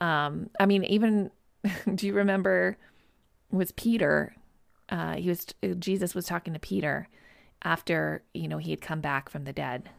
Um, 0.00 0.50
I 0.58 0.66
mean, 0.66 0.84
even 0.84 1.30
do 1.94 2.06
you 2.06 2.14
remember? 2.14 2.78
Was 3.50 3.72
Peter? 3.72 4.34
Uh, 4.88 5.16
he 5.16 5.28
was 5.28 5.46
Jesus 5.78 6.14
was 6.14 6.26
talking 6.26 6.52
to 6.54 6.58
Peter 6.58 7.08
after 7.62 8.22
you 8.32 8.48
know 8.48 8.58
he 8.58 8.70
had 8.70 8.80
come 8.80 9.00
back 9.00 9.28
from 9.28 9.44
the 9.44 9.52
dead, 9.52 9.90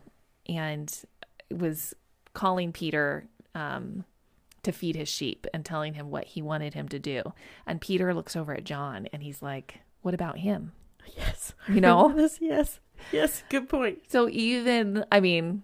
and 0.48 1.04
was 1.52 1.94
calling 2.34 2.72
Peter. 2.72 3.28
Um, 3.56 4.06
to 4.64 4.72
feed 4.72 4.96
his 4.96 5.10
sheep 5.10 5.46
and 5.54 5.66
telling 5.66 5.94
him 5.94 6.10
what 6.10 6.24
he 6.24 6.42
wanted 6.42 6.74
him 6.74 6.88
to 6.88 6.98
do. 6.98 7.22
And 7.68 7.82
Peter 7.82 8.14
looks 8.14 8.34
over 8.34 8.54
at 8.54 8.64
John 8.64 9.10
and 9.12 9.22
he's 9.22 9.42
like, 9.42 9.80
What 10.02 10.14
about 10.14 10.38
him? 10.38 10.72
Yes. 11.18 11.54
You 11.70 11.82
know? 11.82 12.14
Yes. 12.18 12.38
Yes. 12.42 12.80
Yes. 13.12 13.44
Good 13.50 13.70
point. 13.70 14.00
So 14.10 14.28
even, 14.30 15.06
I 15.12 15.20
mean, 15.20 15.64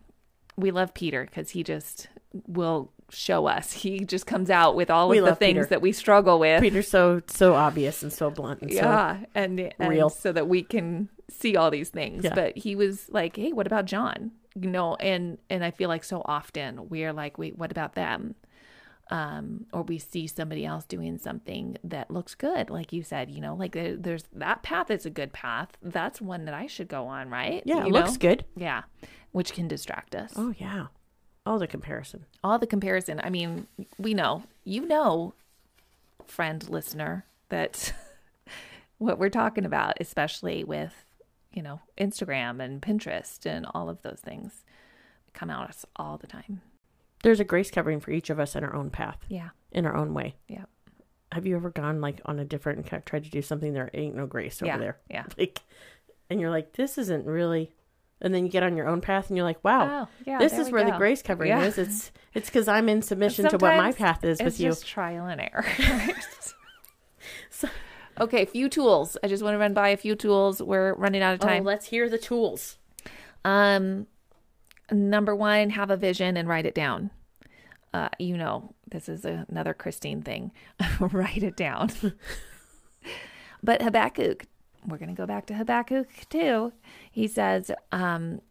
we 0.58 0.72
love 0.72 0.94
Peter 0.94 1.26
because 1.26 1.50
he 1.52 1.64
just 1.64 2.08
will 2.48 2.92
show 3.10 3.48
us. 3.48 3.72
He 3.72 4.06
just 4.06 4.26
comes 4.26 4.50
out 4.50 4.76
with 4.76 4.90
all 4.90 5.10
We 5.10 5.18
of 5.20 5.26
the 5.26 5.36
things 5.36 5.56
Peter. 5.56 5.66
that 5.68 5.82
we 5.82 5.92
struggle 5.92 6.38
with. 6.40 6.62
Peter's 6.62 6.88
so 6.88 7.22
so 7.28 7.56
obvious 7.56 8.04
and 8.04 8.14
so 8.14 8.30
blunt 8.30 8.62
and 8.62 8.72
so 8.72 8.78
yeah. 8.78 9.20
And, 9.34 9.74
and 9.80 9.90
real. 9.90 10.10
so 10.10 10.32
that 10.32 10.48
we 10.48 10.62
can 10.64 11.10
see 11.30 11.56
all 11.56 11.72
these 11.72 11.90
things. 11.90 12.24
Yeah. 12.24 12.36
But 12.36 12.58
he 12.58 12.76
was 12.76 13.10
like, 13.10 13.36
Hey, 13.36 13.52
what 13.52 13.66
about 13.68 13.86
John? 13.86 14.32
You 14.56 14.70
know, 14.70 14.96
and 14.96 15.38
and 15.50 15.64
I 15.64 15.72
feel 15.72 15.90
like 15.90 16.04
so 16.04 16.22
often 16.26 16.90
we're 16.90 17.14
like, 17.14 17.38
wait, 17.38 17.58
what 17.58 17.72
about 17.72 17.96
them? 17.96 18.36
Um, 19.10 19.66
or 19.74 19.82
we 19.84 19.98
see 19.98 20.28
somebody 20.28 20.66
else 20.66 20.86
doing 20.86 21.18
something 21.18 21.78
that 21.84 22.12
looks 22.12 22.36
good, 22.36 22.70
like 22.70 22.94
you 22.94 23.02
said, 23.02 23.32
you 23.32 23.42
know, 23.42 23.56
like 23.56 23.72
there, 23.74 23.96
there's 23.96 24.24
that 24.34 24.62
path 24.62 24.92
is 24.92 25.06
a 25.06 25.10
good 25.10 25.34
path. 25.34 25.70
That's 25.82 26.22
one 26.22 26.46
that 26.46 26.54
I 26.54 26.68
should 26.68 26.88
go 26.88 27.08
on, 27.08 27.30
right? 27.30 27.64
yeah, 27.66 27.80
you 27.80 27.88
it 27.88 27.92
looks 27.92 28.14
know? 28.14 28.18
good. 28.18 28.46
Yeah, 28.56 28.84
which 29.32 29.54
can 29.54 29.68
distract 29.68 30.14
us. 30.16 30.34
Oh 30.36 30.54
yeah. 30.58 30.88
all 31.46 31.58
the 31.58 31.68
comparison. 31.68 32.26
All 32.44 32.60
the 32.60 32.68
comparison. 32.68 33.20
I 33.24 33.30
mean, 33.32 33.68
we 33.98 34.14
know, 34.14 34.44
you 34.64 34.86
know, 34.86 35.34
friend 36.26 36.68
listener, 36.70 37.26
that 37.50 37.94
what 39.00 39.18
we're 39.18 39.30
talking 39.30 39.66
about, 39.66 39.98
especially 40.00 40.64
with 40.64 40.94
you 41.52 41.64
know 41.64 41.82
Instagram 42.00 42.64
and 42.64 42.80
Pinterest 42.80 43.44
and 43.48 43.66
all 43.74 43.90
of 43.90 44.04
those 44.04 44.20
things, 44.20 44.64
come 45.34 45.50
out 45.50 45.68
us 45.68 45.84
all 45.96 46.18
the 46.18 46.28
time. 46.28 46.62
There's 47.24 47.40
a 47.40 47.44
grace 47.44 47.70
covering 47.72 48.00
for 48.00 48.12
each 48.12 48.30
of 48.30 48.40
us 48.40 48.56
in 48.56 48.64
our 48.64 48.74
own 48.76 48.90
path, 48.90 49.18
Yeah, 49.28 49.50
in 49.72 49.86
our 49.86 49.96
own 49.96 50.14
way. 50.14 50.36
Yeah. 50.48 50.66
Have 51.32 51.46
you 51.46 51.56
ever 51.56 51.70
gone 51.70 52.02
like 52.02 52.22
on 52.26 52.40
a 52.40 52.46
different 52.46 52.80
and 52.80 52.88
kind 52.88 53.00
of 53.02 53.06
tried 53.06 53.24
to 53.26 53.30
do 53.30 53.42
something 53.42 53.74
there 53.74 53.90
ain't 53.94 54.16
no 54.16 54.26
grace 54.26 54.62
over 54.62 54.68
yeah, 54.72 54.78
there? 54.78 54.98
yeah. 55.10 55.26
Like, 55.38 55.62
and 56.30 56.40
you're 56.40 56.50
like, 56.50 56.74
this 56.74 56.98
isn't 56.98 57.26
really. 57.26 57.72
And 58.22 58.34
then 58.34 58.46
you 58.46 58.52
get 58.52 58.64
on 58.64 58.76
your 58.76 58.88
own 58.88 59.00
path 59.02 59.30
and 59.30 59.38
you're 59.38 59.46
like, 59.46 59.64
wow, 59.64 60.04
Oh, 60.04 60.08
yeah. 60.26 60.40
this 60.40 60.54
is 60.58 60.70
where 60.72 60.84
the 60.84 60.92
grace 60.98 61.22
covering 61.22 61.50
Yeah. 61.50 61.62
is. 61.64 61.78
It's 61.78 62.12
it's 62.34 62.50
because 62.50 62.68
I'm 62.68 62.90
in 62.90 63.02
submission 63.02 63.48
to 63.50 63.58
what 63.58 63.78
my 63.78 63.92
path 63.92 64.24
is 64.24 64.42
with 64.42 64.60
you. 64.60 64.70
just 64.70 64.86
trial 64.88 65.26
and 65.28 65.40
error. 65.42 65.66
right? 65.80 66.16
So- 67.50 67.70
okay, 68.20 68.46
few 68.46 68.70
tools. 68.70 69.18
I 69.24 69.28
just 69.28 69.44
want 69.44 69.54
to 69.54 69.58
run 69.60 69.74
by 69.74 69.90
a 69.90 69.98
few 69.98 70.16
tools. 70.16 70.62
We're 70.62 70.94
running 70.96 71.22
out 71.22 71.34
of 71.36 71.42
Oh, 71.44 71.48
time. 71.48 71.64
let's 71.64 71.86
hear 71.88 72.10
the 72.10 72.18
tools. 72.18 72.78
Um, 73.46 74.08
number 74.92 75.36
one, 75.36 75.72
have 75.72 75.92
a 75.92 75.98
vision 75.98 76.38
and 76.38 76.48
write 76.48 76.66
it 76.66 76.76
down. 76.76 77.12
Uh, 77.94 78.10
you 78.20 78.38
know, 78.38 78.74
this 78.90 79.10
is 79.10 79.26
another 79.26 79.74
Christine 79.74 80.22
thing. 80.22 80.52
write 81.00 81.44
it 81.44 81.56
down. 81.56 81.92
but 83.64 83.82
Habakkuk, 83.82 84.46
we're 84.86 84.98
going 84.98 85.10
to 85.10 85.16
go 85.16 85.26
back 85.26 85.46
to 85.48 85.56
Habakkuk 85.56 86.08
too. 86.30 86.72
He 87.12 87.28
says, 87.28 87.72
um, 87.92 88.42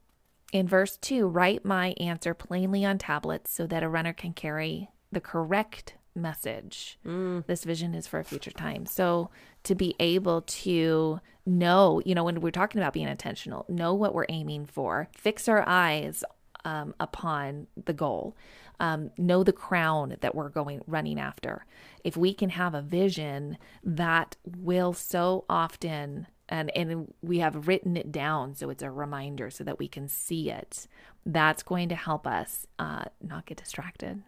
in 0.53 0.67
verse 0.67 0.97
2, 0.97 1.29
write 1.29 1.65
my 1.65 1.95
answer 2.01 2.35
plainly 2.35 2.85
on 2.85 2.99
tablets 2.99 3.53
so 3.53 3.67
that 3.67 3.83
a 3.83 3.89
runner 3.89 4.13
can 4.13 4.33
carry 4.33 4.89
the 5.13 5.21
correct 5.21 5.95
message. 6.19 6.99
This 7.47 7.65
vision 7.65 7.95
is 7.95 8.07
for 8.07 8.19
a 8.19 8.25
future 8.25 8.51
time. 8.51 8.87
So 8.87 9.31
to 9.65 9.75
be 9.75 9.95
able 9.99 10.43
to 10.43 11.21
know, 11.47 12.03
you 12.05 12.15
know, 12.15 12.25
when 12.25 12.41
we're 12.41 12.51
talking 12.51 12.81
about 12.81 12.93
being 12.93 13.09
intentional, 13.09 13.65
know 13.69 13.95
what 13.95 14.15
we're 14.15 14.27
aiming 14.29 14.67
for, 14.67 15.09
fix 15.15 15.49
our 15.49 15.65
eyes 15.67 16.23
um, 16.65 16.95
upon 17.01 17.67
the 17.83 17.93
goal, 17.93 18.37
um, 18.81 19.11
know 19.17 19.43
the 19.43 19.53
crown 19.53 20.17
that 20.21 20.35
we're 20.35 20.49
going 20.49 20.83
running 20.87 21.19
after. 21.19 21.65
If 22.05 22.17
we 22.17 22.35
can 22.35 22.51
have 22.51 22.75
a 22.75 22.83
vision 22.83 23.59
that 23.83 24.37
will 24.45 24.93
so 24.93 25.45
often 25.49 26.27
and 26.49 26.75
and 26.77 27.13
we 27.23 27.39
have 27.39 27.69
written 27.69 27.97
it 27.97 28.11
down 28.11 28.55
so 28.55 28.71
it's 28.71 28.83
a 28.83 28.91
reminder 28.91 29.51
so 29.51 29.65
that 29.65 29.79
we 29.79 29.87
can 29.87 30.09
see 30.09 30.51
it 30.51 30.87
that's 31.27 31.63
going 31.63 31.89
to 31.91 31.95
help 31.95 32.27
us 32.27 32.67
uh, 32.79 33.05
not 33.23 33.45
get 33.47 33.59
distracted 33.59 34.23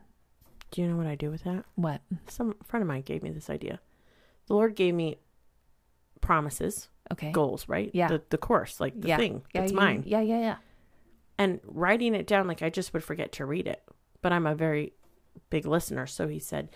Do 0.71 0.81
you 0.83 0.89
know 0.89 0.97
what 0.97 1.07
I 1.07 1.14
do 1.16 1.31
with 1.31 1.45
that? 1.45 1.64
what 1.75 2.01
Some 2.29 2.55
friend 2.64 2.83
of 2.83 2.89
mine 2.89 3.03
gave 3.03 3.23
me 3.23 3.31
this 3.31 3.51
idea. 3.51 3.81
The 4.47 4.55
Lord 4.55 4.75
gave 4.77 4.95
me 4.95 5.18
promises, 6.21 6.89
okay 7.12 7.33
goals, 7.33 7.68
right? 7.68 7.91
Yeah. 7.95 8.09
The, 8.09 8.23
the 8.31 8.39
course, 8.39 8.81
like 8.81 9.01
the 9.01 9.09
yeah 9.09 9.16
thing. 9.16 9.43
yeah, 9.55 9.62
it's 9.62 9.73
you- 9.73 9.79
mine. 9.79 10.03
yeah 10.07 10.21
yeah 10.21 10.41
yeah 10.41 10.57
And 11.39 11.61
writing 11.64 12.14
it 12.14 12.27
down, 12.27 12.47
like 12.47 12.62
I 12.62 12.71
just 12.71 12.93
would 12.93 13.05
forget 13.05 13.33
to 13.33 13.47
read 13.47 13.66
it. 13.66 13.83
But 14.23 14.33
I'm 14.33 14.47
a 14.47 14.55
very 14.55 14.93
big 15.49 15.66
listener. 15.66 16.07
So 16.07 16.29
he 16.29 16.39
said, 16.39 16.68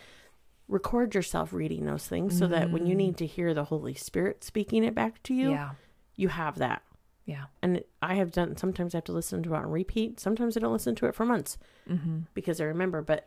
record 0.67 1.15
yourself 1.15 1.53
reading 1.53 1.85
those 1.85 2.07
things 2.07 2.39
so 2.39 2.47
that 2.47 2.71
when 2.71 2.87
you 2.87 2.95
need 2.95 3.19
to 3.19 3.27
hear 3.27 3.53
the 3.53 3.65
Holy 3.65 3.95
Spirit 3.95 4.43
speaking 4.43 4.83
it 4.83 4.95
back 4.95 5.23
to 5.25 5.35
you, 5.35 5.51
yeah 5.53 5.71
you 6.17 6.29
have 6.29 6.59
that. 6.59 6.81
Yeah. 7.27 7.47
And 7.61 7.83
I 8.01 8.15
have 8.15 8.31
done, 8.31 8.57
sometimes 8.57 8.95
I 8.95 8.99
have 8.99 9.05
to 9.05 9.13
listen 9.13 9.43
to 9.43 9.55
it 9.55 9.57
on 9.57 9.69
repeat. 9.71 10.21
Sometimes 10.21 10.57
I 10.57 10.61
don't 10.61 10.73
listen 10.73 10.95
to 10.97 11.07
it 11.07 11.15
for 11.15 11.25
months 11.27 11.59
Mm-hmm. 11.91 12.19
because 12.35 12.61
I 12.61 12.65
remember. 12.65 13.03
But 13.03 13.27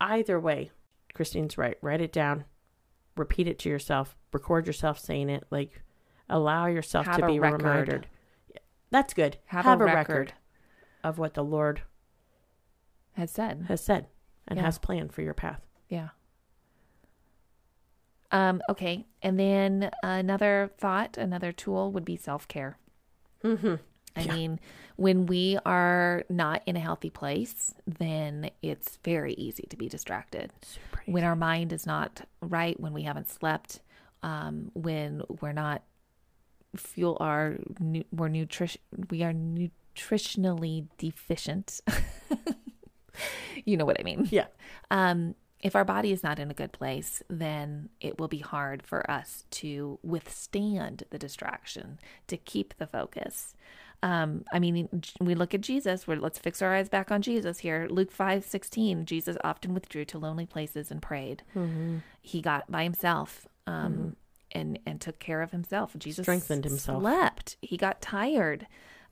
either 0.00 0.38
way, 0.40 0.70
Christine's 1.14 1.58
right. 1.58 1.76
Write 1.82 2.00
it 2.00 2.12
down, 2.12 2.44
repeat 3.16 3.46
it 3.48 3.58
to 3.60 3.68
yourself, 3.68 4.16
record 4.32 4.66
yourself 4.66 4.98
saying 4.98 5.28
it. 5.28 5.44
Like, 5.50 5.82
allow 6.28 6.66
yourself 6.66 7.06
Have 7.06 7.18
to 7.18 7.26
be 7.26 7.38
record. 7.38 7.62
reminded. 7.62 8.06
That's 8.90 9.14
good. 9.14 9.36
Have, 9.46 9.64
Have 9.64 9.80
a, 9.80 9.84
a 9.84 9.86
record. 9.86 9.98
record. 9.98 10.32
Of 11.02 11.18
what 11.18 11.34
the 11.34 11.44
Lord 11.44 11.82
Has 13.12 13.30
said. 13.30 13.64
has 13.68 13.80
said 13.80 14.06
and 14.48 14.58
Yeah. 14.58 14.64
has 14.64 14.78
planned 14.78 15.12
for 15.12 15.22
your 15.22 15.34
path. 15.34 15.60
Yeah. 15.88 16.08
Um, 18.32 18.62
okay. 18.68 19.06
And 19.22 19.38
then 19.38 19.90
another 20.02 20.70
thought, 20.78 21.16
another 21.16 21.52
tool 21.52 21.90
would 21.92 22.04
be 22.04 22.16
self 22.16 22.46
care. 22.48 22.78
Mm-hmm. 23.42 23.74
I 24.16 24.22
Yeah. 24.22 24.34
mean, 24.34 24.60
when 24.96 25.26
we 25.26 25.58
are 25.64 26.24
not 26.28 26.62
in 26.66 26.76
a 26.76 26.80
healthy 26.80 27.10
place, 27.10 27.74
then 27.86 28.50
it's 28.62 28.98
very 29.04 29.34
easy 29.34 29.66
to 29.70 29.76
be 29.76 29.88
distracted. 29.88 30.52
When 31.06 31.24
our 31.24 31.36
mind 31.36 31.72
is 31.72 31.86
not 31.86 32.22
right, 32.40 32.78
when 32.78 32.92
we 32.92 33.02
haven't 33.04 33.28
slept, 33.28 33.80
um, 34.22 34.70
when 34.74 35.22
we're 35.40 35.52
not 35.52 35.82
fuel 36.76 37.16
our 37.20 37.56
we're 38.12 38.28
nutrition 38.28 38.80
we 39.10 39.22
are 39.24 39.32
nutritionally 39.32 40.86
deficient. 40.98 41.80
you 43.64 43.76
know 43.76 43.84
what 43.84 43.98
I 43.98 44.02
mean? 44.02 44.28
Yeah. 44.30 44.46
um, 44.90 45.34
if 45.60 45.76
our 45.76 45.84
body 45.84 46.10
is 46.10 46.22
not 46.22 46.38
in 46.38 46.50
a 46.50 46.54
good 46.54 46.72
place, 46.72 47.22
then 47.28 47.90
it 48.00 48.18
will 48.18 48.28
be 48.28 48.38
hard 48.38 48.82
for 48.82 49.08
us 49.10 49.44
to 49.50 49.98
withstand 50.02 51.04
the 51.10 51.18
distraction, 51.18 51.98
to 52.28 52.38
keep 52.38 52.74
the 52.78 52.86
focus. 52.86 53.54
Um, 54.02 54.44
I 54.52 54.58
mean, 54.58 54.88
we 55.20 55.34
look 55.34 55.52
at 55.52 55.60
Jesus. 55.60 56.06
We're, 56.06 56.16
let's 56.16 56.38
fix 56.38 56.62
our 56.62 56.74
eyes 56.74 56.88
back 56.88 57.10
on 57.10 57.20
Jesus 57.20 57.58
here. 57.58 57.86
Luke 57.90 58.10
five 58.10 58.44
sixteen. 58.44 59.04
Jesus 59.04 59.36
often 59.44 59.74
withdrew 59.74 60.06
to 60.06 60.18
lonely 60.18 60.46
places 60.46 60.90
and 60.90 61.02
prayed. 61.02 61.42
Mm-hmm. 61.54 61.98
He 62.22 62.40
got 62.40 62.70
by 62.70 62.82
himself 62.82 63.46
um, 63.66 64.16
and 64.52 64.78
and 64.86 65.00
took 65.00 65.18
care 65.18 65.42
of 65.42 65.50
himself. 65.50 65.94
Jesus 65.98 66.24
Strengthened 66.24 66.64
himself. 66.64 67.02
Slept. 67.02 67.56
He 67.60 67.76
got 67.76 68.00
tired. 68.00 68.66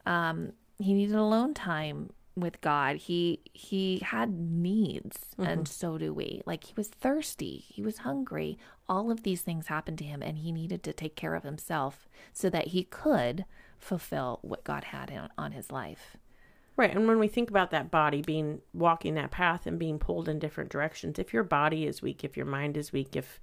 Um, 0.06 0.52
he 0.78 0.94
needed 0.94 1.16
alone 1.16 1.52
time 1.52 2.10
with 2.40 2.60
God. 2.60 2.96
He 2.96 3.40
he 3.52 3.98
had 3.98 4.32
needs, 4.32 5.34
and 5.38 5.64
mm-hmm. 5.64 5.64
so 5.64 5.98
do 5.98 6.12
we. 6.12 6.42
Like 6.46 6.64
he 6.64 6.74
was 6.76 6.88
thirsty, 6.88 7.64
he 7.68 7.82
was 7.82 7.98
hungry. 7.98 8.58
All 8.88 9.10
of 9.10 9.22
these 9.22 9.42
things 9.42 9.66
happened 9.66 9.98
to 9.98 10.04
him, 10.04 10.22
and 10.22 10.38
he 10.38 10.52
needed 10.52 10.82
to 10.84 10.92
take 10.92 11.16
care 11.16 11.34
of 11.34 11.42
himself 11.42 12.08
so 12.32 12.48
that 12.50 12.68
he 12.68 12.84
could 12.84 13.44
fulfill 13.78 14.38
what 14.42 14.64
God 14.64 14.84
had 14.84 15.10
in, 15.10 15.28
on 15.36 15.52
his 15.52 15.70
life. 15.70 16.16
Right. 16.76 16.94
And 16.94 17.08
when 17.08 17.18
we 17.18 17.26
think 17.26 17.50
about 17.50 17.72
that 17.72 17.90
body 17.90 18.22
being 18.22 18.60
walking 18.72 19.14
that 19.14 19.32
path 19.32 19.66
and 19.66 19.80
being 19.80 19.98
pulled 19.98 20.28
in 20.28 20.38
different 20.38 20.70
directions, 20.70 21.18
if 21.18 21.32
your 21.32 21.42
body 21.42 21.86
is 21.86 22.02
weak, 22.02 22.22
if 22.22 22.36
your 22.36 22.46
mind 22.46 22.76
is 22.76 22.92
weak, 22.92 23.16
if 23.16 23.40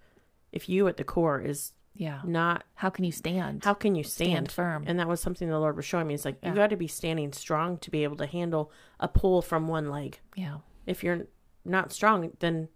if 0.53 0.69
you 0.69 0.87
at 0.87 0.95
the 0.95 1.03
core 1.03 1.41
is 1.41 1.73
Yeah. 1.97 2.19
not 2.25 2.63
How 2.75 2.89
can 2.89 3.05
you 3.05 3.11
stand? 3.11 3.63
how 3.63 3.73
can 3.73 3.95
you 3.95 4.03
stand, 4.03 4.29
stand 4.31 4.51
firm? 4.51 4.83
And 4.85 4.99
that 4.99 5.07
was 5.07 5.21
something 5.21 5.47
the 5.49 5.59
Lord 5.59 5.75
was 5.77 5.85
showing 5.85 6.07
me. 6.07 6.13
It's 6.13 6.25
like 6.25 6.37
Yeah. 6.43 6.49
you 6.49 6.55
got 6.55 6.69
to 6.71 6.75
be 6.77 6.87
standing 6.87 7.31
strong 7.33 7.77
to 7.79 7.89
be 7.91 8.03
able 8.03 8.17
to 8.17 8.25
handle 8.25 8.71
a 8.99 9.07
pull 9.07 9.41
from 9.41 9.67
one 9.67 9.89
leg. 9.89 10.19
yeah. 10.35 10.57
If 10.85 11.03
you're 11.03 11.27
not 11.63 11.91
strong, 11.91 12.31
then 12.39 12.69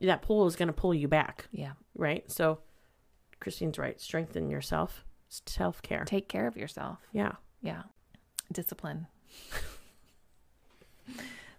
that 0.00 0.20
pull 0.22 0.46
is 0.46 0.56
going 0.56 0.66
to 0.68 0.72
pull 0.72 0.92
you 0.94 1.06
back, 1.08 1.46
Yeah. 1.52 1.72
right? 1.94 2.28
So 2.30 2.58
Christine's 3.40 3.78
right. 3.78 4.00
Strengthen 4.00 4.50
yourself. 4.50 5.04
Self 5.28 5.80
care. 5.82 6.04
Take 6.04 6.28
care 6.28 6.46
of 6.46 6.56
yourself. 6.56 6.98
Yeah. 7.12 7.32
Yeah. 7.62 7.82
Discipline. 8.52 9.06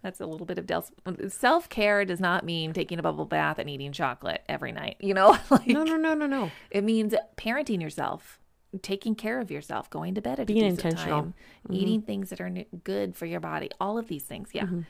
That's 0.03 0.19
a 0.21 0.25
little 0.25 0.45
bit 0.45 0.57
of 0.57 0.65
del- 0.67 0.85
self 1.29 1.69
care. 1.69 2.05
Does 2.05 2.19
not 2.19 2.45
mean 2.45 2.73
taking 2.73 2.99
a 2.99 3.03
bubble 3.03 3.25
bath 3.25 3.59
and 3.59 3.69
eating 3.69 3.91
chocolate 3.91 4.43
every 4.47 4.71
night. 4.71 4.97
You 4.99 5.13
know, 5.13 5.37
like 5.49 5.67
No, 5.67 5.83
no, 5.83 5.95
no, 5.97 6.13
no, 6.13 6.25
no. 6.27 6.51
it 6.71 6.83
means 6.83 7.13
parenting 7.37 7.81
yourself, 7.81 8.39
taking 8.81 9.15
care 9.15 9.39
of 9.39 9.49
yourself, 9.51 9.89
going 9.89 10.15
to 10.15 10.21
bed 10.21 10.39
at 10.39 10.47
Being 10.47 10.63
a 10.63 10.69
decent 10.69 10.85
intentional. 10.93 11.21
time, 11.23 11.33
eating 11.71 12.01
things 12.01 12.29
that 12.29 12.39
are 12.39 12.49
good 12.83 13.15
for 13.15 13.25
your 13.25 13.39
body. 13.39 13.69
All 13.79 13.97
of 13.97 14.07
these 14.07 14.23
things. 14.23 14.49
Yeah. 14.53 14.65
Mm-hmm. 14.65 14.81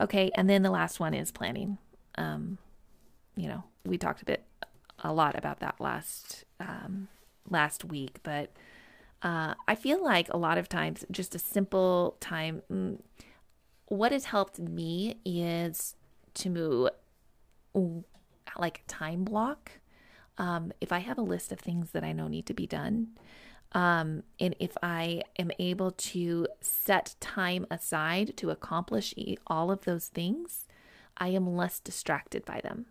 Okay, 0.00 0.30
and 0.36 0.48
then 0.48 0.62
the 0.62 0.70
last 0.70 1.00
one 1.00 1.14
is 1.14 1.30
planning. 1.32 1.78
Um, 2.16 2.58
you 3.36 3.48
know, 3.48 3.64
we 3.84 3.98
talked 3.98 4.22
a 4.22 4.24
bit, 4.24 4.44
a 5.02 5.12
lot 5.12 5.36
about 5.36 5.60
that 5.60 5.80
last 5.80 6.44
um, 6.60 7.08
last 7.50 7.84
week, 7.84 8.18
but 8.22 8.50
uh, 9.22 9.54
I 9.66 9.74
feel 9.74 10.02
like 10.02 10.28
a 10.32 10.36
lot 10.36 10.56
of 10.58 10.68
times 10.68 11.04
just 11.10 11.34
a 11.34 11.38
simple 11.38 12.16
time. 12.20 12.62
Mm, 13.90 13.96
what 13.96 14.12
has 14.12 14.26
helped 14.26 14.58
me 14.58 15.20
is 15.24 15.94
to 16.34 16.50
move 16.50 16.90
like 18.58 18.82
a 18.86 18.90
time 18.90 19.24
block. 19.24 19.72
Um, 20.38 20.72
if 20.80 20.92
I 20.92 20.98
have 20.98 21.18
a 21.18 21.22
list 21.22 21.52
of 21.52 21.58
things 21.58 21.90
that 21.92 22.04
I 22.04 22.12
know 22.12 22.28
need 22.28 22.46
to 22.46 22.54
be 22.54 22.66
done, 22.66 23.08
um, 23.72 24.22
and 24.38 24.54
if 24.60 24.76
I 24.82 25.22
am 25.38 25.50
able 25.58 25.90
to 25.90 26.46
set 26.60 27.16
time 27.20 27.66
aside 27.70 28.36
to 28.36 28.50
accomplish 28.50 29.14
all 29.46 29.70
of 29.70 29.84
those 29.84 30.06
things, 30.06 30.66
I 31.16 31.28
am 31.28 31.56
less 31.56 31.80
distracted 31.80 32.44
by 32.44 32.60
them. 32.60 32.86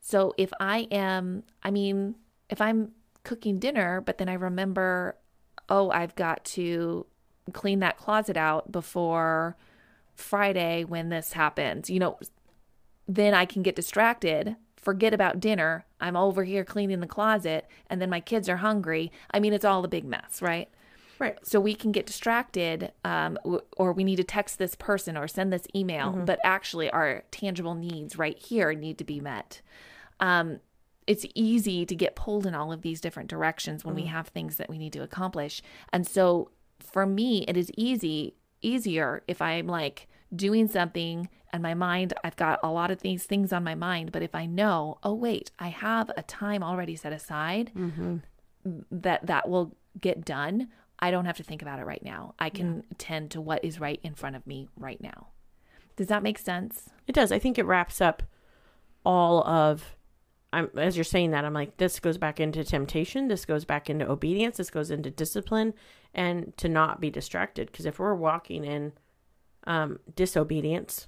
So 0.00 0.34
if 0.38 0.52
I 0.60 0.86
am, 0.90 1.42
I 1.62 1.70
mean, 1.70 2.14
if 2.48 2.60
I'm 2.60 2.92
cooking 3.24 3.58
dinner, 3.58 4.00
but 4.00 4.18
then 4.18 4.28
I 4.28 4.34
remember, 4.34 5.16
oh, 5.68 5.90
I've 5.90 6.14
got 6.14 6.44
to 6.46 7.06
clean 7.52 7.80
that 7.80 7.98
closet 7.98 8.36
out 8.36 8.70
before 8.70 9.56
Friday 10.18 10.84
when 10.84 11.08
this 11.08 11.32
happens, 11.32 11.88
you 11.88 11.98
know, 11.98 12.18
then 13.06 13.32
I 13.34 13.46
can 13.46 13.62
get 13.62 13.76
distracted, 13.76 14.56
forget 14.76 15.14
about 15.14 15.40
dinner. 15.40 15.86
I'm 16.00 16.16
over 16.16 16.44
here 16.44 16.64
cleaning 16.64 17.00
the 17.00 17.06
closet, 17.06 17.66
and 17.88 18.02
then 18.02 18.10
my 18.10 18.20
kids 18.20 18.48
are 18.48 18.58
hungry. 18.58 19.10
I 19.30 19.40
mean, 19.40 19.52
it's 19.52 19.64
all 19.64 19.84
a 19.84 19.88
big 19.88 20.04
mess, 20.04 20.42
right? 20.42 20.68
Right. 21.18 21.38
So 21.42 21.58
we 21.58 21.74
can 21.74 21.90
get 21.90 22.06
distracted, 22.06 22.92
um, 23.04 23.38
or 23.76 23.92
we 23.92 24.04
need 24.04 24.16
to 24.16 24.24
text 24.24 24.58
this 24.58 24.74
person 24.74 25.16
or 25.16 25.26
send 25.26 25.52
this 25.52 25.66
email, 25.74 26.12
but 26.12 26.38
actually 26.44 26.90
our 26.90 27.24
tangible 27.30 27.74
needs 27.74 28.16
right 28.16 28.38
here 28.38 28.72
need 28.72 28.98
to 28.98 29.04
be 29.04 29.20
met. 29.20 29.60
Um, 30.20 30.60
it's 31.08 31.26
easy 31.34 31.86
to 31.86 31.96
get 31.96 32.14
pulled 32.14 32.46
in 32.46 32.54
all 32.54 32.70
of 32.70 32.82
these 32.82 33.00
different 33.00 33.30
directions 33.30 33.84
when 33.84 33.94
we 33.94 34.04
have 34.04 34.28
things 34.28 34.56
that 34.56 34.68
we 34.68 34.78
need 34.78 34.92
to 34.92 35.02
accomplish. 35.02 35.62
And 35.92 36.06
so 36.06 36.50
for 36.78 37.06
me, 37.06 37.44
it 37.48 37.56
is 37.56 37.70
easy, 37.76 38.34
easier 38.62 39.22
if 39.26 39.40
I'm 39.40 39.66
like 39.66 40.08
doing 40.34 40.68
something 40.68 41.28
and 41.52 41.62
my 41.62 41.74
mind, 41.74 42.12
I've 42.22 42.36
got 42.36 42.60
a 42.62 42.70
lot 42.70 42.90
of 42.90 43.00
these 43.00 43.24
things 43.24 43.52
on 43.52 43.64
my 43.64 43.74
mind, 43.74 44.12
but 44.12 44.22
if 44.22 44.34
I 44.34 44.46
know, 44.46 44.98
oh, 45.02 45.14
wait, 45.14 45.50
I 45.58 45.68
have 45.68 46.10
a 46.16 46.22
time 46.22 46.62
already 46.62 46.94
set 46.96 47.12
aside 47.12 47.70
mm-hmm. 47.74 48.18
that 48.90 49.26
that 49.26 49.48
will 49.48 49.74
get 50.00 50.24
done, 50.24 50.68
I 50.98 51.10
don't 51.10 51.24
have 51.24 51.36
to 51.38 51.42
think 51.42 51.62
about 51.62 51.78
it 51.78 51.84
right 51.84 52.02
now. 52.02 52.34
I 52.38 52.50
can 52.50 52.84
tend 52.98 53.30
to 53.30 53.40
what 53.40 53.64
is 53.64 53.80
right 53.80 54.00
in 54.02 54.14
front 54.14 54.36
of 54.36 54.46
me 54.46 54.68
right 54.76 55.00
now. 55.00 55.28
Does 55.96 56.08
that 56.08 56.22
make 56.22 56.38
sense? 56.38 56.90
It 57.06 57.14
does. 57.14 57.32
I 57.32 57.38
think 57.38 57.58
it 57.58 57.64
wraps 57.64 58.00
up 58.00 58.22
all 59.04 59.46
of. 59.46 59.96
I'm 60.52 60.70
as 60.76 60.96
you're 60.96 61.04
saying 61.04 61.32
that 61.32 61.44
I'm 61.44 61.52
like 61.54 61.76
this 61.76 62.00
goes 62.00 62.16
back 62.18 62.40
into 62.40 62.64
temptation. 62.64 63.28
This 63.28 63.44
goes 63.44 63.64
back 63.64 63.90
into 63.90 64.08
obedience. 64.10 64.56
This 64.56 64.70
goes 64.70 64.90
into 64.90 65.10
discipline, 65.10 65.74
and 66.14 66.56
to 66.56 66.68
not 66.68 67.00
be 67.00 67.10
distracted. 67.10 67.70
Because 67.70 67.84
if 67.86 67.98
we're 67.98 68.14
walking 68.14 68.64
in 68.64 68.92
um, 69.64 69.98
disobedience, 70.14 71.06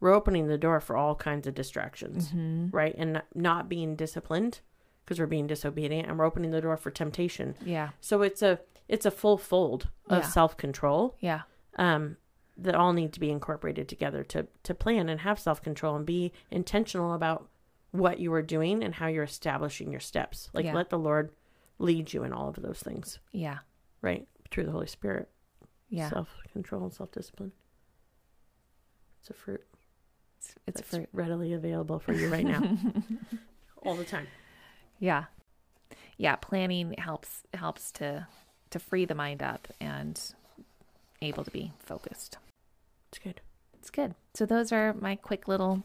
we're 0.00 0.12
opening 0.12 0.48
the 0.48 0.58
door 0.58 0.80
for 0.80 0.96
all 0.96 1.14
kinds 1.14 1.46
of 1.46 1.54
distractions, 1.54 2.32
right? 2.72 2.94
And 2.98 3.14
not- 3.14 3.26
not 3.34 3.68
being 3.68 3.96
disciplined 3.96 4.60
because 5.04 5.18
we're 5.18 5.26
being 5.26 5.46
disobedient, 5.46 6.08
and 6.08 6.18
we're 6.18 6.24
opening 6.26 6.50
the 6.50 6.60
door 6.60 6.76
for 6.76 6.90
temptation. 6.90 7.54
Yeah. 7.64 7.90
So 8.00 8.22
it's 8.22 8.42
a 8.42 8.60
it's 8.88 9.06
a 9.06 9.10
full 9.10 9.38
fold 9.38 9.88
of 10.08 10.22
Yeah. 10.24 10.28
self 10.28 10.56
control 10.56 11.16
Yeah. 11.20 11.42
um, 11.76 12.18
that 12.58 12.74
all 12.74 12.92
need 12.92 13.12
to 13.14 13.20
be 13.20 13.30
incorporated 13.30 13.88
together 13.88 14.22
to 14.24 14.46
to 14.64 14.74
plan 14.74 15.08
and 15.08 15.20
have 15.20 15.38
self 15.38 15.62
control 15.62 15.96
and 15.96 16.04
be 16.04 16.32
intentional 16.50 17.14
about 17.14 17.48
what 17.92 18.18
you 18.18 18.32
are 18.32 18.42
doing 18.42 18.82
and 18.82 18.94
how 18.94 19.06
you're 19.06 19.22
establishing 19.24 19.90
your 19.90 20.00
steps. 20.00 20.50
Like 20.52 20.64
Yeah. 20.64 20.74
let 20.74 20.90
the 20.90 20.98
Lord 20.98 21.32
lead 21.78 22.12
you 22.12 22.24
in 22.24 22.32
all 22.32 22.48
of 22.48 22.56
those 22.56 22.80
things, 22.80 23.18
Yeah. 23.32 23.58
right? 24.00 24.26
Through 24.50 24.64
the 24.64 24.72
Holy 24.72 24.86
Spirit. 24.86 25.30
Yeah. 25.88 26.08
Self 26.10 26.28
control 26.52 26.82
and 26.84 26.92
self 26.92 27.12
discipline. 27.12 27.52
It's 29.20 29.30
a 29.30 29.34
fruit. 29.34 29.62
it's 30.38 30.54
it's 30.66 30.80
for 30.82 31.06
readily 31.12 31.52
available 31.52 31.98
for 32.00 32.12
you 32.12 32.28
right 32.28 32.44
now. 32.44 32.76
all 33.84 33.94
the 33.94 34.04
time. 34.04 34.26
yeah. 34.98 35.24
Yeah, 36.16 36.36
planning 36.36 36.94
helps 36.98 37.42
helps 37.54 37.92
to 37.92 38.26
to 38.70 38.78
free 38.78 39.04
the 39.04 39.14
mind 39.14 39.42
up 39.42 39.68
and 39.80 40.20
able 41.20 41.44
to 41.44 41.50
be 41.50 41.72
focused. 41.78 42.38
It's 43.10 43.18
good. 43.18 43.40
It's 43.74 43.90
good. 43.90 44.14
So 44.34 44.46
those 44.46 44.72
are 44.72 44.92
my 44.94 45.16
quick 45.16 45.46
little 45.48 45.84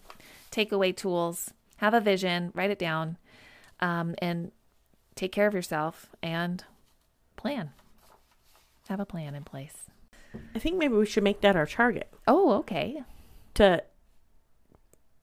takeaway 0.52 0.96
tools. 0.96 1.54
Have 1.78 1.94
a 1.94 2.00
vision, 2.02 2.52
write 2.54 2.70
it 2.72 2.80
down, 2.80 3.18
um, 3.80 4.16
and 4.20 4.52
take 5.16 5.32
care 5.32 5.48
of 5.48 5.54
yourself 5.54 6.08
and 6.22 6.64
plan. 7.36 7.72
Have 8.90 9.00
a 9.00 9.06
plan 9.06 9.36
in 9.36 9.44
place. 9.44 9.90
I 10.56 10.60
think 10.60 10.78
maybe 10.78 10.94
we 10.96 11.06
should 11.06 11.24
make 11.24 11.42
that 11.42 11.56
our 11.56 11.66
target 11.66 12.12
Oh, 12.28 12.54
okay. 12.60 13.02
to 13.56 13.84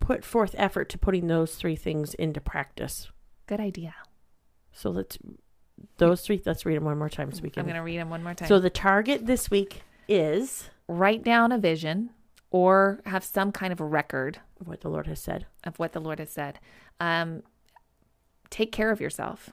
put 0.00 0.24
forth 0.24 0.54
effort 0.58 0.88
to 0.90 0.98
putting 0.98 1.26
those 1.28 1.54
three 1.54 1.76
things 1.76 2.14
into 2.14 2.40
practice. 2.40 3.10
Good 3.46 3.60
idea. 3.60 3.94
So 4.72 4.90
let's 4.90 5.18
those 5.98 6.22
three. 6.22 6.42
Let's 6.44 6.64
read 6.66 6.76
them 6.76 6.84
one 6.84 6.98
more 6.98 7.08
time 7.08 7.32
so 7.32 7.42
we 7.42 7.50
I'm 7.56 7.64
going 7.64 7.74
to 7.76 7.80
read 7.82 7.98
them 7.98 8.10
one 8.10 8.22
more 8.22 8.34
time. 8.34 8.48
So 8.48 8.58
the 8.58 8.70
target 8.70 9.26
this 9.26 9.50
week 9.50 9.82
is 10.08 10.68
write 10.88 11.22
down 11.24 11.52
a 11.52 11.58
vision 11.58 12.10
or 12.50 13.00
have 13.06 13.24
some 13.24 13.50
kind 13.52 13.72
of 13.72 13.80
a 13.80 13.84
record 14.64 14.70
what 14.70 14.80
the 14.80 14.88
Lord 14.90 15.06
has 15.06 15.20
said. 15.20 15.46
of 15.64 15.78
what 15.78 15.92
the 15.92 16.00
Lord 16.00 16.18
has 16.18 16.30
said. 16.30 16.58
Um, 17.00 17.42
take 18.50 18.72
care 18.72 18.90
of 18.90 19.00
yourself. 19.00 19.50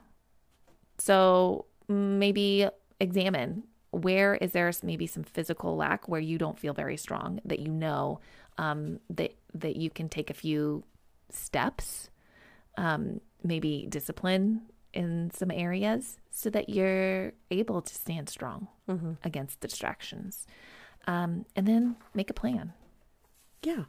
So 0.98 1.66
maybe 1.88 2.68
examine 3.00 3.64
where 3.92 4.36
is 4.36 4.52
there 4.54 4.72
maybe 4.84 5.08
some 5.08 5.24
physical 5.24 5.76
lack 5.76 6.08
where 6.08 6.22
you 6.22 6.38
don't 6.38 6.58
feel 6.60 6.74
very 6.74 6.96
strong 6.98 7.40
that 7.44 7.60
you 7.60 7.68
know 7.72 8.20
um, 8.58 9.00
that 9.10 9.34
that 9.54 9.76
you 9.76 9.90
can 9.90 10.08
take 10.08 10.30
a 10.30 10.34
few 10.34 10.84
steps, 11.30 12.10
um, 12.78 13.20
maybe 13.44 13.86
discipline 13.90 14.62
in 14.94 15.32
some 15.34 15.52
areas 15.52 16.20
so 16.30 16.50
that 16.50 16.70
you're 16.70 17.34
able 17.50 17.82
to 17.82 17.94
stand 17.96 18.30
strong 18.30 18.68
Mm-hmm. 18.90 19.14
against 19.24 19.60
distractions, 19.62 20.46
um, 21.08 21.46
and 21.56 21.66
then 21.68 21.96
make 22.14 22.30
a 22.30 22.34
plan. 22.34 22.74
Yeah, 23.64 23.86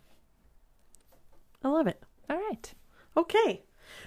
I 1.65 1.69
love 1.69 1.87
it. 1.87 2.03
All 2.29 2.37
right. 2.37 2.73
Okay, 3.17 3.63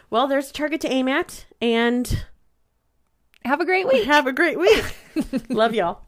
well, 0.09 0.27
there's 0.27 0.49
a 0.49 0.53
target 0.53 0.81
to 0.81 0.91
aim 0.91 1.07
at, 1.07 1.45
and 1.61 2.25
Have 3.43 3.61
a 3.61 3.65
great 3.65 3.87
week. 3.87 4.05
have 4.05 4.25
a 4.27 4.33
great 4.33 4.57
week. 4.59 4.83
love 5.49 5.73
y'all. 5.75 6.01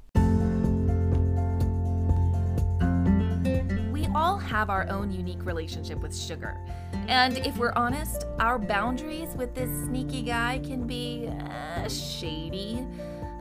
We 3.91 4.07
all 4.15 4.37
have 4.39 4.69
our 4.71 4.89
own 4.89 5.11
unique 5.11 5.45
relationship 5.45 5.99
with 5.99 6.15
sugar. 6.17 6.57
And 7.07 7.37
if 7.37 7.55
we're 7.57 7.73
honest, 7.75 8.25
our 8.39 8.57
boundaries 8.57 9.29
with 9.35 9.53
this 9.53 9.69
sneaky 9.85 10.23
guy 10.23 10.59
can 10.63 10.87
be 10.87 11.29
uh, 11.51 11.87
shady. 11.87 12.85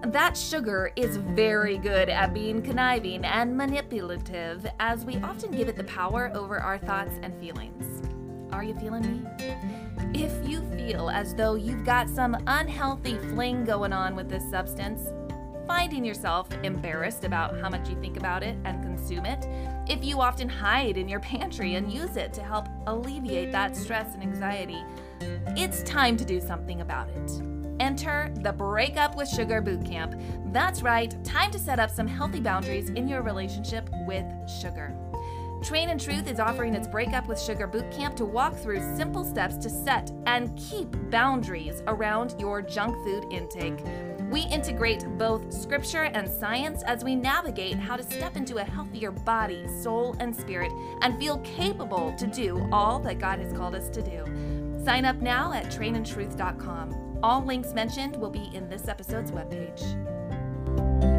That 0.05 0.37
sugar 0.37 0.93
is 0.97 1.17
very 1.17 1.79
good 1.79 2.09
at 2.11 2.33
being 2.35 2.63
conniving 2.63 3.25
and 3.25 3.57
manipulative, 3.57 4.67
as 4.79 5.05
we 5.05 5.17
often 5.17 5.51
give 5.51 5.69
it 5.69 5.77
the 5.77 5.85
power 5.85 6.31
over 6.35 6.59
our 6.59 6.79
thoughts 6.79 7.19
and 7.23 7.35
feelings. 7.41 7.96
Are 8.57 8.65
you 8.65 8.75
feeling 8.77 9.03
me? 9.03 9.23
If 10.15 10.49
you 10.49 10.63
feel 10.79 11.11
as 11.11 11.35
though 11.35 11.57
you've 11.57 11.85
got 11.85 12.09
some 12.09 12.35
unhealthy 12.47 13.19
fling 13.19 13.67
going 13.67 13.93
on 13.93 14.17
with 14.17 14.31
this 14.31 14.49
substance, 14.51 15.13
finding 15.67 16.07
yourself 16.07 16.49
embarrassed 16.63 17.25
about 17.25 17.61
how 17.61 17.69
much 17.69 17.87
you 17.91 18.01
think 18.01 18.17
about 18.17 18.43
it 18.43 18.57
and 18.65 18.83
consume 18.83 19.27
it, 19.27 19.47
if 19.87 20.03
you 20.03 20.23
often 20.23 20.49
hide 20.49 20.97
in 20.97 21.07
your 21.07 21.21
pantry 21.21 21.75
and 21.75 21.93
use 21.93 22.17
it 22.17 22.33
to 22.33 22.43
help 22.43 22.67
alleviate 22.87 23.53
that 23.53 23.77
stress 23.77 24.15
and 24.15 24.23
anxiety, 24.23 24.83
it's 25.49 25.83
time 25.83 26.17
to 26.17 26.25
do 26.25 26.41
something 26.41 26.81
about 26.81 27.11
it. 27.11 27.43
Enter 27.79 28.33
the 28.37 28.55
Breakup 28.55 29.17
with 29.17 29.29
Sugar 29.29 29.61
Bootcamp. 29.61 30.51
That's 30.51 30.81
right, 30.81 31.15
time 31.25 31.51
to 31.51 31.59
set 31.59 31.79
up 31.79 31.91
some 31.91 32.07
healthy 32.07 32.41
boundaries 32.41 32.89
in 32.89 33.07
your 33.07 33.21
relationship 33.21 33.91
with 34.07 34.25
sugar. 34.49 34.95
Train 35.67 35.91
in 35.91 35.99
Truth 35.99 36.31
is 36.31 36.39
offering 36.39 36.77
its 36.77 36.87
Break 36.87 37.13
Up 37.13 37.27
with 37.27 37.41
Sugar 37.41 37.67
Bootcamp 37.67 38.15
to 38.19 38.25
walk 38.25 38.55
through 38.55 38.79
simple 38.97 39.25
steps 39.25 39.57
to 39.57 39.69
set 39.69 40.13
and 40.27 40.57
keep 40.57 40.87
boundaries 41.11 41.83
around 41.89 42.37
your 42.39 42.63
junk 42.63 42.95
food 43.05 43.27
intake. 43.33 43.83
We 44.31 44.43
integrate 44.43 45.05
both 45.19 45.53
scripture 45.53 46.05
and 46.05 46.31
science 46.31 46.85
as 46.85 47.03
we 47.03 47.17
navigate 47.17 47.75
how 47.79 47.97
to 47.97 48.05
step 48.05 48.37
into 48.37 48.59
a 48.59 48.65
healthier 48.65 49.11
body, 49.11 49.67
soul, 49.83 50.15
and 50.21 50.37
spirit 50.37 50.71
and 51.03 51.19
feel 51.19 51.39
capable 51.39 52.15
to 52.17 52.29
do 52.29 52.69
all 52.71 53.01
that 53.01 53.19
God 53.19 53.41
has 53.41 53.53
called 53.53 53.75
us 53.75 53.89
to 53.89 54.03
do. 54.03 54.85
Sign 54.85 55.05
up 55.05 55.17
now 55.17 55.53
at 55.53 55.65
trainintruth.com. 55.65 57.19
All 57.25 57.45
links 57.45 57.73
mentioned 57.73 58.15
will 58.15 58.31
be 58.31 58.55
in 58.55 58.69
this 58.69 58.87
episode's 58.87 59.33
webpage. 59.33 61.16